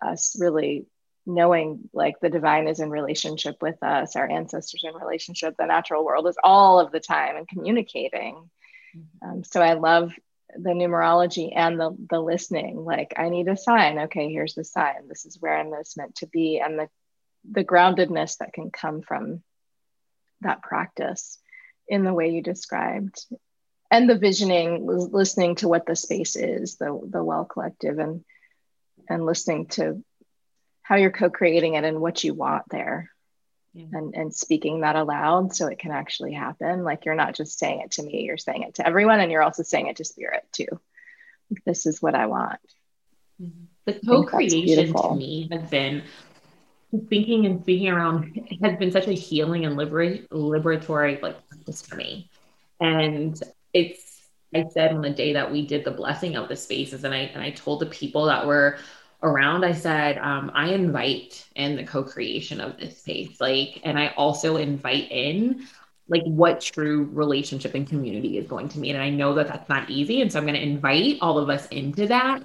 us 0.00 0.36
really 0.38 0.86
knowing 1.26 1.88
like 1.92 2.20
the 2.20 2.30
divine 2.30 2.68
is 2.68 2.80
in 2.80 2.90
relationship 2.90 3.56
with 3.62 3.82
us 3.82 4.16
our 4.16 4.28
ancestors 4.28 4.84
in 4.84 4.94
relationship 4.94 5.54
the 5.56 5.66
natural 5.66 6.04
world 6.04 6.26
is 6.26 6.36
all 6.42 6.80
of 6.80 6.92
the 6.92 7.00
time 7.00 7.36
and 7.36 7.48
communicating. 7.48 8.50
Mm-hmm. 8.96 9.28
um, 9.28 9.44
so 9.44 9.60
i 9.60 9.74
love 9.74 10.12
the 10.56 10.70
numerology 10.70 11.52
and 11.54 11.80
the 11.80 11.96
the 12.10 12.20
listening 12.20 12.84
like 12.84 13.14
i 13.16 13.28
need 13.28 13.48
a 13.48 13.56
sign. 13.56 13.98
Okay 13.98 14.30
here's 14.32 14.54
the 14.54 14.64
sign. 14.64 15.08
This 15.08 15.26
is 15.26 15.38
where 15.40 15.56
i'm 15.56 15.70
most 15.70 15.96
meant 15.96 16.16
to 16.16 16.26
be. 16.26 16.60
And 16.60 16.78
the 16.78 16.88
the 17.50 17.64
groundedness 17.64 18.38
that 18.38 18.52
can 18.52 18.70
come 18.70 19.02
from 19.02 19.42
that 20.40 20.62
practice 20.62 21.38
in 21.88 22.04
the 22.04 22.14
way 22.14 22.30
you 22.30 22.42
described. 22.42 23.24
And 23.90 24.08
the 24.08 24.18
visioning 24.18 24.86
listening 24.86 25.56
to 25.56 25.68
what 25.68 25.86
the 25.86 25.96
space 25.96 26.36
is 26.36 26.76
the 26.76 26.98
the 27.08 27.22
well 27.22 27.44
collective 27.44 27.98
and 27.98 28.24
and 29.08 29.26
listening 29.26 29.66
to 29.66 30.02
how 30.82 30.96
you're 30.96 31.10
co-creating 31.10 31.74
it 31.74 31.84
and 31.84 32.00
what 32.00 32.24
you 32.24 32.34
want 32.34 32.64
there 32.70 33.10
yeah. 33.74 33.86
and, 33.92 34.14
and 34.14 34.34
speaking 34.34 34.80
that 34.80 34.96
aloud 34.96 35.54
so 35.54 35.66
it 35.66 35.78
can 35.78 35.90
actually 35.90 36.32
happen. 36.32 36.84
Like 36.84 37.04
you're 37.04 37.14
not 37.14 37.34
just 37.34 37.58
saying 37.58 37.80
it 37.80 37.90
to 37.92 38.02
me, 38.02 38.22
you're 38.22 38.38
saying 38.38 38.62
it 38.62 38.76
to 38.76 38.86
everyone, 38.86 39.20
and 39.20 39.30
you're 39.30 39.42
also 39.42 39.62
saying 39.62 39.88
it 39.88 39.96
to 39.96 40.04
spirit 40.04 40.46
too. 40.52 40.68
Like, 41.50 41.64
this 41.64 41.86
is 41.86 42.00
what 42.00 42.14
I 42.14 42.26
want. 42.26 42.60
Mm-hmm. 43.42 43.64
The 43.86 44.00
co-creation 44.06 44.94
to 44.94 45.14
me 45.14 45.48
has 45.52 45.68
been 45.68 46.02
thinking 47.10 47.44
and 47.44 47.60
speaking 47.60 47.88
around 47.88 48.48
has 48.62 48.78
been 48.78 48.92
such 48.92 49.08
a 49.08 49.12
healing 49.12 49.66
and 49.66 49.76
liberatory 49.76 51.20
like 51.20 51.48
practice 51.48 51.82
for 51.82 51.96
me. 51.96 52.30
And 52.80 53.40
it's 53.72 54.22
I 54.54 54.64
said 54.72 54.92
on 54.92 55.02
the 55.02 55.10
day 55.10 55.32
that 55.32 55.50
we 55.50 55.66
did 55.66 55.84
the 55.84 55.90
blessing 55.90 56.36
of 56.36 56.48
the 56.48 56.56
spaces, 56.56 57.04
and 57.04 57.12
I 57.12 57.18
and 57.18 57.42
I 57.42 57.50
told 57.50 57.80
the 57.80 57.86
people 57.86 58.26
that 58.26 58.46
were 58.46 58.78
around, 59.24 59.64
I 59.64 59.72
said, 59.72 60.18
um, 60.18 60.52
I 60.54 60.68
invite 60.68 61.46
in 61.56 61.74
the 61.74 61.84
co-creation 61.84 62.60
of 62.60 62.78
this 62.78 62.98
space. 62.98 63.40
Like, 63.40 63.80
and 63.82 63.98
I 63.98 64.08
also 64.16 64.56
invite 64.56 65.10
in 65.10 65.66
like 66.08 66.22
what 66.24 66.60
true 66.60 67.08
relationship 67.12 67.74
and 67.74 67.88
community 67.88 68.36
is 68.36 68.46
going 68.46 68.68
to 68.68 68.78
mean. 68.78 68.94
And 68.94 69.02
I 69.02 69.08
know 69.08 69.34
that 69.34 69.48
that's 69.48 69.68
not 69.68 69.88
easy. 69.88 70.20
And 70.20 70.30
so 70.30 70.38
I'm 70.38 70.44
going 70.44 70.54
to 70.54 70.62
invite 70.62 71.18
all 71.22 71.38
of 71.38 71.48
us 71.48 71.66
into 71.68 72.06
that 72.08 72.42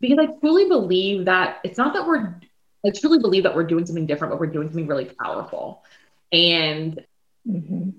because 0.00 0.18
I 0.18 0.26
truly 0.40 0.66
believe 0.66 1.26
that 1.26 1.58
it's 1.64 1.76
not 1.76 1.92
that 1.92 2.06
we're, 2.06 2.34
I 2.84 2.90
truly 2.90 3.18
believe 3.18 3.42
that 3.42 3.54
we're 3.54 3.64
doing 3.64 3.84
something 3.84 4.06
different, 4.06 4.32
but 4.32 4.40
we're 4.40 4.46
doing 4.46 4.68
something 4.68 4.86
really 4.86 5.10
powerful. 5.22 5.84
And 6.32 7.04
mm-hmm. 7.46 7.90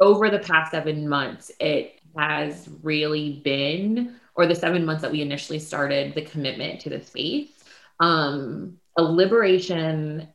over 0.00 0.30
the 0.30 0.38
past 0.38 0.70
seven 0.70 1.06
months, 1.06 1.52
it 1.60 2.00
has 2.16 2.68
really 2.82 3.42
been, 3.44 4.16
or 4.34 4.46
the 4.46 4.54
seven 4.54 4.86
months 4.86 5.02
that 5.02 5.12
we 5.12 5.20
initially 5.20 5.58
started 5.58 6.14
the 6.14 6.22
commitment 6.22 6.80
to 6.80 6.90
the 6.90 7.00
space, 7.02 7.55
um, 8.00 8.78
a 8.96 9.02
liberation 9.02 10.28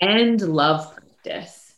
and 0.00 0.40
love 0.40 0.94
practice 0.94 1.74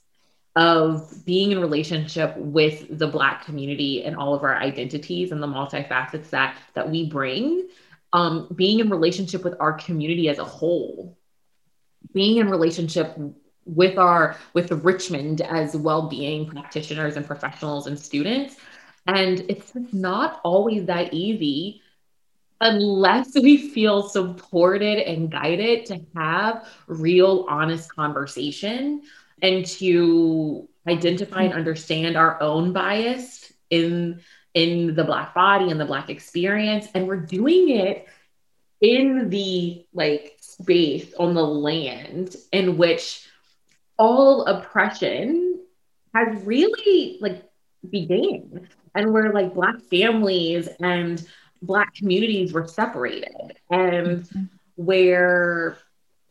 of 0.57 1.25
being 1.27 1.53
in 1.53 1.61
relationship 1.61 2.35
with 2.37 2.99
the 2.99 3.07
black 3.07 3.45
community 3.45 4.05
and 4.05 4.17
all 4.17 4.35
of 4.35 4.43
our 4.43 4.57
identities 4.57 5.31
and 5.31 5.43
the 5.43 5.47
multifacets 5.47 6.31
that 6.31 6.57
that 6.75 6.91
we 6.91 7.09
bring. 7.09 7.69
Um, 8.13 8.49
being 8.55 8.81
in 8.81 8.89
relationship 8.89 9.45
with 9.45 9.55
our 9.61 9.75
community 9.75 10.29
as 10.29 10.39
a 10.39 10.45
whole. 10.45 11.19
Being 12.15 12.39
in 12.39 12.49
relationship 12.49 13.15
with 13.67 13.99
our 13.99 14.37
with 14.55 14.69
the 14.69 14.77
richmond 14.77 15.43
as 15.43 15.77
well-being 15.77 16.47
practitioners 16.49 17.17
and 17.17 17.27
professionals 17.27 17.87
and 17.87 17.99
students. 17.99 18.57
And 19.07 19.41
it's 19.49 19.73
not 19.93 20.41
always 20.43 20.87
that 20.87 21.13
easy 21.13 21.83
unless 22.61 23.35
we 23.35 23.69
feel 23.71 24.09
supported 24.09 24.99
and 24.99 25.31
guided 25.31 25.87
to 25.87 26.01
have 26.15 26.67
real, 26.87 27.47
honest 27.49 27.95
conversation 27.95 29.03
and 29.43 29.67
to 29.67 30.69
identify 30.89 31.43
and 31.43 31.53
understand 31.53 32.17
our 32.17 32.41
own 32.41 32.73
bias 32.73 33.53
in 33.71 34.21
in 34.55 34.95
the 34.95 35.05
black 35.05 35.35
body 35.35 35.71
and 35.71 35.79
the 35.79 35.85
black 35.85 36.09
experience. 36.09 36.87
And 36.95 37.07
we're 37.07 37.21
doing 37.21 37.69
it 37.69 38.09
in 38.81 39.29
the 39.29 39.85
like 39.93 40.39
space 40.41 41.13
on 41.19 41.35
the 41.35 41.45
land 41.45 42.37
in 42.53 42.79
which 42.79 43.29
all 43.99 44.47
oppression 44.47 45.61
has 46.15 46.43
really 46.45 47.19
like 47.21 47.45
began. 47.91 48.69
And 48.95 49.13
where 49.13 49.31
like 49.31 49.53
black 49.53 49.79
families 49.91 50.71
and 50.81 51.23
black 51.63 51.95
communities 51.95 52.53
were 52.53 52.67
separated 52.67 53.59
and 53.71 54.23
mm-hmm. 54.23 54.45
where 54.77 55.79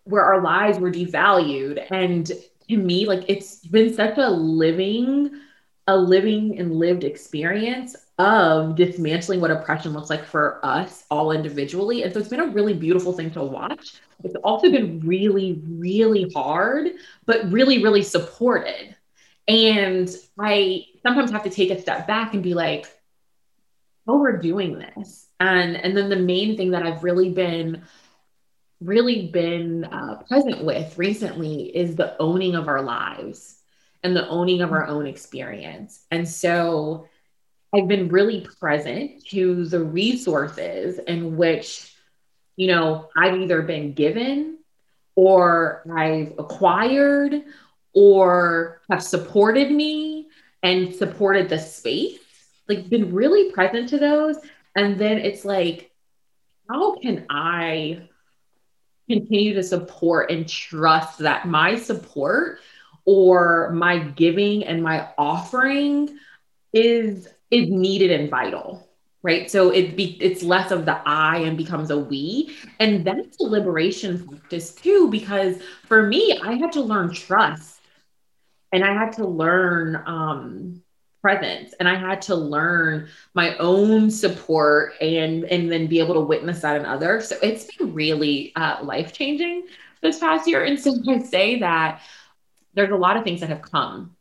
where 0.05 0.23
our 0.23 0.41
lives 0.41 0.77
were 0.77 0.91
devalued. 0.91 1.83
And 1.91 2.31
to 2.69 2.77
me 2.77 3.05
like 3.07 3.23
it's 3.27 3.57
been 3.67 3.93
such 3.93 4.17
a 4.17 4.29
living 4.29 5.31
a 5.87 5.95
living 5.95 6.57
and 6.57 6.75
lived 6.75 7.03
experience 7.03 7.95
of 8.17 8.75
dismantling 8.75 9.39
what 9.39 9.51
oppression 9.51 9.93
looks 9.93 10.09
like 10.09 10.25
for 10.25 10.59
us 10.65 11.03
all 11.11 11.31
individually. 11.31 12.01
And 12.01 12.11
so 12.11 12.19
it's 12.19 12.29
been 12.29 12.39
a 12.39 12.47
really 12.47 12.73
beautiful 12.73 13.13
thing 13.13 13.29
to 13.31 13.43
watch. 13.43 14.01
It's 14.23 14.35
also 14.43 14.71
been 14.71 14.99
really 15.01 15.61
really 15.67 16.31
hard 16.33 16.91
but 17.25 17.51
really 17.51 17.83
really 17.83 18.03
supported. 18.03 18.95
And 19.47 20.09
i 20.39 20.85
sometimes 21.03 21.31
have 21.31 21.43
to 21.43 21.49
take 21.49 21.69
a 21.69 21.79
step 21.79 22.07
back 22.07 22.33
and 22.33 22.41
be 22.41 22.53
like 22.53 22.87
oh 24.07 24.19
we're 24.19 24.37
doing 24.37 24.79
this. 24.79 25.27
And 25.39 25.75
and 25.75 25.95
then 25.95 26.09
the 26.09 26.15
main 26.15 26.55
thing 26.55 26.71
that 26.71 26.83
i've 26.83 27.03
really 27.03 27.29
been 27.29 27.83
really 28.81 29.27
been 29.27 29.85
uh, 29.85 30.21
present 30.27 30.63
with 30.63 30.97
recently 30.97 31.75
is 31.75 31.95
the 31.95 32.15
owning 32.19 32.55
of 32.55 32.67
our 32.67 32.81
lives 32.81 33.61
and 34.03 34.15
the 34.15 34.27
owning 34.27 34.61
of 34.61 34.73
our 34.73 34.85
own 34.85 35.07
experience. 35.07 36.05
And 36.11 36.27
so 36.27 37.07
i've 37.75 37.87
been 37.87 38.09
really 38.09 38.47
present 38.59 39.25
to 39.27 39.65
the 39.65 39.83
resources 39.83 40.99
in 40.99 41.35
which 41.35 41.93
you 42.55 42.67
know 42.67 43.09
i've 43.17 43.37
either 43.37 43.61
been 43.61 43.93
given 43.93 44.57
or 45.15 45.83
i've 45.95 46.33
acquired 46.37 47.43
or 47.93 48.81
have 48.89 49.03
supported 49.03 49.71
me 49.71 50.27
and 50.63 50.93
supported 50.95 51.49
the 51.49 51.59
space 51.59 52.19
like 52.67 52.89
been 52.89 53.13
really 53.13 53.51
present 53.51 53.89
to 53.89 53.97
those. 53.97 54.37
And 54.75 54.97
then 54.97 55.17
it's 55.17 55.45
like, 55.45 55.91
how 56.69 56.95
can 56.97 57.25
I 57.29 58.09
continue 59.09 59.53
to 59.53 59.63
support 59.63 60.31
and 60.31 60.47
trust 60.47 61.19
that 61.19 61.47
my 61.47 61.75
support 61.75 62.59
or 63.05 63.71
my 63.71 63.99
giving 63.99 64.63
and 64.65 64.81
my 64.81 65.09
offering 65.17 66.17
is 66.73 67.27
is 67.51 67.69
needed 67.69 68.11
and 68.11 68.29
vital 68.29 68.87
right? 69.25 69.49
So 69.49 69.71
it 69.71 69.95
be 69.95 70.17
it's 70.21 70.43
less 70.43 70.69
of 70.69 70.85
the 70.85 71.01
i 71.07 71.37
and 71.37 71.57
becomes 71.57 71.89
a 71.89 71.97
we. 71.97 72.55
And 72.79 73.03
that's 73.03 73.39
a 73.39 73.43
liberation 73.43 74.27
practice 74.27 74.75
too 74.75 75.09
because 75.09 75.61
for 75.87 76.03
me 76.03 76.39
i 76.43 76.53
had 76.53 76.71
to 76.73 76.81
learn 76.81 77.11
trust. 77.11 77.81
And 78.71 78.83
i 78.83 78.93
had 78.93 79.13
to 79.13 79.25
learn 79.25 80.01
um 80.05 80.83
presence. 81.25 81.73
And 81.79 81.89
i 81.89 81.95
had 81.95 82.21
to 82.23 82.35
learn 82.35 83.07
my 83.33 83.57
own 83.57 84.11
support 84.11 84.93
and 85.01 85.43
and 85.45 85.71
then 85.71 85.87
be 85.87 85.97
able 85.97 86.13
to 86.13 86.19
witness 86.19 86.61
that 86.61 86.75
in 86.79 86.85
others. 86.85 87.27
So 87.29 87.35
it's 87.41 87.65
been 87.75 87.95
really 87.95 88.53
uh, 88.55 88.83
life 88.83 89.11
changing 89.11 89.65
this 90.03 90.19
past 90.19 90.47
year. 90.47 90.63
And 90.63 90.79
so 90.79 90.93
i 91.09 91.17
say 91.19 91.59
that 91.59 92.01
there's 92.75 92.91
a 92.91 92.95
lot 92.95 93.17
of 93.17 93.23
things 93.23 93.39
that 93.39 93.49
have 93.49 93.63
come 93.63 94.15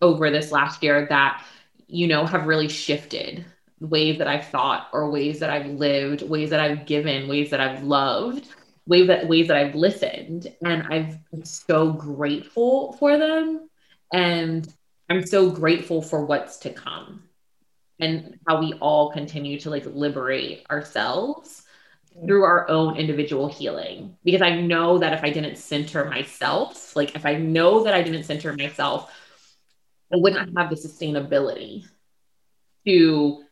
over 0.00 0.30
this 0.30 0.52
last 0.52 0.80
year 0.84 1.06
that 1.08 1.44
you 1.88 2.06
know 2.06 2.24
have 2.24 2.46
really 2.46 2.68
shifted 2.68 3.44
ways 3.80 4.18
that 4.18 4.28
i've 4.28 4.46
thought 4.46 4.88
or 4.92 5.10
ways 5.10 5.40
that 5.40 5.50
i've 5.50 5.66
lived 5.66 6.22
ways 6.22 6.50
that 6.50 6.60
i've 6.60 6.86
given 6.86 7.28
ways 7.28 7.50
that 7.50 7.60
i've 7.60 7.82
loved 7.82 8.46
ways 8.86 9.08
that 9.08 9.28
ways 9.28 9.48
that 9.48 9.56
i've 9.56 9.74
listened. 9.74 10.46
And 10.64 10.82
i've 10.88 11.18
been 11.30 11.44
so 11.44 11.92
grateful 11.92 12.92
for 12.94 13.18
them. 13.18 13.68
And 14.12 14.72
I'm 15.12 15.26
so 15.26 15.50
grateful 15.50 16.00
for 16.00 16.24
what's 16.24 16.56
to 16.58 16.70
come 16.70 17.24
and 18.00 18.38
how 18.48 18.58
we 18.58 18.72
all 18.80 19.12
continue 19.12 19.60
to 19.60 19.68
like 19.68 19.84
liberate 19.84 20.64
ourselves 20.70 21.64
through 22.26 22.44
our 22.44 22.66
own 22.70 22.96
individual 22.96 23.46
healing 23.46 24.16
because 24.24 24.40
I 24.40 24.58
know 24.62 24.96
that 24.96 25.12
if 25.12 25.22
I 25.22 25.28
didn't 25.28 25.56
center 25.56 26.06
myself, 26.06 26.96
like 26.96 27.14
if 27.14 27.26
I 27.26 27.34
know 27.34 27.84
that 27.84 27.92
I 27.92 28.02
didn't 28.02 28.22
center 28.22 28.54
myself, 28.54 29.12
I 30.10 30.16
wouldn't 30.16 30.56
have 30.56 30.70
the 30.70 30.76
sustainability 30.76 31.84
to 32.86 33.44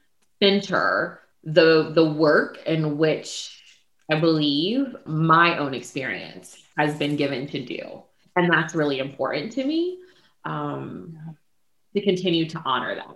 center 0.42 1.20
the 1.44 1.92
the 1.94 2.11
work 2.11 2.56
in 2.64 2.96
which 2.96 3.62
I 4.11 4.18
believe 4.18 4.96
my 5.04 5.58
own 5.58 5.74
experience 5.74 6.56
has 6.78 6.96
been 6.96 7.16
given 7.16 7.46
to 7.48 7.62
do. 7.62 8.02
And 8.34 8.50
that's 8.50 8.74
really 8.74 8.98
important 8.98 9.52
to 9.52 9.64
me. 9.64 9.98
Um, 10.46 11.36
to 11.95 12.01
continue 12.03 12.49
to 12.49 12.62
honor 12.64 12.95
them. 12.95 13.14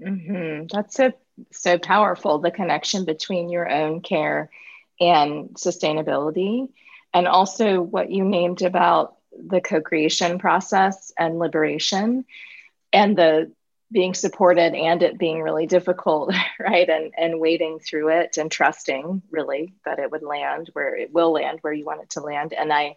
Mm-hmm. 0.00 0.66
That's 0.72 0.96
so 0.96 1.12
so 1.50 1.78
powerful. 1.78 2.38
The 2.38 2.50
connection 2.50 3.04
between 3.04 3.48
your 3.48 3.70
own 3.70 4.00
care 4.00 4.50
and 5.00 5.50
sustainability, 5.50 6.68
and 7.14 7.26
also 7.26 7.80
what 7.80 8.10
you 8.10 8.24
named 8.24 8.62
about 8.62 9.16
the 9.32 9.60
co-creation 9.60 10.38
process 10.38 11.12
and 11.18 11.38
liberation, 11.38 12.24
and 12.92 13.16
the 13.16 13.52
being 13.90 14.14
supported 14.14 14.74
and 14.74 15.02
it 15.02 15.18
being 15.18 15.42
really 15.42 15.66
difficult, 15.66 16.34
right? 16.58 16.88
And 16.88 17.12
and 17.16 17.40
wading 17.40 17.78
through 17.80 18.08
it 18.08 18.36
and 18.36 18.50
trusting 18.50 19.22
really 19.30 19.74
that 19.84 19.98
it 19.98 20.10
would 20.10 20.22
land 20.22 20.70
where 20.72 20.96
it 20.96 21.12
will 21.12 21.32
land 21.32 21.58
where 21.60 21.72
you 21.72 21.84
want 21.84 22.02
it 22.02 22.10
to 22.10 22.20
land. 22.20 22.52
And 22.52 22.72
I 22.72 22.96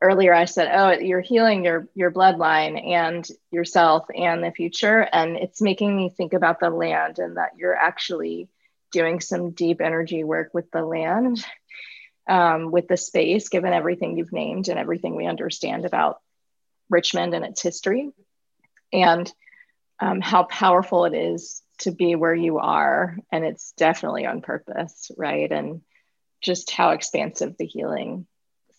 earlier 0.00 0.32
I 0.32 0.44
said, 0.44 0.70
oh, 0.72 0.92
you're 0.92 1.20
healing 1.20 1.64
your 1.64 1.88
your 1.94 2.10
bloodline 2.10 2.84
and 2.92 3.26
yourself 3.50 4.06
and 4.14 4.42
the 4.42 4.52
future, 4.52 5.00
and 5.00 5.36
it's 5.36 5.60
making 5.60 5.96
me 5.96 6.10
think 6.10 6.32
about 6.32 6.60
the 6.60 6.70
land 6.70 7.18
and 7.18 7.36
that 7.36 7.52
you're 7.56 7.74
actually 7.74 8.48
doing 8.90 9.20
some 9.20 9.50
deep 9.50 9.80
energy 9.80 10.24
work 10.24 10.50
with 10.54 10.70
the 10.70 10.82
land, 10.82 11.44
um, 12.28 12.70
with 12.70 12.88
the 12.88 12.96
space, 12.96 13.48
given 13.48 13.72
everything 13.72 14.16
you've 14.16 14.32
named 14.32 14.68
and 14.68 14.78
everything 14.78 15.14
we 15.14 15.26
understand 15.26 15.84
about 15.84 16.20
Richmond 16.88 17.34
and 17.34 17.44
its 17.44 17.62
history, 17.62 18.10
and 18.92 19.30
um, 20.00 20.20
how 20.20 20.44
powerful 20.44 21.04
it 21.04 21.14
is 21.14 21.62
to 21.78 21.90
be 21.90 22.14
where 22.14 22.34
you 22.34 22.58
are, 22.58 23.16
and 23.30 23.44
it's 23.44 23.72
definitely 23.72 24.26
on 24.26 24.42
purpose, 24.42 25.10
right? 25.16 25.50
And 25.50 25.82
just 26.40 26.70
how 26.70 26.90
expansive 26.90 27.56
the 27.58 27.66
healing 27.66 28.26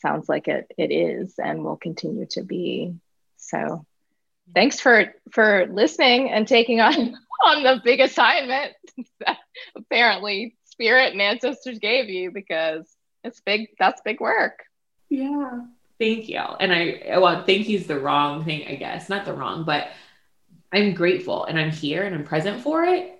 sounds 0.02 0.30
like 0.30 0.48
it 0.48 0.72
it 0.78 0.92
is 0.92 1.36
and 1.38 1.64
will 1.64 1.78
continue 1.78 2.26
to 2.32 2.44
be. 2.44 2.96
So 3.38 3.86
thanks 4.54 4.80
for 4.80 5.14
for 5.32 5.68
listening 5.72 6.30
and 6.30 6.48
taking 6.48 6.82
on 6.82 7.16
on 7.44 7.64
the 7.64 7.82
big 7.84 8.00
assignment 8.00 8.74
that 9.26 9.38
apparently 9.76 10.56
spirit 10.66 11.14
and 11.14 11.22
ancestors 11.22 11.80
gave 11.80 12.10
you 12.10 12.32
because 12.32 12.88
it's 13.24 13.42
big 13.42 13.70
that's 13.80 14.02
big 14.02 14.20
work. 14.20 14.64
Yeah. 15.10 15.62
Thank 16.00 16.30
you. 16.30 16.40
And 16.40 16.74
I 16.74 17.18
well, 17.20 17.44
thank 17.46 17.68
you's 17.68 17.88
the 17.88 18.00
wrong 18.00 18.46
thing, 18.46 18.68
I 18.68 18.76
guess. 18.76 19.10
Not 19.10 19.26
the 19.26 19.34
wrong, 19.34 19.66
but 19.66 19.90
I'm 20.72 20.94
grateful 20.94 21.46
and 21.46 21.60
I'm 21.60 21.72
here 21.72 22.04
and 22.04 22.16
I'm 22.16 22.24
present 22.24 22.62
for 22.62 22.84
it. 22.84 23.16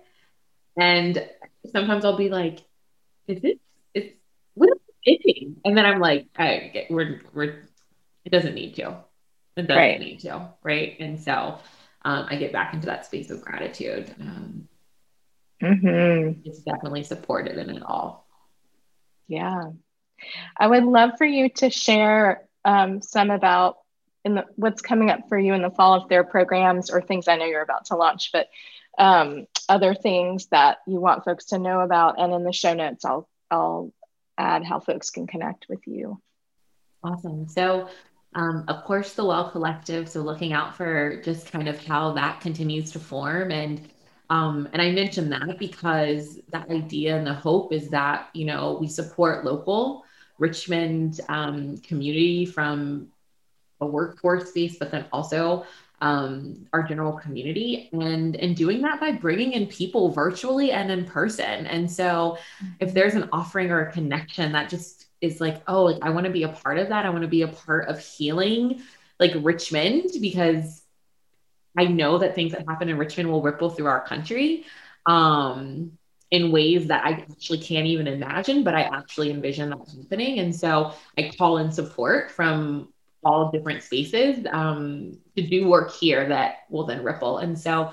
And 0.78 1.28
sometimes 1.70 2.04
I'll 2.04 2.16
be 2.16 2.28
like, 2.28 2.60
is 3.26 3.44
it 3.44 3.60
itching. 5.04 5.56
And 5.64 5.76
then 5.76 5.86
I'm 5.86 6.00
like, 6.00 6.26
I, 6.38 6.86
we're, 6.90 7.22
we're, 7.34 7.68
it 8.24 8.30
doesn't 8.30 8.54
need 8.54 8.74
to. 8.76 8.96
It 9.56 9.66
doesn't 9.66 9.76
right. 9.76 10.00
need 10.00 10.20
to. 10.20 10.50
Right. 10.62 10.96
And 11.00 11.20
so 11.20 11.58
um, 12.04 12.26
I 12.28 12.36
get 12.36 12.52
back 12.52 12.74
into 12.74 12.86
that 12.86 13.06
space 13.06 13.30
of 13.30 13.42
gratitude. 13.42 14.14
Um, 14.20 14.68
mm-hmm. 15.62 16.40
It's 16.44 16.60
definitely 16.60 17.04
supported 17.04 17.58
in 17.58 17.70
it 17.70 17.82
all. 17.82 18.26
Yeah. 19.28 19.70
I 20.56 20.66
would 20.66 20.84
love 20.84 21.12
for 21.18 21.24
you 21.24 21.48
to 21.48 21.70
share 21.70 22.44
um, 22.64 23.00
some 23.02 23.30
about 23.30 23.78
in 24.24 24.34
the, 24.34 24.44
what's 24.56 24.82
coming 24.82 25.10
up 25.10 25.28
for 25.28 25.38
you 25.38 25.54
in 25.54 25.62
the 25.62 25.70
fall 25.70 25.94
of 25.94 26.08
their 26.08 26.24
programs 26.24 26.90
or 26.90 27.00
things 27.00 27.26
I 27.26 27.36
know 27.36 27.46
you're 27.46 27.62
about 27.62 27.86
to 27.86 27.96
launch, 27.96 28.30
but 28.32 28.48
um, 28.98 29.46
other 29.68 29.94
things 29.94 30.46
that 30.48 30.78
you 30.86 31.00
want 31.00 31.24
folks 31.24 31.46
to 31.46 31.58
know 31.58 31.80
about. 31.80 32.20
And 32.20 32.34
in 32.34 32.44
the 32.44 32.52
show 32.52 32.74
notes, 32.74 33.04
I'll 33.04 33.28
I'll 33.50 33.92
add 34.40 34.64
how 34.64 34.80
folks 34.80 35.10
can 35.10 35.26
connect 35.26 35.66
with 35.68 35.86
you. 35.86 36.20
Awesome. 37.02 37.46
So, 37.48 37.88
um, 38.34 38.64
of 38.68 38.84
course, 38.84 39.14
the 39.14 39.24
Well 39.24 39.50
Collective. 39.50 40.08
So, 40.08 40.20
looking 40.22 40.52
out 40.52 40.76
for 40.76 41.20
just 41.22 41.52
kind 41.52 41.68
of 41.68 41.76
how 41.84 42.12
that 42.12 42.40
continues 42.40 42.90
to 42.92 42.98
form 42.98 43.50
and 43.50 43.80
Um, 44.30 44.68
and 44.72 44.80
I 44.80 44.92
mentioned 44.92 45.32
that 45.32 45.58
because 45.58 46.38
that 46.54 46.70
idea 46.70 47.16
and 47.18 47.26
the 47.26 47.34
hope 47.34 47.72
is 47.72 47.88
that, 47.90 48.28
you 48.32 48.44
know, 48.44 48.78
we 48.80 48.86
support 48.86 49.44
local 49.44 50.04
Richmond 50.38 51.20
um, 51.28 51.78
community 51.78 52.46
from 52.46 53.08
a 53.80 53.86
workforce 53.86 54.50
space, 54.50 54.78
but 54.78 54.90
then 54.92 55.04
also 55.12 55.66
um, 56.00 56.66
our 56.72 56.82
general 56.82 57.12
community 57.12 57.90
and 57.92 58.36
and 58.36 58.56
doing 58.56 58.80
that 58.82 59.00
by 59.00 59.12
bringing 59.12 59.52
in 59.52 59.66
people 59.66 60.10
virtually 60.10 60.72
and 60.72 60.90
in 60.90 61.04
person 61.04 61.66
and 61.66 61.90
so 61.90 62.38
if 62.78 62.88
mm-hmm. 62.88 62.94
there's 62.94 63.14
an 63.14 63.28
offering 63.32 63.70
or 63.70 63.86
a 63.86 63.92
connection 63.92 64.52
that 64.52 64.70
just 64.70 65.06
is 65.20 65.40
like 65.40 65.62
oh 65.68 65.84
like 65.84 66.02
i 66.02 66.10
want 66.10 66.24
to 66.24 66.32
be 66.32 66.44
a 66.44 66.48
part 66.48 66.78
of 66.78 66.88
that 66.88 67.04
i 67.04 67.10
want 67.10 67.22
to 67.22 67.28
be 67.28 67.42
a 67.42 67.48
part 67.48 67.88
of 67.88 67.98
healing 67.98 68.80
like 69.18 69.32
richmond 69.36 70.10
because 70.20 70.82
i 71.76 71.84
know 71.84 72.16
that 72.16 72.34
things 72.34 72.52
that 72.52 72.66
happen 72.66 72.88
in 72.88 72.96
richmond 72.96 73.30
will 73.30 73.42
ripple 73.42 73.68
through 73.68 73.86
our 73.86 74.04
country 74.06 74.64
um 75.04 75.92
in 76.30 76.52
ways 76.52 76.86
that 76.86 77.04
I 77.04 77.10
actually 77.10 77.58
can't 77.58 77.86
even 77.86 78.06
imagine, 78.06 78.62
but 78.62 78.74
I 78.74 78.82
actually 78.82 79.30
envision 79.30 79.70
that 79.70 79.78
happening. 79.78 80.38
And 80.38 80.54
so 80.54 80.92
I 81.18 81.32
call 81.36 81.58
in 81.58 81.72
support 81.72 82.30
from 82.30 82.92
all 83.22 83.50
different 83.50 83.82
spaces 83.82 84.46
um, 84.50 85.18
to 85.36 85.46
do 85.46 85.68
work 85.68 85.92
here 85.92 86.28
that 86.28 86.60
will 86.70 86.86
then 86.86 87.02
ripple. 87.02 87.38
And 87.38 87.58
so 87.58 87.92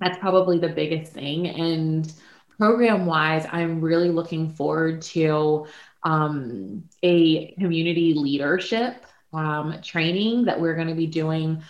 that's 0.00 0.18
probably 0.18 0.58
the 0.58 0.68
biggest 0.68 1.12
thing. 1.12 1.46
And 1.48 2.12
program 2.58 3.06
wise, 3.06 3.46
I'm 3.50 3.80
really 3.80 4.10
looking 4.10 4.50
forward 4.50 5.02
to 5.02 5.66
um, 6.02 6.84
a 7.02 7.52
community 7.54 8.14
leadership 8.14 9.04
um, 9.32 9.80
training 9.82 10.44
that 10.46 10.60
we're 10.60 10.74
going 10.74 10.88
to 10.88 10.94
be 10.94 11.06
doing 11.06 11.62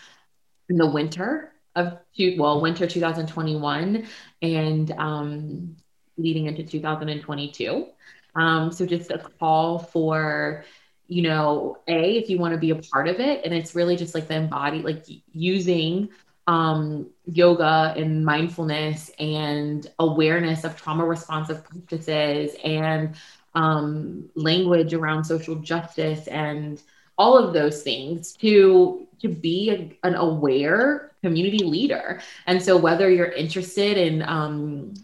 in 0.68 0.76
the 0.76 0.90
winter 0.90 1.52
of 1.76 1.98
two, 2.16 2.36
well, 2.38 2.60
winter 2.60 2.86
2021 2.86 4.06
and 4.40 4.90
um, 4.92 5.76
leading 6.16 6.46
into 6.46 6.62
2022. 6.64 7.86
Um, 8.34 8.72
so 8.72 8.86
just 8.86 9.10
a 9.10 9.18
call 9.38 9.78
for 9.78 10.64
you 11.12 11.20
know, 11.20 11.76
A, 11.88 12.16
if 12.16 12.30
you 12.30 12.38
want 12.38 12.54
to 12.54 12.58
be 12.58 12.70
a 12.70 12.76
part 12.76 13.06
of 13.06 13.20
it, 13.20 13.44
and 13.44 13.52
it's 13.52 13.74
really 13.74 13.96
just 13.96 14.14
like 14.14 14.28
the 14.28 14.36
embody, 14.36 14.78
like 14.78 15.04
using 15.30 16.08
um, 16.46 17.10
yoga 17.26 17.92
and 17.98 18.24
mindfulness 18.24 19.10
and 19.18 19.86
awareness 19.98 20.64
of 20.64 20.74
trauma 20.74 21.04
responsive 21.04 21.62
practices 21.64 22.56
and 22.64 23.14
um, 23.54 24.30
language 24.34 24.94
around 24.94 25.24
social 25.24 25.56
justice 25.56 26.26
and 26.28 26.82
all 27.18 27.36
of 27.36 27.52
those 27.52 27.82
things 27.82 28.32
to 28.32 29.06
to 29.20 29.28
be 29.28 29.70
a, 29.70 30.06
an 30.06 30.14
aware 30.14 31.12
community 31.22 31.62
leader. 31.62 32.22
And 32.46 32.60
so 32.62 32.78
whether 32.78 33.10
you're 33.10 33.26
interested 33.26 33.98
in 33.98 34.22
um, 34.22 34.94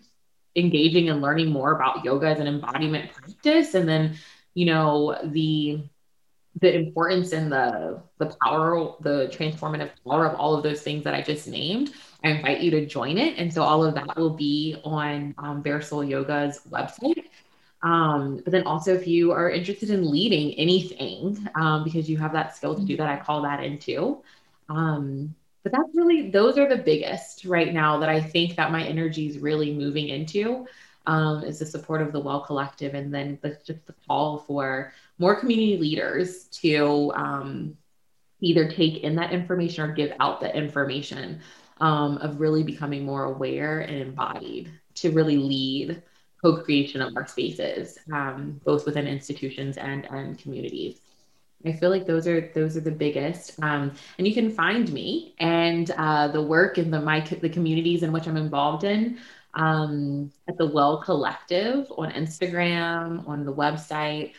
engaging 0.57 1.11
and 1.11 1.21
learning 1.21 1.51
more 1.51 1.73
about 1.73 2.03
yoga 2.03 2.29
as 2.29 2.41
an 2.41 2.47
embodiment 2.47 3.13
practice 3.13 3.75
and 3.75 3.87
then 3.87 4.17
you 4.55 4.65
know 4.65 5.17
the 5.23 5.85
the 6.61 6.75
importance 6.75 7.33
and 7.33 7.53
the 7.53 8.01
the 8.19 8.35
power 8.43 8.95
the 9.01 9.29
transformative 9.33 9.91
power 10.07 10.27
of 10.27 10.39
all 10.39 10.55
of 10.55 10.63
those 10.63 10.83
things 10.83 11.05
that 11.05 11.15
i 11.15 11.23
just 11.23 11.47
named 11.47 11.93
i 12.25 12.31
invite 12.31 12.61
you 12.61 12.71
to 12.71 12.85
join 12.87 13.17
it. 13.19 13.39
And 13.39 13.53
so 13.53 13.63
all 13.63 13.85
of 13.85 13.95
that 13.95 14.17
will 14.17 14.31
be 14.31 14.77
on 14.85 15.35
um, 15.39 15.63
bare 15.63 15.81
soul 15.81 16.05
yoga's 16.05 16.61
website. 16.71 17.25
Um, 17.83 18.41
but 18.43 18.51
then 18.51 18.65
also 18.65 18.93
if 18.95 19.07
you 19.07 19.31
are 19.31 19.51
interested 19.51 19.91
in 19.91 20.11
leading 20.11 20.53
anything 20.55 21.49
um, 21.55 21.85
because 21.85 22.11
you 22.11 22.17
have 22.19 22.33
that 22.33 22.57
skill 22.57 22.75
to 22.75 22.83
do 22.83 22.97
that 22.97 23.09
i 23.09 23.17
call 23.17 23.43
that 23.43 23.63
into 23.63 24.21
um, 24.69 25.33
but 25.63 25.71
that's 25.71 25.95
really 25.95 26.31
those 26.31 26.59
are 26.59 26.69
the 26.69 26.83
biggest 26.83 27.45
right 27.45 27.73
now 27.73 27.97
that 28.01 28.09
i 28.09 28.21
think 28.21 28.57
that 28.57 28.73
my 28.73 28.83
energy 28.83 29.29
is 29.29 29.39
really 29.39 29.73
moving 29.73 30.09
into 30.09 30.67
um, 31.09 31.43
is 31.43 31.59
the 31.59 31.67
support 31.67 32.03
of 32.03 32.13
the 32.13 32.21
Well 32.21 32.41
Collective, 32.41 32.95
and 32.95 33.13
then 33.13 33.39
the, 33.43 33.59
just 33.67 33.85
the 33.87 33.95
call 34.07 34.41
for 34.41 34.93
more 35.19 35.35
community 35.35 35.79
leaders 35.79 36.45
to 36.61 37.11
um, 37.17 37.77
either 38.41 38.71
take 38.71 39.03
in 39.03 39.17
that 39.17 39.33
information 39.33 39.89
or 39.89 39.93
give 39.93 40.13
out 40.21 40.41
the 40.41 40.55
information 40.55 41.41
um, 41.81 42.19
of 42.19 42.41
really 42.41 42.63
becoming 42.63 43.05
more 43.05 43.25
aware 43.25 43.81
and 43.81 43.97
embodied 43.97 44.71
to 44.97 45.11
really 45.11 45.39
lead 45.39 46.03
co-creation 46.43 47.01
of 47.01 47.17
our 47.17 47.27
spaces, 47.27 47.99
um, 48.13 48.61
both 48.65 48.85
within 48.85 49.09
institutions 49.09 49.79
and 49.79 50.05
and 50.11 50.39
communities. 50.39 51.01
I 51.67 51.73
feel 51.73 51.91
like 51.91 52.07
those 52.07 52.29
are 52.29 52.53
those 52.55 52.77
are 52.77 52.81
the 52.81 52.93
biggest, 52.93 53.61
um, 53.63 53.93
and 54.19 54.29
you 54.29 54.35
can 54.35 54.51
find 54.51 54.93
me 54.93 55.35
and 55.41 55.91
uh, 55.93 56.29
the 56.29 56.43
work 56.43 56.77
and 56.77 56.93
the 56.93 57.01
my 57.01 57.21
the 57.21 57.49
communities 57.49 58.03
in 58.03 58.13
which 58.13 58.29
I'm 58.29 58.37
involved 58.37 58.85
in 58.85 59.19
um, 59.55 60.33
at 60.47 60.57
the 60.59 60.67
Well 60.67 60.99
Collective 60.99 61.91
on 61.97 62.13
Instagram, 62.13 63.27
on 63.29 63.45
the 63.45 63.53
website, 63.53 64.33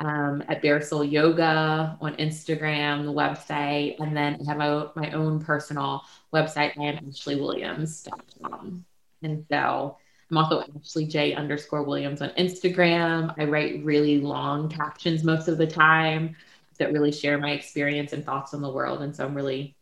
um, 0.00 0.42
at 0.48 0.60
Bare 0.60 0.82
Soul 0.82 1.04
Yoga 1.04 1.96
on 2.00 2.16
Instagram, 2.16 3.04
the 3.04 3.12
website, 3.12 3.98
and 4.00 4.16
then 4.16 4.38
I 4.40 4.50
have 4.50 4.58
my, 4.58 4.86
my 4.94 5.10
own 5.12 5.40
personal 5.40 6.02
website, 6.34 6.78
I 6.78 6.84
am 6.84 6.98
AshleyWilliams.com. 7.06 8.84
And 9.22 9.46
so 9.50 9.96
I'm 10.30 10.38
also 10.38 10.64
Ashley 10.78 11.06
J 11.06 11.34
underscore 11.34 11.82
Williams 11.82 12.20
on 12.20 12.30
Instagram. 12.30 13.34
I 13.38 13.44
write 13.44 13.84
really 13.84 14.20
long 14.20 14.68
captions 14.68 15.24
most 15.24 15.48
of 15.48 15.56
the 15.56 15.66
time 15.66 16.36
that 16.78 16.92
really 16.92 17.12
share 17.12 17.38
my 17.38 17.52
experience 17.52 18.12
and 18.12 18.24
thoughts 18.24 18.52
on 18.52 18.60
the 18.60 18.70
world. 18.70 19.00
And 19.00 19.16
so 19.16 19.24
I'm 19.24 19.34
really 19.34 19.74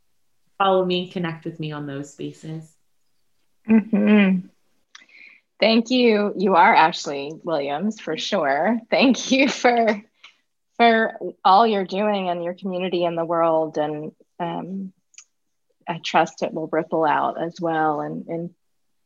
follow 0.58 0.84
me, 0.84 1.10
connect 1.10 1.44
with 1.44 1.58
me 1.58 1.72
on 1.72 1.86
those 1.86 2.12
spaces. 2.12 2.72
Mm-hmm. 3.68 4.46
Thank 5.60 5.90
you. 5.90 6.34
You 6.36 6.56
are 6.56 6.74
Ashley 6.74 7.32
Williams 7.42 8.00
for 8.00 8.18
sure. 8.18 8.80
Thank 8.90 9.30
you 9.30 9.48
for 9.48 10.02
for 10.76 11.16
all 11.44 11.66
you're 11.66 11.84
doing 11.84 12.26
in 12.26 12.42
your 12.42 12.54
community 12.54 13.04
and 13.04 13.16
the 13.16 13.24
world, 13.24 13.78
and 13.78 14.12
um, 14.40 14.92
I 15.88 16.00
trust 16.04 16.42
it 16.42 16.52
will 16.52 16.68
ripple 16.70 17.04
out 17.04 17.40
as 17.40 17.60
well 17.60 18.00
and 18.00 18.26
in 18.28 18.54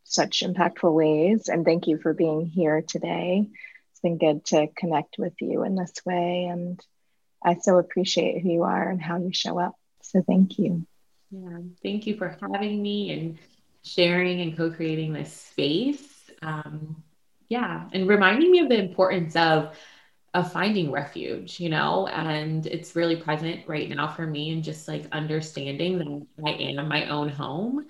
such 0.04 0.40
impactful 0.40 0.92
ways. 0.92 1.48
And 1.48 1.66
thank 1.66 1.86
you 1.86 1.98
for 1.98 2.14
being 2.14 2.46
here 2.46 2.80
today. 2.80 3.46
It's 3.90 4.00
been 4.00 4.16
good 4.16 4.46
to 4.46 4.68
connect 4.74 5.16
with 5.18 5.34
you 5.40 5.64
in 5.64 5.74
this 5.74 5.92
way, 6.06 6.46
and 6.50 6.80
I 7.44 7.56
so 7.56 7.78
appreciate 7.78 8.42
who 8.42 8.50
you 8.50 8.62
are 8.62 8.88
and 8.88 9.02
how 9.02 9.18
you 9.18 9.32
show 9.34 9.58
up. 9.58 9.74
So 10.02 10.22
thank 10.22 10.58
you. 10.58 10.86
Yeah, 11.30 11.58
thank 11.82 12.06
you 12.06 12.16
for 12.16 12.38
having 12.40 12.82
me 12.82 13.12
and 13.12 13.38
sharing 13.84 14.40
and 14.40 14.56
co-creating 14.56 15.12
this 15.12 15.32
space 15.32 16.17
um, 16.42 17.02
yeah, 17.48 17.88
and 17.92 18.08
reminding 18.08 18.50
me 18.50 18.60
of 18.60 18.68
the 18.68 18.78
importance 18.78 19.36
of 19.36 19.76
of 20.34 20.52
finding 20.52 20.92
refuge, 20.92 21.58
you 21.58 21.70
know, 21.70 22.06
and 22.08 22.66
it's 22.66 22.94
really 22.94 23.16
present 23.16 23.66
right 23.66 23.88
now 23.88 24.06
for 24.06 24.26
me 24.26 24.50
and 24.52 24.62
just 24.62 24.86
like 24.86 25.06
understanding 25.12 25.98
that 25.98 26.46
I 26.46 26.50
am 26.50 26.86
my 26.86 27.08
own 27.08 27.30
home. 27.30 27.86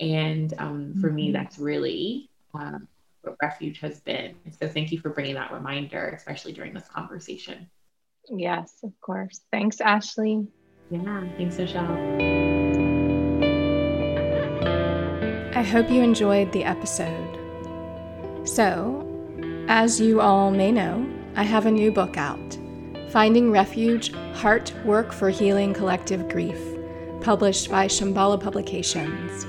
And 0.00 0.54
um, 0.58 0.94
for 1.00 1.08
mm-hmm. 1.08 1.16
me, 1.16 1.32
that's 1.32 1.58
really 1.58 2.30
um, 2.54 2.88
what 3.20 3.36
refuge 3.42 3.78
has 3.80 4.00
been. 4.00 4.34
So 4.58 4.68
thank 4.68 4.90
you 4.90 5.00
for 5.00 5.10
bringing 5.10 5.34
that 5.34 5.52
reminder, 5.52 6.08
especially 6.16 6.52
during 6.52 6.72
this 6.72 6.88
conversation. 6.88 7.68
Yes, 8.30 8.72
of 8.82 8.92
course. 9.00 9.42
Thanks, 9.52 9.80
Ashley. 9.80 10.46
Yeah, 10.90 11.24
thanks, 11.36 11.58
Michelle. 11.58 11.98
I 15.54 15.62
hope 15.62 15.90
you 15.90 16.02
enjoyed 16.02 16.50
the 16.52 16.64
episode. 16.64 17.31
So, 18.44 19.06
as 19.68 20.00
you 20.00 20.20
all 20.20 20.50
may 20.50 20.72
know, 20.72 21.08
I 21.36 21.44
have 21.44 21.66
a 21.66 21.70
new 21.70 21.92
book 21.92 22.16
out 22.16 22.58
Finding 23.10 23.52
Refuge 23.52 24.12
Heart 24.34 24.74
Work 24.84 25.12
for 25.12 25.30
Healing 25.30 25.72
Collective 25.72 26.28
Grief, 26.28 26.58
published 27.20 27.70
by 27.70 27.86
Shambhala 27.86 28.40
Publications. 28.40 29.46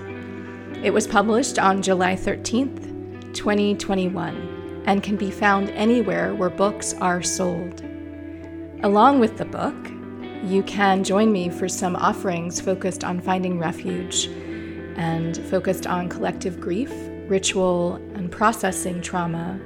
It 0.86 0.94
was 0.94 1.08
published 1.08 1.58
on 1.58 1.82
July 1.82 2.16
13th, 2.16 3.34
2021, 3.34 4.84
and 4.86 5.02
can 5.02 5.16
be 5.16 5.32
found 5.32 5.72
anywhere 5.72 6.36
where 6.36 6.52
books 6.52 6.94
are 6.94 7.24
sold. 7.24 7.82
Along 8.84 9.20
with 9.20 9.40
the 9.40 9.46
book, 9.46 9.76
you 10.44 10.62
can 10.64 11.04
join 11.04 11.32
me 11.32 11.50
for 11.50 11.68
some 11.68 11.96
offerings 11.96 12.62
focused 12.62 13.04
on 13.04 13.22
finding 13.22 13.58
refuge 13.58 14.28
and 14.98 15.38
focused 15.50 15.88
on 15.88 16.10
collective 16.10 16.62
grief 16.62 16.92
ritual 17.28 17.96
and 18.16 18.32
processing 18.32 19.02
trauma, 19.02 19.60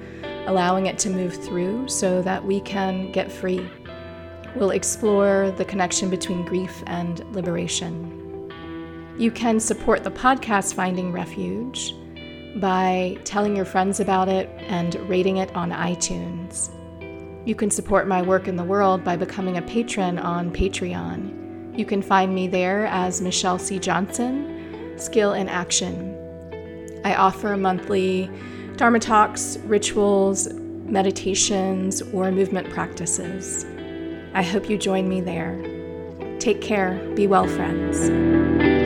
allowing 0.46 0.86
it 0.86 0.98
to 1.00 1.10
move 1.10 1.34
through 1.34 1.88
so 1.88 2.22
that 2.22 2.44
we 2.44 2.62
can 2.62 3.12
get 3.12 3.32
free. 3.32 3.70
We'll 4.56 4.72
explore 4.72 5.52
the 5.58 5.66
connection 5.66 6.10
between 6.10 6.46
grief 6.46 6.84
and 6.88 7.20
liberation. 7.34 8.52
You 9.18 9.32
can 9.32 9.60
support 9.60 10.04
the 10.04 10.12
podcast 10.12 10.74
Finding 10.74 11.12
Refuge 11.12 11.94
by 12.60 13.18
telling 13.24 13.56
your 13.56 13.66
friends 13.66 14.00
about 14.00 14.30
it 14.30 14.50
and 14.68 14.96
rating 15.10 15.38
it 15.38 15.56
on 15.56 15.72
iTunes. 15.72 16.72
You 17.48 17.56
can 17.56 17.70
support 17.70 18.08
my 18.08 18.22
work 18.22 18.48
in 18.48 18.56
the 18.56 18.64
world 18.64 19.04
by 19.04 19.16
becoming 19.16 19.58
a 19.58 19.62
patron 19.62 20.20
on 20.20 20.52
Patreon. 20.52 21.78
You 21.78 21.86
can 21.86 22.02
find 22.02 22.34
me 22.34 22.48
there 22.48 22.88
as 22.88 23.22
Michelle 23.22 23.60
C. 23.60 23.80
Johnson, 23.80 24.96
Skill 24.98 25.34
in 25.34 25.48
Action 25.48 26.17
I 27.04 27.16
offer 27.16 27.56
monthly 27.58 28.30
Dharma 28.78 29.00
talks, 29.00 29.58
rituals, 29.64 30.48
meditations, 30.54 32.04
or 32.14 32.32
movement 32.32 32.70
practices. 32.70 33.66
I 34.36 34.44
hope 34.44 34.70
you 34.70 34.78
join 34.78 35.10
me 35.10 35.20
there. 35.20 35.60
Take 36.38 36.62
care. 36.62 36.94
Be 37.16 37.26
well, 37.26 37.48
friends. 37.48 38.77